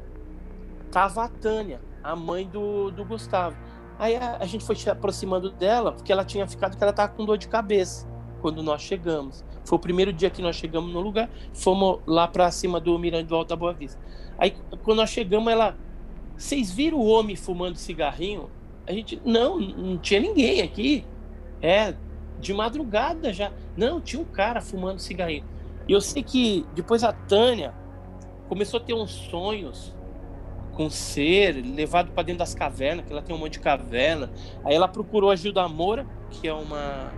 tava 0.91 1.25
a 1.25 1.29
Tânia, 1.29 1.81
a 2.03 2.15
mãe 2.17 2.47
do, 2.47 2.91
do 2.91 3.05
Gustavo. 3.05 3.57
Aí 3.99 4.17
a, 4.17 4.39
a 4.39 4.47
gente 4.47 4.65
foi 4.65 4.77
se 4.77 4.89
aproximando 4.91 5.51
dela, 5.51 5.93
porque 5.93 6.13
ela 6.13 6.25
tinha 6.25 6.47
ficado 6.47 6.77
que 6.77 6.83
ela 6.83 6.93
tava 6.93 7.13
com 7.13 7.25
dor 7.25 7.39
de 7.39 7.49
cabeça 7.49 8.09
quando 8.41 8.63
nós 8.63 8.83
chegamos. 8.83 9.45
Foi 9.65 9.77
o 9.77 9.81
primeiro 9.81 10.13
dia 10.13 10.31
que 10.31 10.43
nós 10.43 10.57
chegamos 10.57 10.93
no 10.93 11.01
lugar, 11.01 11.29
fomos 11.53 12.01
lá 12.07 12.27
para 12.27 12.51
cima 12.51 12.81
do 12.81 12.99
Mirante 12.99 13.27
do 13.27 13.37
Alta 13.37 13.55
Boa 13.55 13.73
Vista. 13.73 14.01
Aí 14.39 14.57
quando 14.83 14.99
nós 14.99 15.11
chegamos, 15.11 15.53
ela 15.53 15.77
vocês 16.41 16.71
viram 16.73 16.97
o 16.97 17.07
homem 17.07 17.37
fumando 17.37 17.77
cigarrinho? 17.77 18.49
A 18.87 18.93
gente, 18.93 19.21
não, 19.27 19.61
não 19.61 19.99
tinha 19.99 20.19
ninguém 20.19 20.63
aqui. 20.63 21.05
É, 21.61 21.95
de 22.41 22.55
madrugada 22.55 23.31
já. 23.31 23.53
Não, 23.77 24.01
tinha 24.01 24.23
um 24.23 24.25
cara 24.25 24.63
fumando 24.63 25.01
cigarrinho. 25.01 25.45
E 25.87 25.93
eu 25.93 26.01
sei 26.01 26.23
que 26.23 26.65
depois 26.75 27.05
a 27.05 27.13
Tânia 27.13 27.75
começou 28.49 28.81
a 28.81 28.83
ter 28.83 28.95
uns 28.95 29.11
sonhos 29.11 29.95
com 30.73 30.89
ser 30.89 31.63
levado 31.63 32.11
para 32.13 32.23
dentro 32.23 32.39
das 32.39 32.55
cavernas, 32.55 33.05
que 33.05 33.13
ela 33.13 33.21
tem 33.21 33.37
um 33.37 33.39
monte 33.39 33.53
de 33.53 33.61
caverna. 33.61 34.31
Aí 34.65 34.75
ela 34.75 34.89
procurou 34.89 35.31
a 35.31 35.37
Gilda 35.37 35.69
Moura, 35.69 36.07
que 36.31 36.49
é 36.49 36.55
uma 36.55 37.13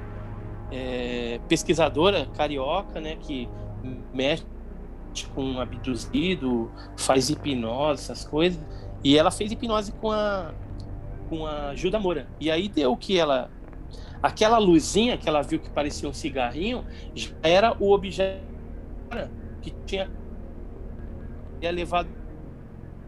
é, 0.73 1.39
pesquisadora 1.49 2.27
carioca, 2.35 3.01
né, 3.01 3.17
que 3.21 3.49
mexe 4.13 4.45
com 5.35 5.61
abduzido, 5.61 6.73
faz 6.97 7.31
hipnose, 7.31 8.03
essas 8.03 8.25
coisas. 8.25 8.61
E 9.05 9.17
ela 9.17 9.31
fez 9.31 9.51
hipnose 9.53 9.93
com 9.93 10.11
a 10.11 10.53
com 11.29 11.47
a 11.47 11.75
Gilda 11.75 11.99
Moura. 11.99 12.27
E 12.39 12.51
aí 12.51 12.69
deu 12.69 12.97
que 12.97 13.19
ela 13.19 13.51
aquela 14.23 14.59
luzinha 14.59 15.17
que 15.17 15.29
ela 15.29 15.43
viu 15.43 15.59
que 15.59 15.71
parecia 15.71 16.09
um 16.09 16.13
cigarrinho 16.13 16.85
já 17.15 17.31
era 17.43 17.77
o 17.81 17.91
objeto 17.91 18.41
que 19.61 19.75
tinha 19.87 20.09
levado 21.61 22.09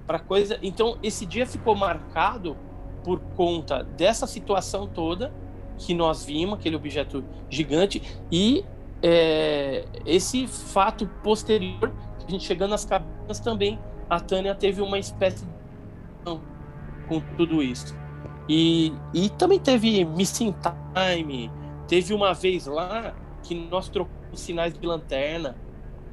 para 0.07 0.18
coisa. 0.18 0.59
Então 0.62 0.99
esse 1.03 1.26
dia 1.26 1.47
ficou 1.47 1.74
marcado 1.74 2.57
por 3.03 3.20
conta 3.36 3.82
dessa 3.82 4.26
situação 4.26 4.86
toda 4.86 5.32
que 5.76 5.92
nós 5.92 6.24
vimos, 6.24 6.59
aquele 6.59 6.76
objeto 6.76 7.24
gigante 7.51 8.01
e 8.30 8.64
é, 9.03 9.84
esse 10.07 10.47
fato 10.47 11.07
posterior, 11.22 11.92
a 12.26 12.30
gente 12.30 12.45
chegando 12.45 12.70
nas 12.70 12.84
cabanas 12.84 13.38
também, 13.38 13.78
a 14.09 14.18
Tânia 14.18 14.55
teve 14.55 14.80
uma 14.80 14.99
espécie 14.99 15.45
de 15.45 15.53
com 17.09 17.20
tudo 17.37 17.62
isso. 17.62 17.95
E, 18.49 18.93
e 19.12 19.31
também 19.31 19.59
teve 19.59 20.05
Missing 20.05 20.55
Time, 20.95 21.51
Teve 21.87 22.14
uma 22.14 22.33
vez 22.33 22.66
lá 22.66 23.14
que 23.43 23.55
nós 23.55 23.89
trocamos 23.89 24.41
sinais 24.41 24.77
de 24.77 24.87
lanterna 24.87 25.57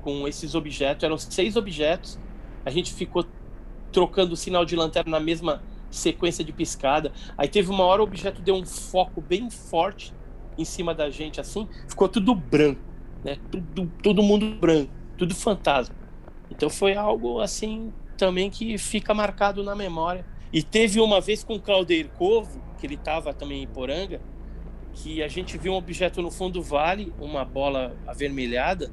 com 0.01 0.27
esses 0.27 0.53
objetos, 0.53 1.03
eram 1.03 1.17
seis 1.17 1.55
objetos, 1.55 2.19
a 2.65 2.69
gente 2.69 2.93
ficou 2.93 3.25
trocando 3.91 4.33
o 4.33 4.37
sinal 4.37 4.65
de 4.65 4.75
lanterna 4.75 5.11
na 5.11 5.19
mesma 5.19 5.63
sequência 5.89 6.43
de 6.43 6.51
piscada. 6.51 7.11
Aí 7.37 7.47
teve 7.47 7.69
uma 7.69 7.83
hora 7.83 8.01
o 8.01 8.03
objeto 8.03 8.41
deu 8.41 8.55
um 8.55 8.65
foco 8.65 9.21
bem 9.21 9.49
forte 9.49 10.13
em 10.57 10.65
cima 10.65 10.93
da 10.93 11.09
gente, 11.09 11.39
assim, 11.39 11.67
ficou 11.87 12.09
tudo 12.09 12.35
branco, 12.35 12.81
né? 13.23 13.37
Tudo, 13.49 13.91
todo 14.03 14.21
mundo 14.21 14.55
branco, 14.55 14.91
tudo 15.17 15.33
fantasma. 15.33 15.95
Então 16.49 16.69
foi 16.69 16.95
algo 16.95 17.39
assim 17.39 17.93
também 18.21 18.51
que 18.51 18.77
fica 18.77 19.15
marcado 19.15 19.63
na 19.63 19.75
memória. 19.75 20.23
E 20.53 20.61
teve 20.61 20.99
uma 20.99 21.19
vez 21.19 21.43
com 21.43 21.55
o 21.55 21.59
Claudeir 21.59 22.07
Covo, 22.09 22.61
que 22.77 22.85
ele 22.85 22.93
estava 22.93 23.33
também 23.33 23.63
em 23.63 23.67
Poranga, 23.67 24.21
que 24.93 25.23
a 25.23 25.27
gente 25.27 25.57
viu 25.57 25.73
um 25.73 25.75
objeto 25.75 26.21
no 26.21 26.29
fundo 26.29 26.59
do 26.59 26.61
vale, 26.61 27.11
uma 27.19 27.43
bola 27.43 27.97
avermelhada, 28.05 28.91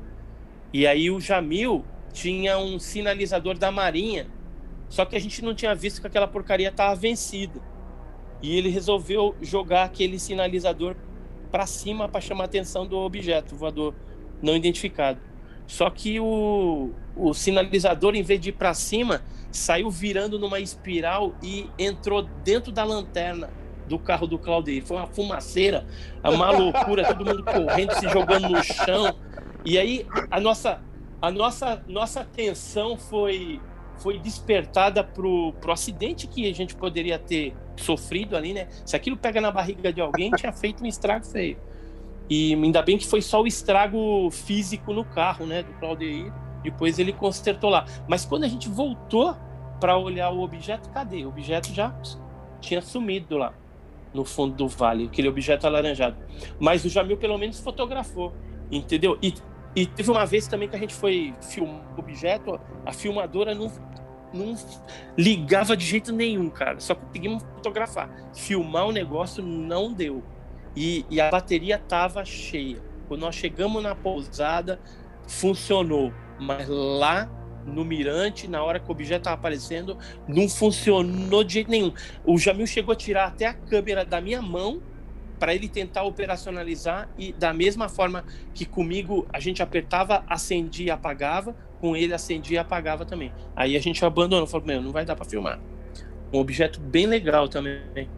e 0.72 0.86
aí 0.86 1.10
o 1.10 1.20
Jamil 1.20 1.84
tinha 2.10 2.56
um 2.56 2.78
sinalizador 2.78 3.58
da 3.58 3.70
Marinha, 3.70 4.26
só 4.88 5.04
que 5.04 5.14
a 5.14 5.20
gente 5.20 5.44
não 5.44 5.54
tinha 5.54 5.74
visto 5.74 6.00
que 6.00 6.06
aquela 6.06 6.26
porcaria 6.26 6.70
estava 6.70 6.94
vencida. 6.94 7.60
E 8.40 8.56
ele 8.56 8.70
resolveu 8.70 9.36
jogar 9.42 9.84
aquele 9.84 10.18
sinalizador 10.18 10.96
para 11.50 11.66
cima 11.66 12.08
para 12.08 12.22
chamar 12.22 12.44
a 12.44 12.46
atenção 12.46 12.86
do 12.86 12.96
objeto 12.96 13.54
voador 13.54 13.94
não 14.40 14.56
identificado. 14.56 15.20
Só 15.68 15.90
que 15.90 16.18
o, 16.18 16.90
o 17.14 17.34
sinalizador, 17.34 18.16
em 18.16 18.22
vez 18.22 18.40
de 18.40 18.48
ir 18.48 18.52
para 18.52 18.72
cima, 18.72 19.22
saiu 19.52 19.90
virando 19.90 20.38
numa 20.38 20.58
espiral 20.58 21.34
e 21.42 21.68
entrou 21.78 22.22
dentro 22.42 22.72
da 22.72 22.82
lanterna 22.82 23.50
do 23.86 23.98
carro 23.98 24.26
do 24.26 24.38
Claudio. 24.38 24.84
Foi 24.84 24.96
uma 24.96 25.06
fumaceira, 25.06 25.86
uma 26.24 26.50
loucura, 26.56 27.04
todo 27.04 27.24
mundo 27.24 27.44
correndo, 27.44 27.92
se 27.92 28.08
jogando 28.08 28.48
no 28.48 28.64
chão. 28.64 29.14
E 29.62 29.78
aí 29.78 30.06
a 30.30 30.40
nossa, 30.40 30.80
a 31.20 31.30
nossa, 31.30 31.84
nossa 31.86 32.20
atenção 32.20 32.96
foi, 32.96 33.60
foi 33.98 34.18
despertada 34.18 35.04
pro, 35.04 35.52
pro 35.60 35.70
acidente 35.70 36.26
que 36.26 36.48
a 36.48 36.54
gente 36.54 36.74
poderia 36.74 37.18
ter 37.18 37.54
sofrido 37.76 38.38
ali, 38.38 38.54
né? 38.54 38.68
Se 38.86 38.96
aquilo 38.96 39.18
pega 39.18 39.38
na 39.38 39.50
barriga 39.50 39.92
de 39.92 40.00
alguém, 40.00 40.30
tinha 40.30 40.52
feito 40.52 40.82
um 40.82 40.86
estrago 40.86 41.26
feio. 41.26 41.58
E 42.28 42.54
ainda 42.54 42.82
bem 42.82 42.98
que 42.98 43.06
foi 43.06 43.22
só 43.22 43.42
o 43.42 43.46
estrago 43.46 44.30
físico 44.30 44.92
no 44.92 45.04
carro, 45.04 45.46
né, 45.46 45.62
do 45.62 45.72
Claudio. 45.74 46.32
Depois 46.62 46.98
ele 46.98 47.12
consertou 47.12 47.70
lá. 47.70 47.86
Mas 48.06 48.24
quando 48.24 48.44
a 48.44 48.48
gente 48.48 48.68
voltou 48.68 49.34
para 49.80 49.96
olhar 49.96 50.30
o 50.30 50.42
objeto, 50.42 50.90
cadê? 50.90 51.24
O 51.24 51.28
objeto 51.28 51.72
já 51.72 51.94
tinha 52.60 52.82
sumido 52.82 53.38
lá 53.38 53.54
no 54.12 54.24
fundo 54.24 54.54
do 54.54 54.68
vale, 54.68 55.04
aquele 55.04 55.28
objeto 55.28 55.66
alaranjado. 55.66 56.16
Mas 56.58 56.84
o 56.84 56.88
Jamil 56.88 57.16
pelo 57.16 57.38
menos 57.38 57.60
fotografou, 57.60 58.32
entendeu? 58.70 59.18
E, 59.22 59.34
e 59.76 59.86
teve 59.86 60.10
uma 60.10 60.24
vez 60.26 60.46
também 60.46 60.68
que 60.68 60.76
a 60.76 60.78
gente 60.78 60.94
foi 60.94 61.34
filmar 61.40 61.82
o 61.96 62.00
objeto, 62.00 62.58
a 62.84 62.92
filmadora 62.92 63.54
não, 63.54 63.70
não 64.32 64.54
ligava 65.16 65.76
de 65.76 65.84
jeito 65.84 66.12
nenhum, 66.12 66.48
cara. 66.50 66.80
Só 66.80 66.94
conseguimos 66.94 67.42
fotografar. 67.54 68.10
Filmar 68.34 68.86
o 68.86 68.92
negócio 68.92 69.42
não 69.42 69.92
deu. 69.92 70.22
E, 70.76 71.04
e 71.10 71.20
a 71.20 71.30
bateria 71.30 71.78
tava 71.78 72.24
cheia. 72.24 72.78
Quando 73.06 73.22
nós 73.22 73.34
chegamos 73.34 73.82
na 73.82 73.94
pousada, 73.94 74.80
funcionou. 75.26 76.12
Mas 76.38 76.68
lá 76.68 77.28
no 77.64 77.84
mirante, 77.84 78.48
na 78.48 78.62
hora 78.62 78.80
que 78.80 78.88
o 78.88 78.92
objeto 78.92 79.20
estava 79.20 79.34
aparecendo, 79.34 79.98
não 80.26 80.48
funcionou 80.48 81.44
de 81.44 81.54
jeito 81.54 81.70
nenhum. 81.70 81.92
O 82.24 82.38
Jamil 82.38 82.66
chegou 82.66 82.92
a 82.92 82.96
tirar 82.96 83.26
até 83.26 83.46
a 83.46 83.54
câmera 83.54 84.04
da 84.04 84.20
minha 84.20 84.40
mão 84.40 84.80
para 85.38 85.54
ele 85.54 85.68
tentar 85.68 86.02
operacionalizar 86.02 87.08
e 87.16 87.32
da 87.32 87.52
mesma 87.54 87.88
forma 87.88 88.24
que 88.52 88.64
comigo 88.64 89.26
a 89.32 89.38
gente 89.38 89.62
apertava, 89.62 90.24
acendia 90.26 90.86
e 90.86 90.90
apagava, 90.90 91.54
com 91.80 91.96
ele 91.96 92.12
acendia 92.12 92.56
e 92.56 92.58
apagava 92.58 93.04
também. 93.04 93.32
Aí 93.54 93.76
a 93.76 93.80
gente 93.80 94.04
abandonou, 94.04 94.46
falou, 94.46 94.66
meu, 94.66 94.82
não 94.82 94.90
vai 94.90 95.04
dar 95.04 95.14
para 95.14 95.24
filmar. 95.24 95.60
Um 96.32 96.38
objeto 96.38 96.80
bem 96.80 97.06
legal 97.06 97.48
também. 97.48 98.08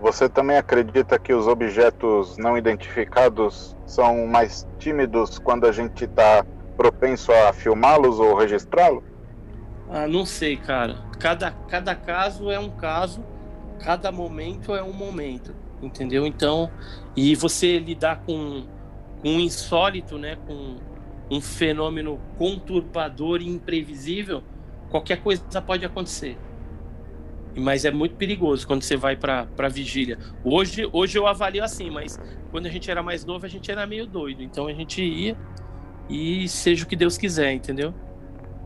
Você 0.00 0.28
também 0.28 0.56
acredita 0.56 1.18
que 1.18 1.32
os 1.32 1.48
objetos 1.48 2.36
não 2.38 2.56
identificados 2.56 3.76
são 3.84 4.26
mais 4.26 4.66
tímidos 4.78 5.38
quando 5.38 5.66
a 5.66 5.72
gente 5.72 6.04
está 6.04 6.44
propenso 6.76 7.32
a 7.32 7.52
filmá-los 7.52 8.20
ou 8.20 8.36
registrá-los? 8.36 9.02
Ah, 9.90 10.06
não 10.06 10.24
sei, 10.24 10.56
cara. 10.56 10.98
Cada, 11.18 11.50
cada 11.50 11.94
caso 11.96 12.50
é 12.50 12.58
um 12.58 12.70
caso, 12.70 13.24
cada 13.80 14.12
momento 14.12 14.72
é 14.74 14.82
um 14.82 14.92
momento, 14.92 15.52
entendeu? 15.82 16.24
Então, 16.24 16.70
e 17.16 17.34
você 17.34 17.80
lidar 17.80 18.20
com, 18.24 18.66
com 19.20 19.28
um 19.28 19.40
insólito, 19.40 20.16
né, 20.16 20.38
com 20.46 20.76
um 21.28 21.40
fenômeno 21.40 22.20
conturbador 22.38 23.40
e 23.40 23.48
imprevisível, 23.48 24.42
qualquer 24.90 25.20
coisa 25.20 25.42
pode 25.60 25.84
acontecer. 25.84 26.38
Mas 27.58 27.84
é 27.84 27.90
muito 27.90 28.14
perigoso 28.14 28.66
quando 28.66 28.82
você 28.82 28.96
vai 28.96 29.16
para 29.16 29.68
vigília. 29.68 30.18
Hoje, 30.44 30.88
hoje 30.92 31.18
eu 31.18 31.26
avalio 31.26 31.64
assim, 31.64 31.90
mas 31.90 32.18
quando 32.50 32.66
a 32.66 32.70
gente 32.70 32.90
era 32.90 33.02
mais 33.02 33.24
novo, 33.24 33.44
a 33.44 33.48
gente 33.48 33.70
era 33.70 33.86
meio 33.86 34.06
doido. 34.06 34.42
Então 34.42 34.66
a 34.66 34.72
gente 34.72 35.02
ia 35.02 35.36
e 36.08 36.48
seja 36.48 36.84
o 36.84 36.86
que 36.86 36.96
Deus 36.96 37.18
quiser, 37.18 37.52
entendeu? 37.52 37.92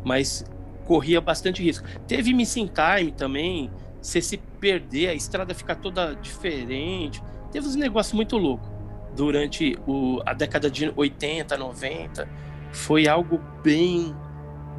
Mas 0.05 0.45
corria 0.85 1.21
bastante 1.21 1.63
risco. 1.63 1.87
Teve 2.07 2.35
missing 2.35 2.69
time 2.69 3.13
também, 3.13 3.71
você 4.01 4.21
se 4.21 4.37
perder, 4.37 5.09
a 5.09 5.15
estrada 5.15 5.55
ficar 5.55 5.77
toda 5.77 6.15
diferente. 6.15 7.23
Teve 7.51 7.67
uns 7.67 7.77
negócios 7.77 8.13
muito 8.13 8.37
loucos 8.37 8.71
durante 9.17 9.77
o, 9.87 10.21
a 10.25 10.33
década 10.33 10.71
de 10.71 10.93
80, 10.95 11.57
90. 11.57 12.29
Foi 12.73 13.07
algo 13.07 13.41
bem, 13.63 14.15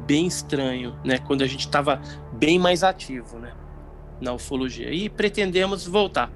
bem 0.06 0.26
estranho, 0.26 0.98
né? 1.04 1.18
Quando 1.18 1.42
a 1.42 1.46
gente 1.46 1.60
estava 1.60 2.00
bem 2.32 2.58
mais 2.58 2.82
ativo, 2.82 3.38
né? 3.38 3.52
Na 4.20 4.32
ufologia. 4.32 4.90
E 4.92 5.08
pretendemos 5.08 5.86
voltar. 5.86 6.30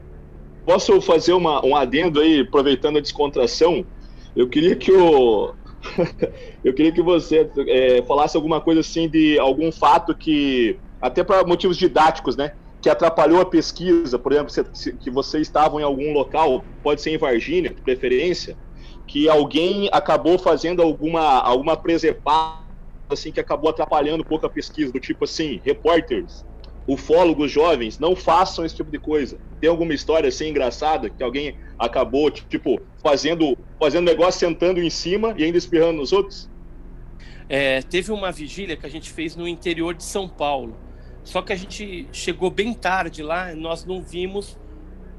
Posso 0.64 1.00
fazer 1.00 1.32
uma, 1.32 1.64
um 1.64 1.74
adendo 1.74 2.20
aí, 2.20 2.40
aproveitando 2.40 2.98
a 2.98 3.00
descontração? 3.00 3.86
Eu 4.36 4.48
queria 4.48 4.76
que 4.76 4.92
o, 4.92 5.54
eu 6.64 6.74
queria 6.74 6.92
que 6.92 7.02
você 7.02 7.48
é, 7.66 8.02
falasse 8.02 8.36
alguma 8.36 8.60
coisa 8.60 8.80
assim 8.80 9.08
de 9.08 9.38
algum 9.38 9.70
fato 9.72 10.14
que, 10.14 10.76
até 11.00 11.22
para 11.24 11.46
motivos 11.46 11.76
didáticos, 11.76 12.36
né? 12.36 12.52
Que 12.80 12.88
atrapalhou 12.88 13.40
a 13.40 13.46
pesquisa, 13.46 14.18
por 14.18 14.32
exemplo, 14.32 14.52
se, 14.74 14.92
que 14.92 15.10
vocês 15.10 15.46
estavam 15.46 15.80
em 15.80 15.82
algum 15.82 16.12
local, 16.12 16.64
pode 16.82 17.00
ser 17.00 17.10
em 17.10 17.18
Varginha, 17.18 17.70
de 17.70 17.80
preferência, 17.80 18.56
que 19.06 19.28
alguém 19.28 19.88
acabou 19.92 20.38
fazendo 20.38 20.82
alguma, 20.82 21.40
alguma 21.40 21.76
presepada, 21.76 22.58
assim, 23.10 23.32
que 23.32 23.40
acabou 23.40 23.70
atrapalhando 23.70 24.22
um 24.22 24.26
pouco 24.26 24.46
a 24.46 24.50
pesquisa, 24.50 24.92
do 24.92 25.00
tipo 25.00 25.24
assim, 25.24 25.60
repórteres 25.64 26.44
ufólogos 26.88 27.52
jovens, 27.52 27.98
não 27.98 28.16
façam 28.16 28.64
esse 28.64 28.74
tipo 28.74 28.90
de 28.90 28.98
coisa. 28.98 29.38
Tem 29.60 29.68
alguma 29.68 29.92
história 29.92 30.28
assim 30.28 30.48
engraçada 30.48 31.10
que 31.10 31.22
alguém 31.22 31.54
acabou, 31.78 32.30
tipo, 32.30 32.80
fazendo, 33.02 33.56
fazendo 33.78 34.06
negócio 34.06 34.40
sentando 34.40 34.82
em 34.82 34.88
cima 34.88 35.34
e 35.36 35.44
ainda 35.44 35.58
espirrando 35.58 35.98
nos 35.98 36.12
outros? 36.12 36.50
É, 37.46 37.82
teve 37.82 38.10
uma 38.10 38.32
vigília 38.32 38.74
que 38.74 38.86
a 38.86 38.88
gente 38.88 39.10
fez 39.10 39.36
no 39.36 39.46
interior 39.46 39.94
de 39.94 40.02
São 40.02 40.26
Paulo. 40.26 40.76
Só 41.22 41.42
que 41.42 41.52
a 41.52 41.56
gente 41.56 42.08
chegou 42.10 42.50
bem 42.50 42.72
tarde 42.72 43.22
lá, 43.22 43.54
nós 43.54 43.84
não 43.84 44.02
vimos 44.02 44.58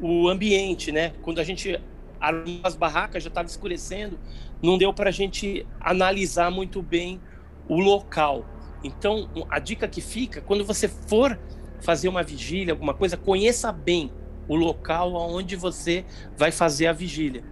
o 0.01 0.27
ambiente, 0.27 0.91
né? 0.91 1.13
Quando 1.21 1.37
a 1.37 1.43
gente 1.43 1.79
armou 2.19 2.61
as 2.63 2.75
barracas, 2.75 3.21
já 3.21 3.29
estava 3.29 3.47
escurecendo, 3.47 4.19
não 4.61 4.75
deu 4.75 4.91
para 4.91 5.09
a 5.09 5.13
gente 5.13 5.67
analisar 5.79 6.49
muito 6.49 6.81
bem 6.81 7.21
o 7.67 7.79
local. 7.79 8.43
Então, 8.83 9.29
a 9.49 9.59
dica 9.59 9.87
que 9.87 10.01
fica, 10.01 10.41
quando 10.41 10.65
você 10.65 10.87
for 10.87 11.37
fazer 11.81 12.07
uma 12.09 12.23
vigília, 12.23 12.73
alguma 12.73 12.93
coisa, 12.93 13.17
conheça 13.17 13.71
bem 13.71 14.11
o 14.47 14.55
local 14.55 15.13
onde 15.13 15.55
você 15.55 16.05
vai 16.35 16.51
fazer 16.51 16.87
a 16.87 16.93
vigília, 16.93 17.43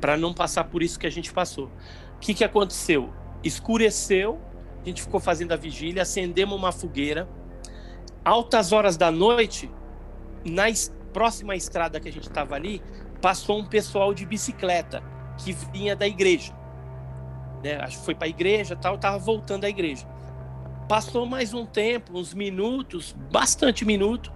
para 0.00 0.16
não 0.16 0.34
passar 0.34 0.64
por 0.64 0.82
isso 0.82 0.98
que 0.98 1.06
a 1.06 1.10
gente 1.10 1.32
passou. 1.32 1.66
O 2.16 2.20
que, 2.20 2.34
que 2.34 2.44
aconteceu? 2.44 3.10
Escureceu, 3.42 4.38
a 4.82 4.88
gente 4.88 5.02
ficou 5.02 5.20
fazendo 5.20 5.52
a 5.52 5.56
vigília, 5.56 6.02
acendemos 6.02 6.56
uma 6.56 6.72
fogueira. 6.72 7.28
Altas 8.24 8.72
horas 8.72 8.96
da 8.96 9.10
noite, 9.10 9.70
na 10.44 10.64
próxima 11.12 11.54
estrada 11.54 12.00
que 12.00 12.08
a 12.08 12.12
gente 12.12 12.28
estava 12.28 12.54
ali, 12.54 12.82
passou 13.20 13.58
um 13.58 13.64
pessoal 13.64 14.12
de 14.12 14.26
bicicleta 14.26 15.02
que 15.38 15.52
vinha 15.52 15.94
da 15.94 16.06
igreja. 16.06 16.52
Né? 17.62 17.76
Acho 17.76 17.98
que 17.98 18.04
foi 18.04 18.14
para 18.14 18.26
a 18.26 18.30
igreja, 18.30 18.74
tal, 18.76 18.96
estava 18.96 19.18
voltando 19.18 19.64
à 19.64 19.68
igreja. 19.68 20.06
Passou 20.90 21.24
mais 21.24 21.54
um 21.54 21.64
tempo, 21.64 22.18
uns 22.18 22.34
minutos, 22.34 23.14
bastante 23.30 23.84
minuto. 23.84 24.32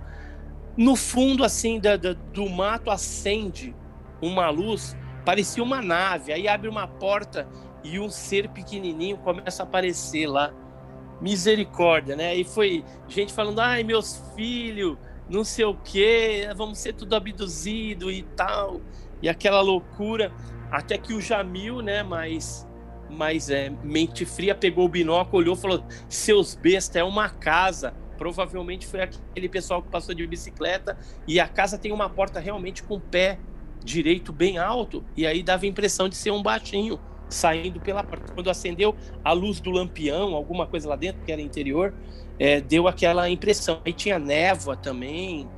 No 0.77 0.95
fundo, 0.95 1.43
assim, 1.43 1.81
da, 1.81 1.97
da, 1.97 2.13
do 2.13 2.49
mato 2.49 2.93
acende 2.93 3.75
uma 4.23 4.49
luz, 4.51 4.97
parecia 5.25 5.65
uma 5.65 5.83
nave. 5.83 6.33
Aí 6.33 6.47
abre 6.47 6.69
uma 6.69 6.87
porta 6.87 7.49
e 7.83 7.99
um 7.99 8.09
ser 8.09 8.51
pequenininho 8.51 9.17
começa 9.17 9.65
a 9.65 9.67
aparecer 9.67 10.29
lá. 10.29 10.55
Misericórdia, 11.21 12.15
né? 12.15 12.29
Aí 12.29 12.45
foi 12.45 12.85
gente 13.09 13.33
falando: 13.33 13.59
ai, 13.59 13.83
meus 13.83 14.23
filhos, 14.37 14.97
não 15.29 15.43
sei 15.43 15.65
o 15.65 15.75
que, 15.75 16.49
vamos 16.55 16.79
ser 16.79 16.93
tudo 16.93 17.17
abduzido 17.17 18.13
e 18.13 18.23
tal, 18.23 18.81
e 19.21 19.29
aquela 19.29 19.61
loucura, 19.61 20.33
até 20.71 20.97
que 20.99 21.15
o 21.15 21.21
Jamil, 21.21 21.83
né, 21.83 22.05
mais, 22.05 22.65
mais 23.15 23.49
é, 23.49 23.71
mente 23.83 24.25
fria, 24.25 24.55
pegou 24.55 24.85
o 24.85 24.89
binóculo, 24.89 25.43
olhou 25.43 25.57
falou, 25.57 25.85
seus 26.09 26.55
bestas, 26.55 26.97
é 26.97 27.05
uma 27.05 27.29
casa, 27.29 27.95
provavelmente 28.19 28.87
foi 28.87 29.03
aquele 29.03 29.49
pessoal 29.49 29.83
que 29.83 29.89
passou 29.89 30.15
de 30.15 30.27
bicicleta, 30.27 30.99
e 31.27 31.41
a 31.41 31.49
casa 31.49 31.79
tem 31.79 31.93
uma 31.93 32.11
porta 32.11 32.41
realmente 32.41 32.83
com 32.83 32.99
pé 32.99 33.39
direito 33.85 34.33
bem 34.33 34.59
alto, 34.59 35.05
e 35.17 35.27
aí 35.27 35.43
dava 35.43 35.65
a 35.65 35.69
impressão 35.69 36.09
de 36.09 36.17
ser 36.17 36.31
um 36.31 36.43
baixinho, 36.43 36.99
saindo 37.29 37.81
pela 37.81 38.03
porta. 38.03 38.33
Quando 38.33 38.51
acendeu 38.51 38.95
a 39.23 39.33
luz 39.33 39.61
do 39.61 39.71
lampião, 39.71 40.35
alguma 40.35 40.67
coisa 40.67 40.89
lá 40.89 40.97
dentro, 40.97 41.23
que 41.25 41.33
era 41.33 41.41
interior, 41.41 41.95
é, 42.39 42.61
deu 42.61 42.87
aquela 42.89 43.29
impressão. 43.29 43.81
Aí 43.85 43.93
tinha 43.93 44.19
névoa 44.19 44.77
também. 44.77 45.49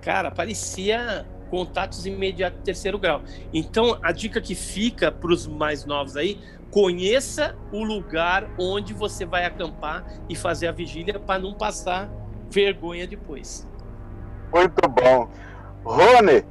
Cara, 0.00 0.30
parecia 0.30 1.26
contatos 1.50 2.06
imediatos 2.06 2.60
terceiro 2.64 2.98
grau. 2.98 3.22
Então, 3.52 3.98
a 4.02 4.12
dica 4.12 4.40
que 4.40 4.54
fica 4.54 5.12
para 5.12 5.30
os 5.30 5.46
mais 5.46 5.84
novos 5.84 6.16
aí, 6.16 6.40
conheça 6.70 7.56
o 7.72 7.82
lugar 7.82 8.48
onde 8.58 8.92
você 8.92 9.24
vai 9.24 9.44
acampar 9.44 10.04
e 10.28 10.36
fazer 10.36 10.68
a 10.68 10.72
vigília 10.72 11.18
para 11.18 11.38
não 11.38 11.54
passar 11.54 12.08
vergonha 12.50 13.06
depois. 13.06 13.66
Muito 14.52 14.88
bom. 14.88 15.28
Rony, 15.84 16.44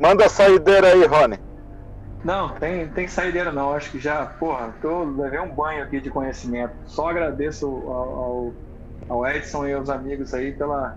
manda 0.00 0.26
a 0.26 0.28
saideira 0.28 0.88
aí, 0.88 1.06
Rony. 1.06 1.38
Não, 2.24 2.50
tem, 2.50 2.88
tem 2.88 3.08
saideira 3.08 3.50
não. 3.50 3.74
Acho 3.74 3.90
que 3.90 3.98
já, 3.98 4.26
porra, 4.26 4.72
eu 4.82 5.04
levei 5.16 5.40
um 5.40 5.52
banho 5.52 5.82
aqui 5.82 6.00
de 6.00 6.10
conhecimento. 6.10 6.74
Só 6.86 7.08
agradeço 7.08 7.66
ao, 7.66 8.14
ao, 8.14 8.52
ao 9.08 9.26
Edson 9.26 9.66
e 9.66 9.72
aos 9.72 9.90
amigos 9.90 10.32
aí 10.32 10.52
pela, 10.52 10.96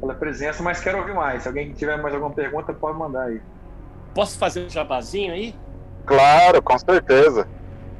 pela 0.00 0.14
presença, 0.14 0.62
mas 0.62 0.80
quero 0.80 0.98
ouvir 0.98 1.14
mais. 1.14 1.42
Se 1.42 1.48
alguém 1.48 1.72
tiver 1.72 1.96
mais 2.00 2.14
alguma 2.14 2.32
pergunta, 2.32 2.74
pode 2.74 2.98
mandar 2.98 3.24
aí. 3.24 3.40
Posso 4.14 4.38
fazer 4.38 4.66
um 4.66 4.68
jabazinho 4.68 5.32
aí? 5.32 5.54
Claro, 6.04 6.60
com 6.62 6.78
certeza. 6.78 7.48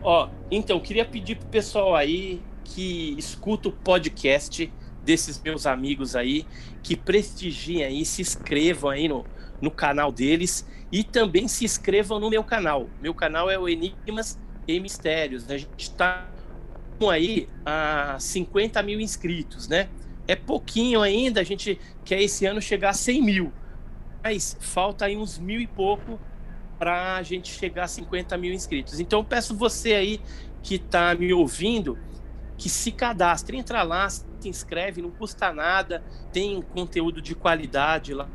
Ó, 0.03 0.29
então, 0.51 0.81
queria 0.81 1.05
pedir 1.05 1.37
pro 1.37 1.47
pessoal 1.49 1.95
aí 1.95 2.43
que 2.65 3.15
escuta 3.19 3.69
o 3.69 3.73
podcast 3.73 4.73
desses 5.05 5.41
meus 5.43 5.67
amigos 5.67 6.15
aí, 6.15 6.47
que 6.83 6.97
prestigiem 6.97 7.85
aí, 7.85 8.05
se 8.05 8.23
inscrevam 8.23 8.91
aí 8.91 9.09
no, 9.09 9.25
no 9.61 9.71
canal 9.71 10.11
deles 10.13 10.67
e 10.91 11.05
também 11.05 11.49
se 11.49 11.65
inscrevam 11.65 12.19
no 12.19 12.31
meu 12.31 12.45
canal. 12.45 12.89
Meu 13.01 13.15
canal 13.15 13.51
é 13.51 13.59
o 13.59 13.69
Enigmas 13.69 14.39
e 14.67 14.81
Mistérios. 14.81 15.51
A 15.51 15.57
gente 15.57 15.71
está 15.79 16.29
aí 17.11 17.49
a 17.65 18.17
50 18.19 18.83
mil 18.83 19.01
inscritos, 19.01 19.69
né? 19.69 19.89
É 20.29 20.37
pouquinho 20.37 21.01
ainda, 21.01 21.41
a 21.41 21.45
gente 21.45 21.79
quer 22.05 22.21
esse 22.21 22.47
ano 22.47 22.61
chegar 22.61 22.91
a 22.91 22.95
100 22.95 23.23
mil. 23.23 23.53
Mas 24.23 24.57
falta 24.61 25.07
aí 25.07 25.17
uns 25.17 25.39
mil 25.39 25.61
e 25.61 25.67
pouco 25.67 26.21
para 26.81 27.15
a 27.17 27.23
gente 27.23 27.53
chegar 27.53 27.85
a 27.85 27.89
50 27.89 28.37
mil 28.39 28.55
inscritos. 28.55 28.99
Então 28.99 29.23
peço 29.23 29.55
você 29.55 29.93
aí 29.93 30.19
que 30.63 30.77
está 30.77 31.15
me 31.15 31.31
ouvindo 31.31 31.99
que 32.57 32.71
se 32.71 32.91
cadastre, 32.91 33.59
entra 33.59 33.83
lá, 33.83 34.09
se 34.09 34.25
inscreve, 34.45 35.03
não 35.03 35.11
custa 35.11 35.53
nada, 35.53 36.03
tem 36.33 36.63
conteúdo 36.63 37.21
de 37.21 37.35
qualidade 37.35 38.15
lá 38.15 38.27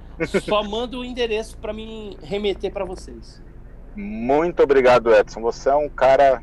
só 0.47 0.63
manda 0.63 0.97
o 0.97 1.03
endereço 1.03 1.57
para 1.57 1.73
mim 1.73 2.17
remeter 2.23 2.71
para 2.71 2.85
vocês. 2.85 3.41
Muito 3.95 4.63
obrigado, 4.63 5.13
Edson. 5.13 5.41
Você 5.41 5.69
é 5.69 5.75
um 5.75 5.89
cara. 5.89 6.41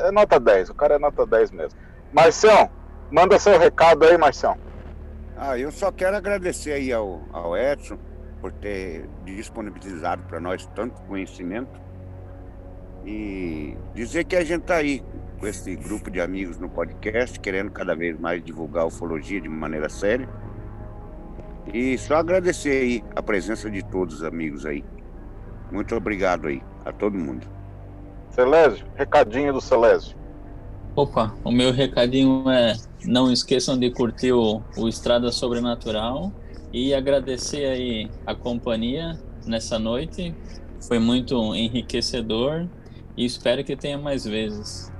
É 0.00 0.10
nota 0.10 0.38
10, 0.38 0.70
o 0.70 0.74
cara 0.74 0.96
é 0.96 0.98
nota 0.98 1.24
10 1.24 1.50
mesmo. 1.52 1.78
Marcião, 2.12 2.68
manda 3.10 3.38
seu 3.38 3.58
recado 3.58 4.04
aí, 4.04 4.18
Marcião. 4.18 4.56
Ah, 5.36 5.58
eu 5.58 5.70
só 5.72 5.90
quero 5.90 6.16
agradecer 6.16 6.72
aí 6.72 6.92
ao, 6.92 7.22
ao 7.32 7.56
Edson 7.56 7.96
por 8.40 8.52
ter 8.52 9.08
disponibilizado 9.24 10.22
para 10.24 10.38
nós 10.40 10.66
tanto 10.74 11.00
conhecimento 11.02 11.80
e 13.04 13.76
dizer 13.94 14.24
que 14.24 14.36
a 14.36 14.44
gente 14.44 14.62
está 14.62 14.76
aí 14.76 15.02
com 15.42 15.48
esse 15.48 15.74
grupo 15.74 16.08
de 16.08 16.20
amigos 16.20 16.56
no 16.56 16.68
podcast, 16.68 17.40
querendo 17.40 17.72
cada 17.72 17.96
vez 17.96 18.16
mais 18.16 18.44
divulgar 18.44 18.84
a 18.84 18.86
ufologia 18.86 19.40
de 19.40 19.48
maneira 19.48 19.88
séria. 19.88 20.28
E 21.74 21.98
só 21.98 22.14
agradecer 22.14 22.70
aí 22.70 23.04
a 23.16 23.20
presença 23.20 23.68
de 23.68 23.82
todos 23.82 24.14
os 24.14 24.22
amigos 24.22 24.64
aí. 24.64 24.84
Muito 25.72 25.96
obrigado 25.96 26.46
aí 26.46 26.62
a 26.84 26.92
todo 26.92 27.18
mundo. 27.18 27.44
Celésio, 28.30 28.86
recadinho 28.94 29.52
do 29.52 29.60
Celésio. 29.60 30.16
Opa, 30.94 31.34
o 31.42 31.50
meu 31.50 31.72
recadinho 31.72 32.48
é 32.48 32.74
não 33.04 33.32
esqueçam 33.32 33.76
de 33.76 33.90
curtir 33.90 34.30
o, 34.30 34.62
o 34.76 34.88
Estrada 34.88 35.32
Sobrenatural 35.32 36.32
e 36.72 36.94
agradecer 36.94 37.64
aí 37.64 38.08
a 38.24 38.32
companhia 38.32 39.18
nessa 39.44 39.76
noite. 39.76 40.32
Foi 40.86 41.00
muito 41.00 41.52
enriquecedor 41.52 42.68
e 43.16 43.24
espero 43.24 43.64
que 43.64 43.74
tenha 43.74 43.98
mais 43.98 44.24
vezes. 44.24 44.92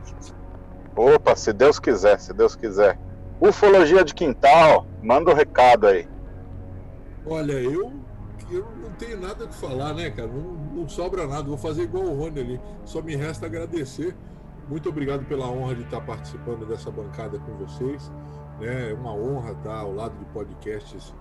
Opa, 0.96 1.34
se 1.36 1.52
Deus 1.52 1.78
quiser, 1.78 2.18
se 2.20 2.32
Deus 2.32 2.54
quiser. 2.54 2.98
Ufologia 3.40 4.04
de 4.04 4.14
Quintal, 4.14 4.86
manda 5.02 5.30
o 5.30 5.32
um 5.32 5.36
recado 5.36 5.86
aí. 5.86 6.08
Olha, 7.26 7.52
eu, 7.52 7.92
eu 8.50 8.66
não 8.80 8.90
tenho 8.98 9.20
nada 9.20 9.46
que 9.46 9.54
falar, 9.54 9.94
né, 9.94 10.10
cara? 10.10 10.28
Não, 10.28 10.52
não 10.74 10.88
sobra 10.88 11.26
nada. 11.26 11.44
Vou 11.44 11.58
fazer 11.58 11.82
igual 11.82 12.04
o 12.04 12.16
Rony 12.16 12.40
ali. 12.40 12.60
Só 12.84 13.00
me 13.00 13.16
resta 13.16 13.46
agradecer 13.46 14.14
muito 14.68 14.88
obrigado 14.88 15.26
pela 15.26 15.46
honra 15.48 15.74
de 15.74 15.82
estar 15.82 16.00
participando 16.00 16.66
dessa 16.66 16.90
bancada 16.90 17.38
com 17.38 17.52
vocês. 17.56 18.10
Né? 18.60 18.90
É 18.90 18.94
uma 18.94 19.12
honra 19.12 19.52
estar 19.52 19.78
ao 19.78 19.92
lado 19.92 20.16
de 20.18 20.24
podcasts 20.26 21.12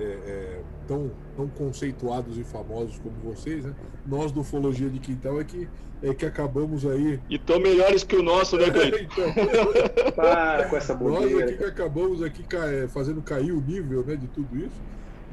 é, 0.00 0.04
é, 0.04 0.62
tão, 0.86 1.10
tão 1.36 1.48
conceituados 1.48 2.38
e 2.38 2.44
famosos 2.44 2.98
como 2.98 3.14
vocês. 3.22 3.64
Né? 3.64 3.74
Nós 4.06 4.32
do 4.32 4.40
Ufologia 4.40 4.88
de 4.88 4.98
Quintal 4.98 5.40
é 5.40 5.44
que, 5.44 5.68
é 6.02 6.14
que 6.14 6.26
acabamos 6.26 6.86
aí. 6.86 7.20
E 7.28 7.38
tão 7.38 7.60
melhores 7.60 8.04
que 8.04 8.16
o 8.16 8.22
nosso, 8.22 8.56
né, 8.56 8.70
Cleiton? 8.70 9.06
então, 9.08 10.12
Para 10.14 10.68
com 10.68 10.76
essa 10.76 10.94
bobeira. 10.94 11.30
Nós 11.30 11.42
aqui 11.42 11.56
que 11.58 11.64
acabamos 11.64 12.22
aqui 12.22 12.44
é, 12.54 12.88
fazendo 12.88 13.22
cair 13.22 13.52
o 13.52 13.60
nível 13.60 14.04
né, 14.04 14.16
de 14.16 14.28
tudo 14.28 14.56
isso. 14.56 14.80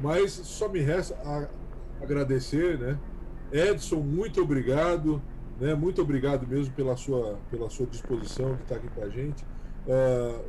Mas 0.00 0.32
só 0.32 0.68
me 0.68 0.80
resta 0.80 1.16
agradecer, 2.02 2.78
né? 2.78 2.98
Edson, 3.50 4.00
muito 4.00 4.42
obrigado. 4.42 5.22
Né? 5.58 5.74
Muito 5.74 6.02
obrigado 6.02 6.46
mesmo 6.46 6.74
pela 6.74 6.96
sua, 6.96 7.38
pela 7.50 7.70
sua 7.70 7.86
disposição 7.86 8.56
de 8.56 8.62
estar 8.62 8.76
aqui 8.76 8.88
com 8.88 9.02
a 9.02 9.08
gente. 9.08 9.44
Uh, 9.86 10.44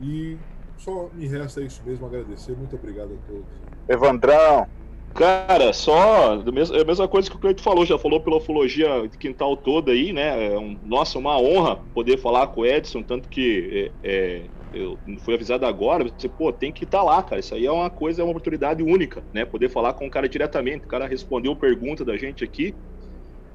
e 0.00 0.36
só 0.84 1.08
me 1.14 1.26
resta 1.26 1.60
isso 1.60 1.82
mesmo, 1.84 2.06
agradecer. 2.06 2.56
Muito 2.56 2.76
obrigado 2.76 3.12
a 3.12 3.30
todos. 3.30 3.46
Evandrão, 3.88 4.66
Cara, 5.14 5.74
só 5.74 6.36
é 6.36 6.80
a 6.80 6.84
mesma 6.84 7.06
coisa 7.06 7.28
que 7.28 7.36
o 7.36 7.38
Cleito 7.38 7.62
falou, 7.62 7.84
já 7.84 7.98
falou 7.98 8.18
pela 8.18 8.36
ufologia 8.36 9.06
de 9.06 9.18
quintal 9.18 9.56
toda 9.56 9.92
aí, 9.92 10.10
né? 10.10 10.54
É 10.54 10.58
um, 10.58 10.76
nossa, 10.84 11.18
uma 11.18 11.38
honra 11.38 11.76
poder 11.92 12.18
falar 12.18 12.46
com 12.46 12.62
o 12.62 12.66
Edson, 12.66 13.02
tanto 13.02 13.28
que 13.28 13.92
é, 14.02 14.08
é, 14.08 14.42
eu 14.72 14.98
fui 15.18 15.34
avisado 15.34 15.66
agora, 15.66 16.04
você, 16.04 16.28
pô, 16.28 16.50
tem 16.50 16.72
que 16.72 16.84
estar 16.84 16.98
tá 16.98 17.04
lá, 17.04 17.22
cara. 17.22 17.40
Isso 17.40 17.54
aí 17.54 17.66
é 17.66 17.70
uma 17.70 17.90
coisa, 17.90 18.22
é 18.22 18.24
uma 18.24 18.30
oportunidade 18.30 18.82
única, 18.82 19.22
né? 19.34 19.44
Poder 19.44 19.68
falar 19.68 19.92
com 19.92 20.06
o 20.06 20.10
cara 20.10 20.26
diretamente. 20.26 20.86
O 20.86 20.88
cara 20.88 21.06
respondeu 21.06 21.54
pergunta 21.54 22.04
da 22.04 22.16
gente 22.16 22.42
aqui 22.42 22.74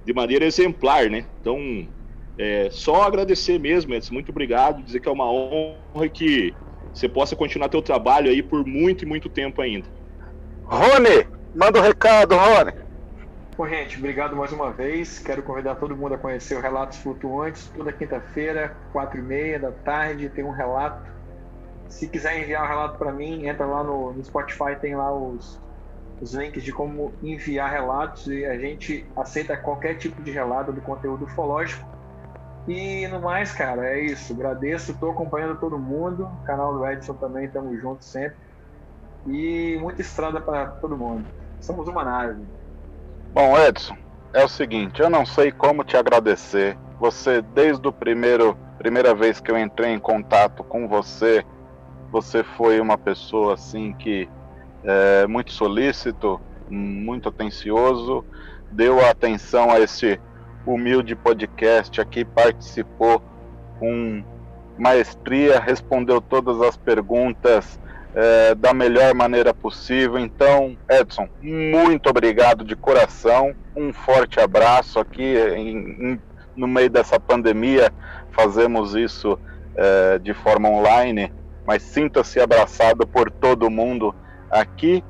de 0.06 0.14
maneira 0.14 0.46
exemplar, 0.46 1.10
né? 1.10 1.26
Então, 1.42 1.88
é, 2.38 2.70
só 2.70 3.02
agradecer 3.02 3.60
mesmo, 3.60 3.96
Edson. 3.96 4.14
Muito 4.14 4.30
obrigado. 4.30 4.84
Dizer 4.84 5.00
que 5.00 5.10
é 5.10 5.12
uma 5.12 5.30
honra 5.30 6.08
que 6.08 6.54
você 6.98 7.08
possa 7.08 7.36
continuar 7.36 7.70
teu 7.70 7.82
trabalho 7.82 8.30
aí 8.30 8.42
por 8.42 8.66
muito 8.66 9.04
e 9.04 9.08
muito 9.08 9.30
tempo 9.30 9.62
ainda. 9.62 9.88
Rony, 10.64 11.28
manda 11.56 11.80
um 11.80 11.84
recado, 11.84 12.36
Rony. 12.36 12.74
Bom, 13.56 13.68
gente, 13.68 13.98
obrigado 13.98 14.36
mais 14.36 14.52
uma 14.52 14.72
vez. 14.72 15.20
Quero 15.20 15.44
convidar 15.44 15.76
todo 15.76 15.96
mundo 15.96 16.16
a 16.16 16.18
conhecer 16.18 16.56
o 16.56 16.62
Relatos 16.62 16.98
Flutuantes. 16.98 17.72
Toda 17.76 17.92
quinta-feira, 17.92 18.76
quatro 18.92 19.20
e 19.20 19.22
meia 19.22 19.60
da 19.60 19.72
tarde, 19.72 20.30
tem 20.30 20.44
um 20.44 20.52
relato. 20.52 21.08
Se 21.88 22.08
quiser 22.08 22.42
enviar 22.42 22.64
um 22.64 22.68
relato 22.68 22.98
para 22.98 23.12
mim, 23.12 23.48
entra 23.48 23.66
lá 23.66 23.84
no, 23.84 24.14
no 24.14 24.24
Spotify, 24.24 24.76
tem 24.80 24.96
lá 24.96 25.12
os, 25.14 25.60
os 26.20 26.34
links 26.34 26.64
de 26.64 26.72
como 26.72 27.14
enviar 27.24 27.72
relatos 27.72 28.28
e 28.28 28.46
a 28.46 28.58
gente 28.58 29.06
aceita 29.16 29.56
qualquer 29.56 29.96
tipo 29.96 30.22
de 30.22 30.32
relato 30.32 30.72
do 30.72 30.82
conteúdo 30.82 31.26
ufológico. 31.26 31.97
E 32.68 33.08
no 33.08 33.22
mais, 33.22 33.54
cara, 33.54 33.86
é 33.88 34.02
isso. 34.02 34.34
Agradeço, 34.34 34.92
estou 34.92 35.12
acompanhando 35.12 35.60
todo 35.60 35.78
mundo. 35.78 36.30
Canal 36.46 36.74
do 36.74 36.86
Edson 36.86 37.14
também, 37.14 37.46
estamos 37.46 37.80
juntos 37.80 38.08
sempre. 38.08 38.38
E 39.26 39.78
muita 39.80 40.02
estrada 40.02 40.42
para 40.42 40.68
todo 40.68 40.98
mundo. 40.98 41.26
Somos 41.62 41.88
uma 41.88 42.04
nave. 42.04 42.44
Bom, 43.34 43.58
Edson, 43.58 43.96
é 44.34 44.44
o 44.44 44.48
seguinte, 44.48 45.02
eu 45.02 45.10
não 45.10 45.26
sei 45.26 45.52
como 45.52 45.84
te 45.84 45.96
agradecer. 45.96 46.78
Você, 47.00 47.42
desde 47.42 47.88
o 47.88 47.94
primeiro 47.94 48.58
primeira 48.78 49.14
vez 49.14 49.40
que 49.40 49.52
eu 49.52 49.58
entrei 49.58 49.92
em 49.92 50.00
contato 50.00 50.64
com 50.64 50.88
você, 50.88 51.44
você 52.12 52.44
foi 52.44 52.80
uma 52.80 52.98
pessoa 52.98 53.56
assim 53.56 53.92
que 53.94 54.30
é 54.84 55.26
muito 55.28 55.52
solícito, 55.52 56.40
muito 56.70 57.28
atencioso, 57.30 58.24
deu 58.72 59.04
atenção 59.06 59.72
a 59.72 59.80
esse 59.80 60.20
humilde 60.68 61.16
podcast 61.16 62.00
aqui, 62.02 62.26
participou 62.26 63.22
com 63.80 64.24
maestria, 64.78 65.60
respondeu 65.60 66.22
todas 66.22 66.62
as 66.62 66.76
perguntas 66.78 67.80
é, 68.14 68.56
da 68.56 68.74
melhor 68.74 69.14
maneira 69.14 69.54
possível. 69.54 70.20
Então, 70.20 70.78
Edson, 70.90 71.28
muito 71.42 72.10
obrigado 72.10 72.64
de 72.64 72.76
coração. 72.76 73.56
Um 73.76 73.94
forte 73.94 74.40
abraço 74.40 75.00
aqui 75.00 75.36
em, 75.56 75.78
em, 75.78 76.22
no 76.56 76.68
meio 76.68 76.90
dessa 76.90 77.20
pandemia. 77.20 77.92
Fazemos 78.32 78.96
isso 78.96 79.40
é, 79.76 80.20
de 80.20 80.34
forma 80.34 80.70
online, 80.70 81.32
mas 81.66 81.84
sinta-se 81.84 82.40
abraçado 82.40 83.06
por 83.08 83.32
todo 83.32 83.70
mundo 83.70 84.14
aqui. 84.50 85.04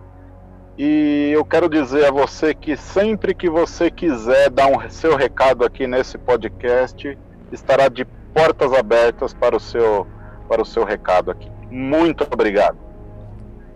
E 0.77 1.31
eu 1.33 1.43
quero 1.43 1.67
dizer 1.67 2.05
a 2.05 2.11
você 2.11 2.53
que 2.53 2.77
sempre 2.77 3.33
que 3.33 3.49
você 3.49 3.89
quiser 3.89 4.49
dar 4.51 4.67
um 4.67 4.87
seu 4.89 5.15
recado 5.15 5.65
aqui 5.65 5.87
nesse 5.87 6.17
podcast, 6.19 7.17
estará 7.51 7.87
de 7.87 8.05
portas 8.33 8.71
abertas 8.73 9.33
para 9.33 9.55
o 9.55 9.59
seu 9.59 10.05
para 10.47 10.61
o 10.61 10.65
seu 10.65 10.85
recado 10.85 11.31
aqui. 11.31 11.49
Muito 11.69 12.25
obrigado. 12.31 12.77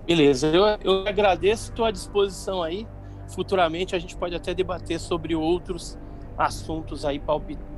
Beleza, 0.06 0.48
eu, 0.48 0.64
eu 0.84 1.08
agradeço, 1.08 1.72
estou 1.72 1.86
à 1.86 1.92
disposição 1.92 2.62
aí. 2.62 2.88
Futuramente 3.28 3.96
a 3.96 4.00
gente 4.00 4.16
pode 4.16 4.36
até 4.36 4.54
debater 4.54 5.00
sobre 5.00 5.36
outros 5.36 5.98
assuntos 6.38 7.04
aí 7.04 7.20
palpitantes. 7.20 7.72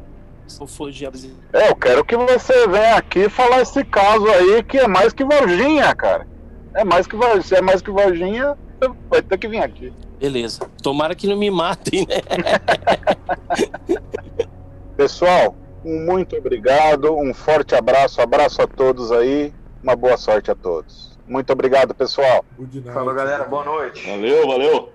É, 1.54 1.70
eu 1.70 1.76
quero 1.76 2.04
que 2.04 2.18
você 2.18 2.68
venha 2.68 2.98
aqui 2.98 3.30
falar 3.30 3.62
esse 3.62 3.84
caso 3.86 4.28
aí 4.28 4.62
que 4.64 4.78
é 4.78 4.88
mais 4.88 5.14
que 5.14 5.24
Varginha, 5.24 5.96
cara. 5.96 6.28
É 6.76 6.84
mais 6.84 7.06
que 7.08 7.16
Varginha, 7.16 7.60
é 7.60 7.62
mais 7.62 7.82
que 7.82 7.92
Varginha, 7.92 8.58
vai 9.10 9.22
ter 9.22 9.38
que 9.38 9.48
vir 9.48 9.62
aqui. 9.62 9.94
Beleza. 10.20 10.68
Tomara 10.82 11.14
que 11.16 11.28
não 11.28 11.38
me 11.38 11.52
matem, 11.52 12.08
né? 12.08 12.22
Pessoal, 14.98 15.56
um 15.84 16.06
muito 16.06 16.36
obrigado, 16.36 17.16
um 17.16 17.34
forte 17.34 17.76
abraço, 17.76 18.22
abraço 18.22 18.62
a 18.62 18.68
todos 18.68 19.12
aí, 19.12 19.54
uma 19.82 19.96
boa 19.96 20.18
sorte 20.18 20.50
a 20.50 20.56
todos. 20.56 21.14
Muito 21.28 21.52
obrigado, 21.54 21.94
pessoal. 21.96 22.44
Falou, 22.94 23.14
galera. 23.14 23.46
Boa 23.46 23.64
noite. 23.64 24.06
Valeu, 24.10 24.48
valeu. 24.48 24.94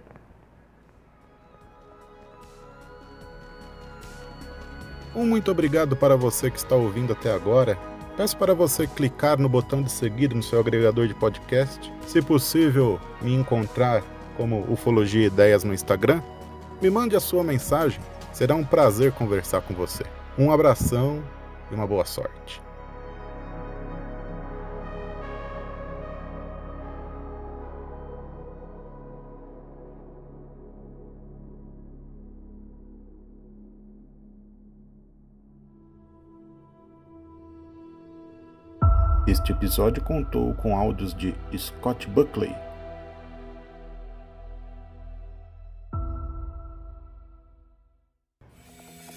Um 5.17 5.27
muito 5.27 5.51
obrigado 5.51 5.97
para 5.97 6.17
você 6.17 6.51
que 6.51 6.59
está 6.59 6.77
ouvindo 6.77 7.13
até 7.13 7.33
agora. 7.33 7.79
Peço 8.19 8.37
para 8.37 8.53
você 8.53 8.85
clicar 8.85 9.39
no 9.39 9.49
botão 9.49 9.81
de 9.81 9.93
seguir 9.93 10.35
no 10.35 10.43
seu 10.43 10.59
agregador 10.59 11.07
de 11.07 11.15
podcast. 11.15 11.93
Se 12.05 12.21
possível, 12.21 12.99
me 13.23 13.33
encontrar 13.33 14.03
como 14.37 14.67
Ufologia 14.69 15.25
Ideias 15.25 15.63
no 15.63 15.73
Instagram. 15.73 16.21
Me 16.83 16.91
mande 16.91 17.15
a 17.15 17.21
sua 17.21 17.45
mensagem. 17.45 18.01
Será 18.33 18.57
um 18.57 18.65
prazer 18.65 19.13
conversar 19.13 19.61
com 19.61 19.73
você. 19.73 20.03
Um 20.37 20.51
abração 20.51 21.23
e 21.71 21.77
uma 21.77 21.87
boa 21.87 22.05
sorte. 22.05 22.61
Este 39.29 39.53
episódio 39.53 40.03
contou 40.03 40.55
com 40.55 40.75
áudios 40.75 41.13
de 41.13 41.35
Scott 41.55 42.09
Buckley. 42.09 42.51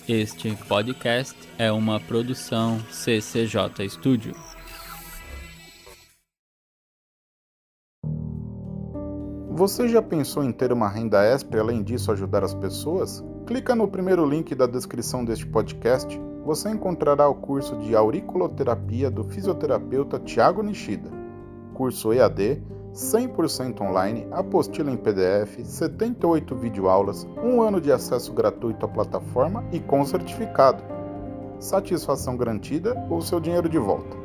Este 0.09 0.53
podcast 0.67 1.37
é 1.57 1.71
uma 1.71 1.97
produção 1.97 2.77
CCJ 2.89 3.87
Studio. 3.87 4.33
Você 9.51 9.87
já 9.87 10.01
pensou 10.01 10.43
em 10.43 10.51
ter 10.51 10.73
uma 10.73 10.89
renda 10.89 11.23
extra 11.23 11.55
e 11.55 11.61
além 11.61 11.81
disso 11.81 12.11
ajudar 12.11 12.43
as 12.43 12.53
pessoas? 12.53 13.23
Clica 13.47 13.73
no 13.73 13.87
primeiro 13.87 14.29
link 14.29 14.53
da 14.55 14.67
descrição 14.67 15.23
deste 15.23 15.47
podcast 15.47 16.19
você 16.45 16.69
encontrará 16.69 17.27
o 17.29 17.35
curso 17.35 17.75
de 17.77 17.95
auriculoterapia 17.95 19.11
do 19.11 19.23
fisioterapeuta 19.23 20.19
Tiago 20.19 20.63
Nishida. 20.63 21.09
Curso 21.73 22.11
EAD, 22.11 22.63
100% 22.93 23.81
online, 23.81 24.27
apostila 24.31 24.91
em 24.91 24.97
PDF, 24.97 25.63
78 25.63 26.55
videoaulas, 26.55 27.27
um 27.43 27.61
ano 27.61 27.79
de 27.79 27.91
acesso 27.91 28.33
gratuito 28.33 28.85
à 28.85 28.89
plataforma 28.89 29.63
e 29.71 29.79
com 29.79 30.03
certificado. 30.03 30.83
Satisfação 31.59 32.35
garantida 32.35 32.95
ou 33.09 33.21
seu 33.21 33.39
dinheiro 33.39 33.69
de 33.69 33.77
volta. 33.77 34.17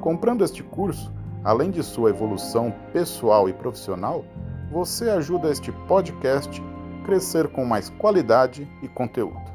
Comprando 0.00 0.44
este 0.44 0.62
curso, 0.62 1.12
além 1.44 1.70
de 1.70 1.82
sua 1.82 2.10
evolução 2.10 2.74
pessoal 2.92 3.48
e 3.48 3.52
profissional, 3.52 4.24
você 4.72 5.08
ajuda 5.08 5.50
este 5.50 5.70
podcast 5.86 6.60
crescer 7.06 7.48
com 7.48 7.64
mais 7.64 7.90
qualidade 7.90 8.68
e 8.82 8.88
conteúdo. 8.88 9.53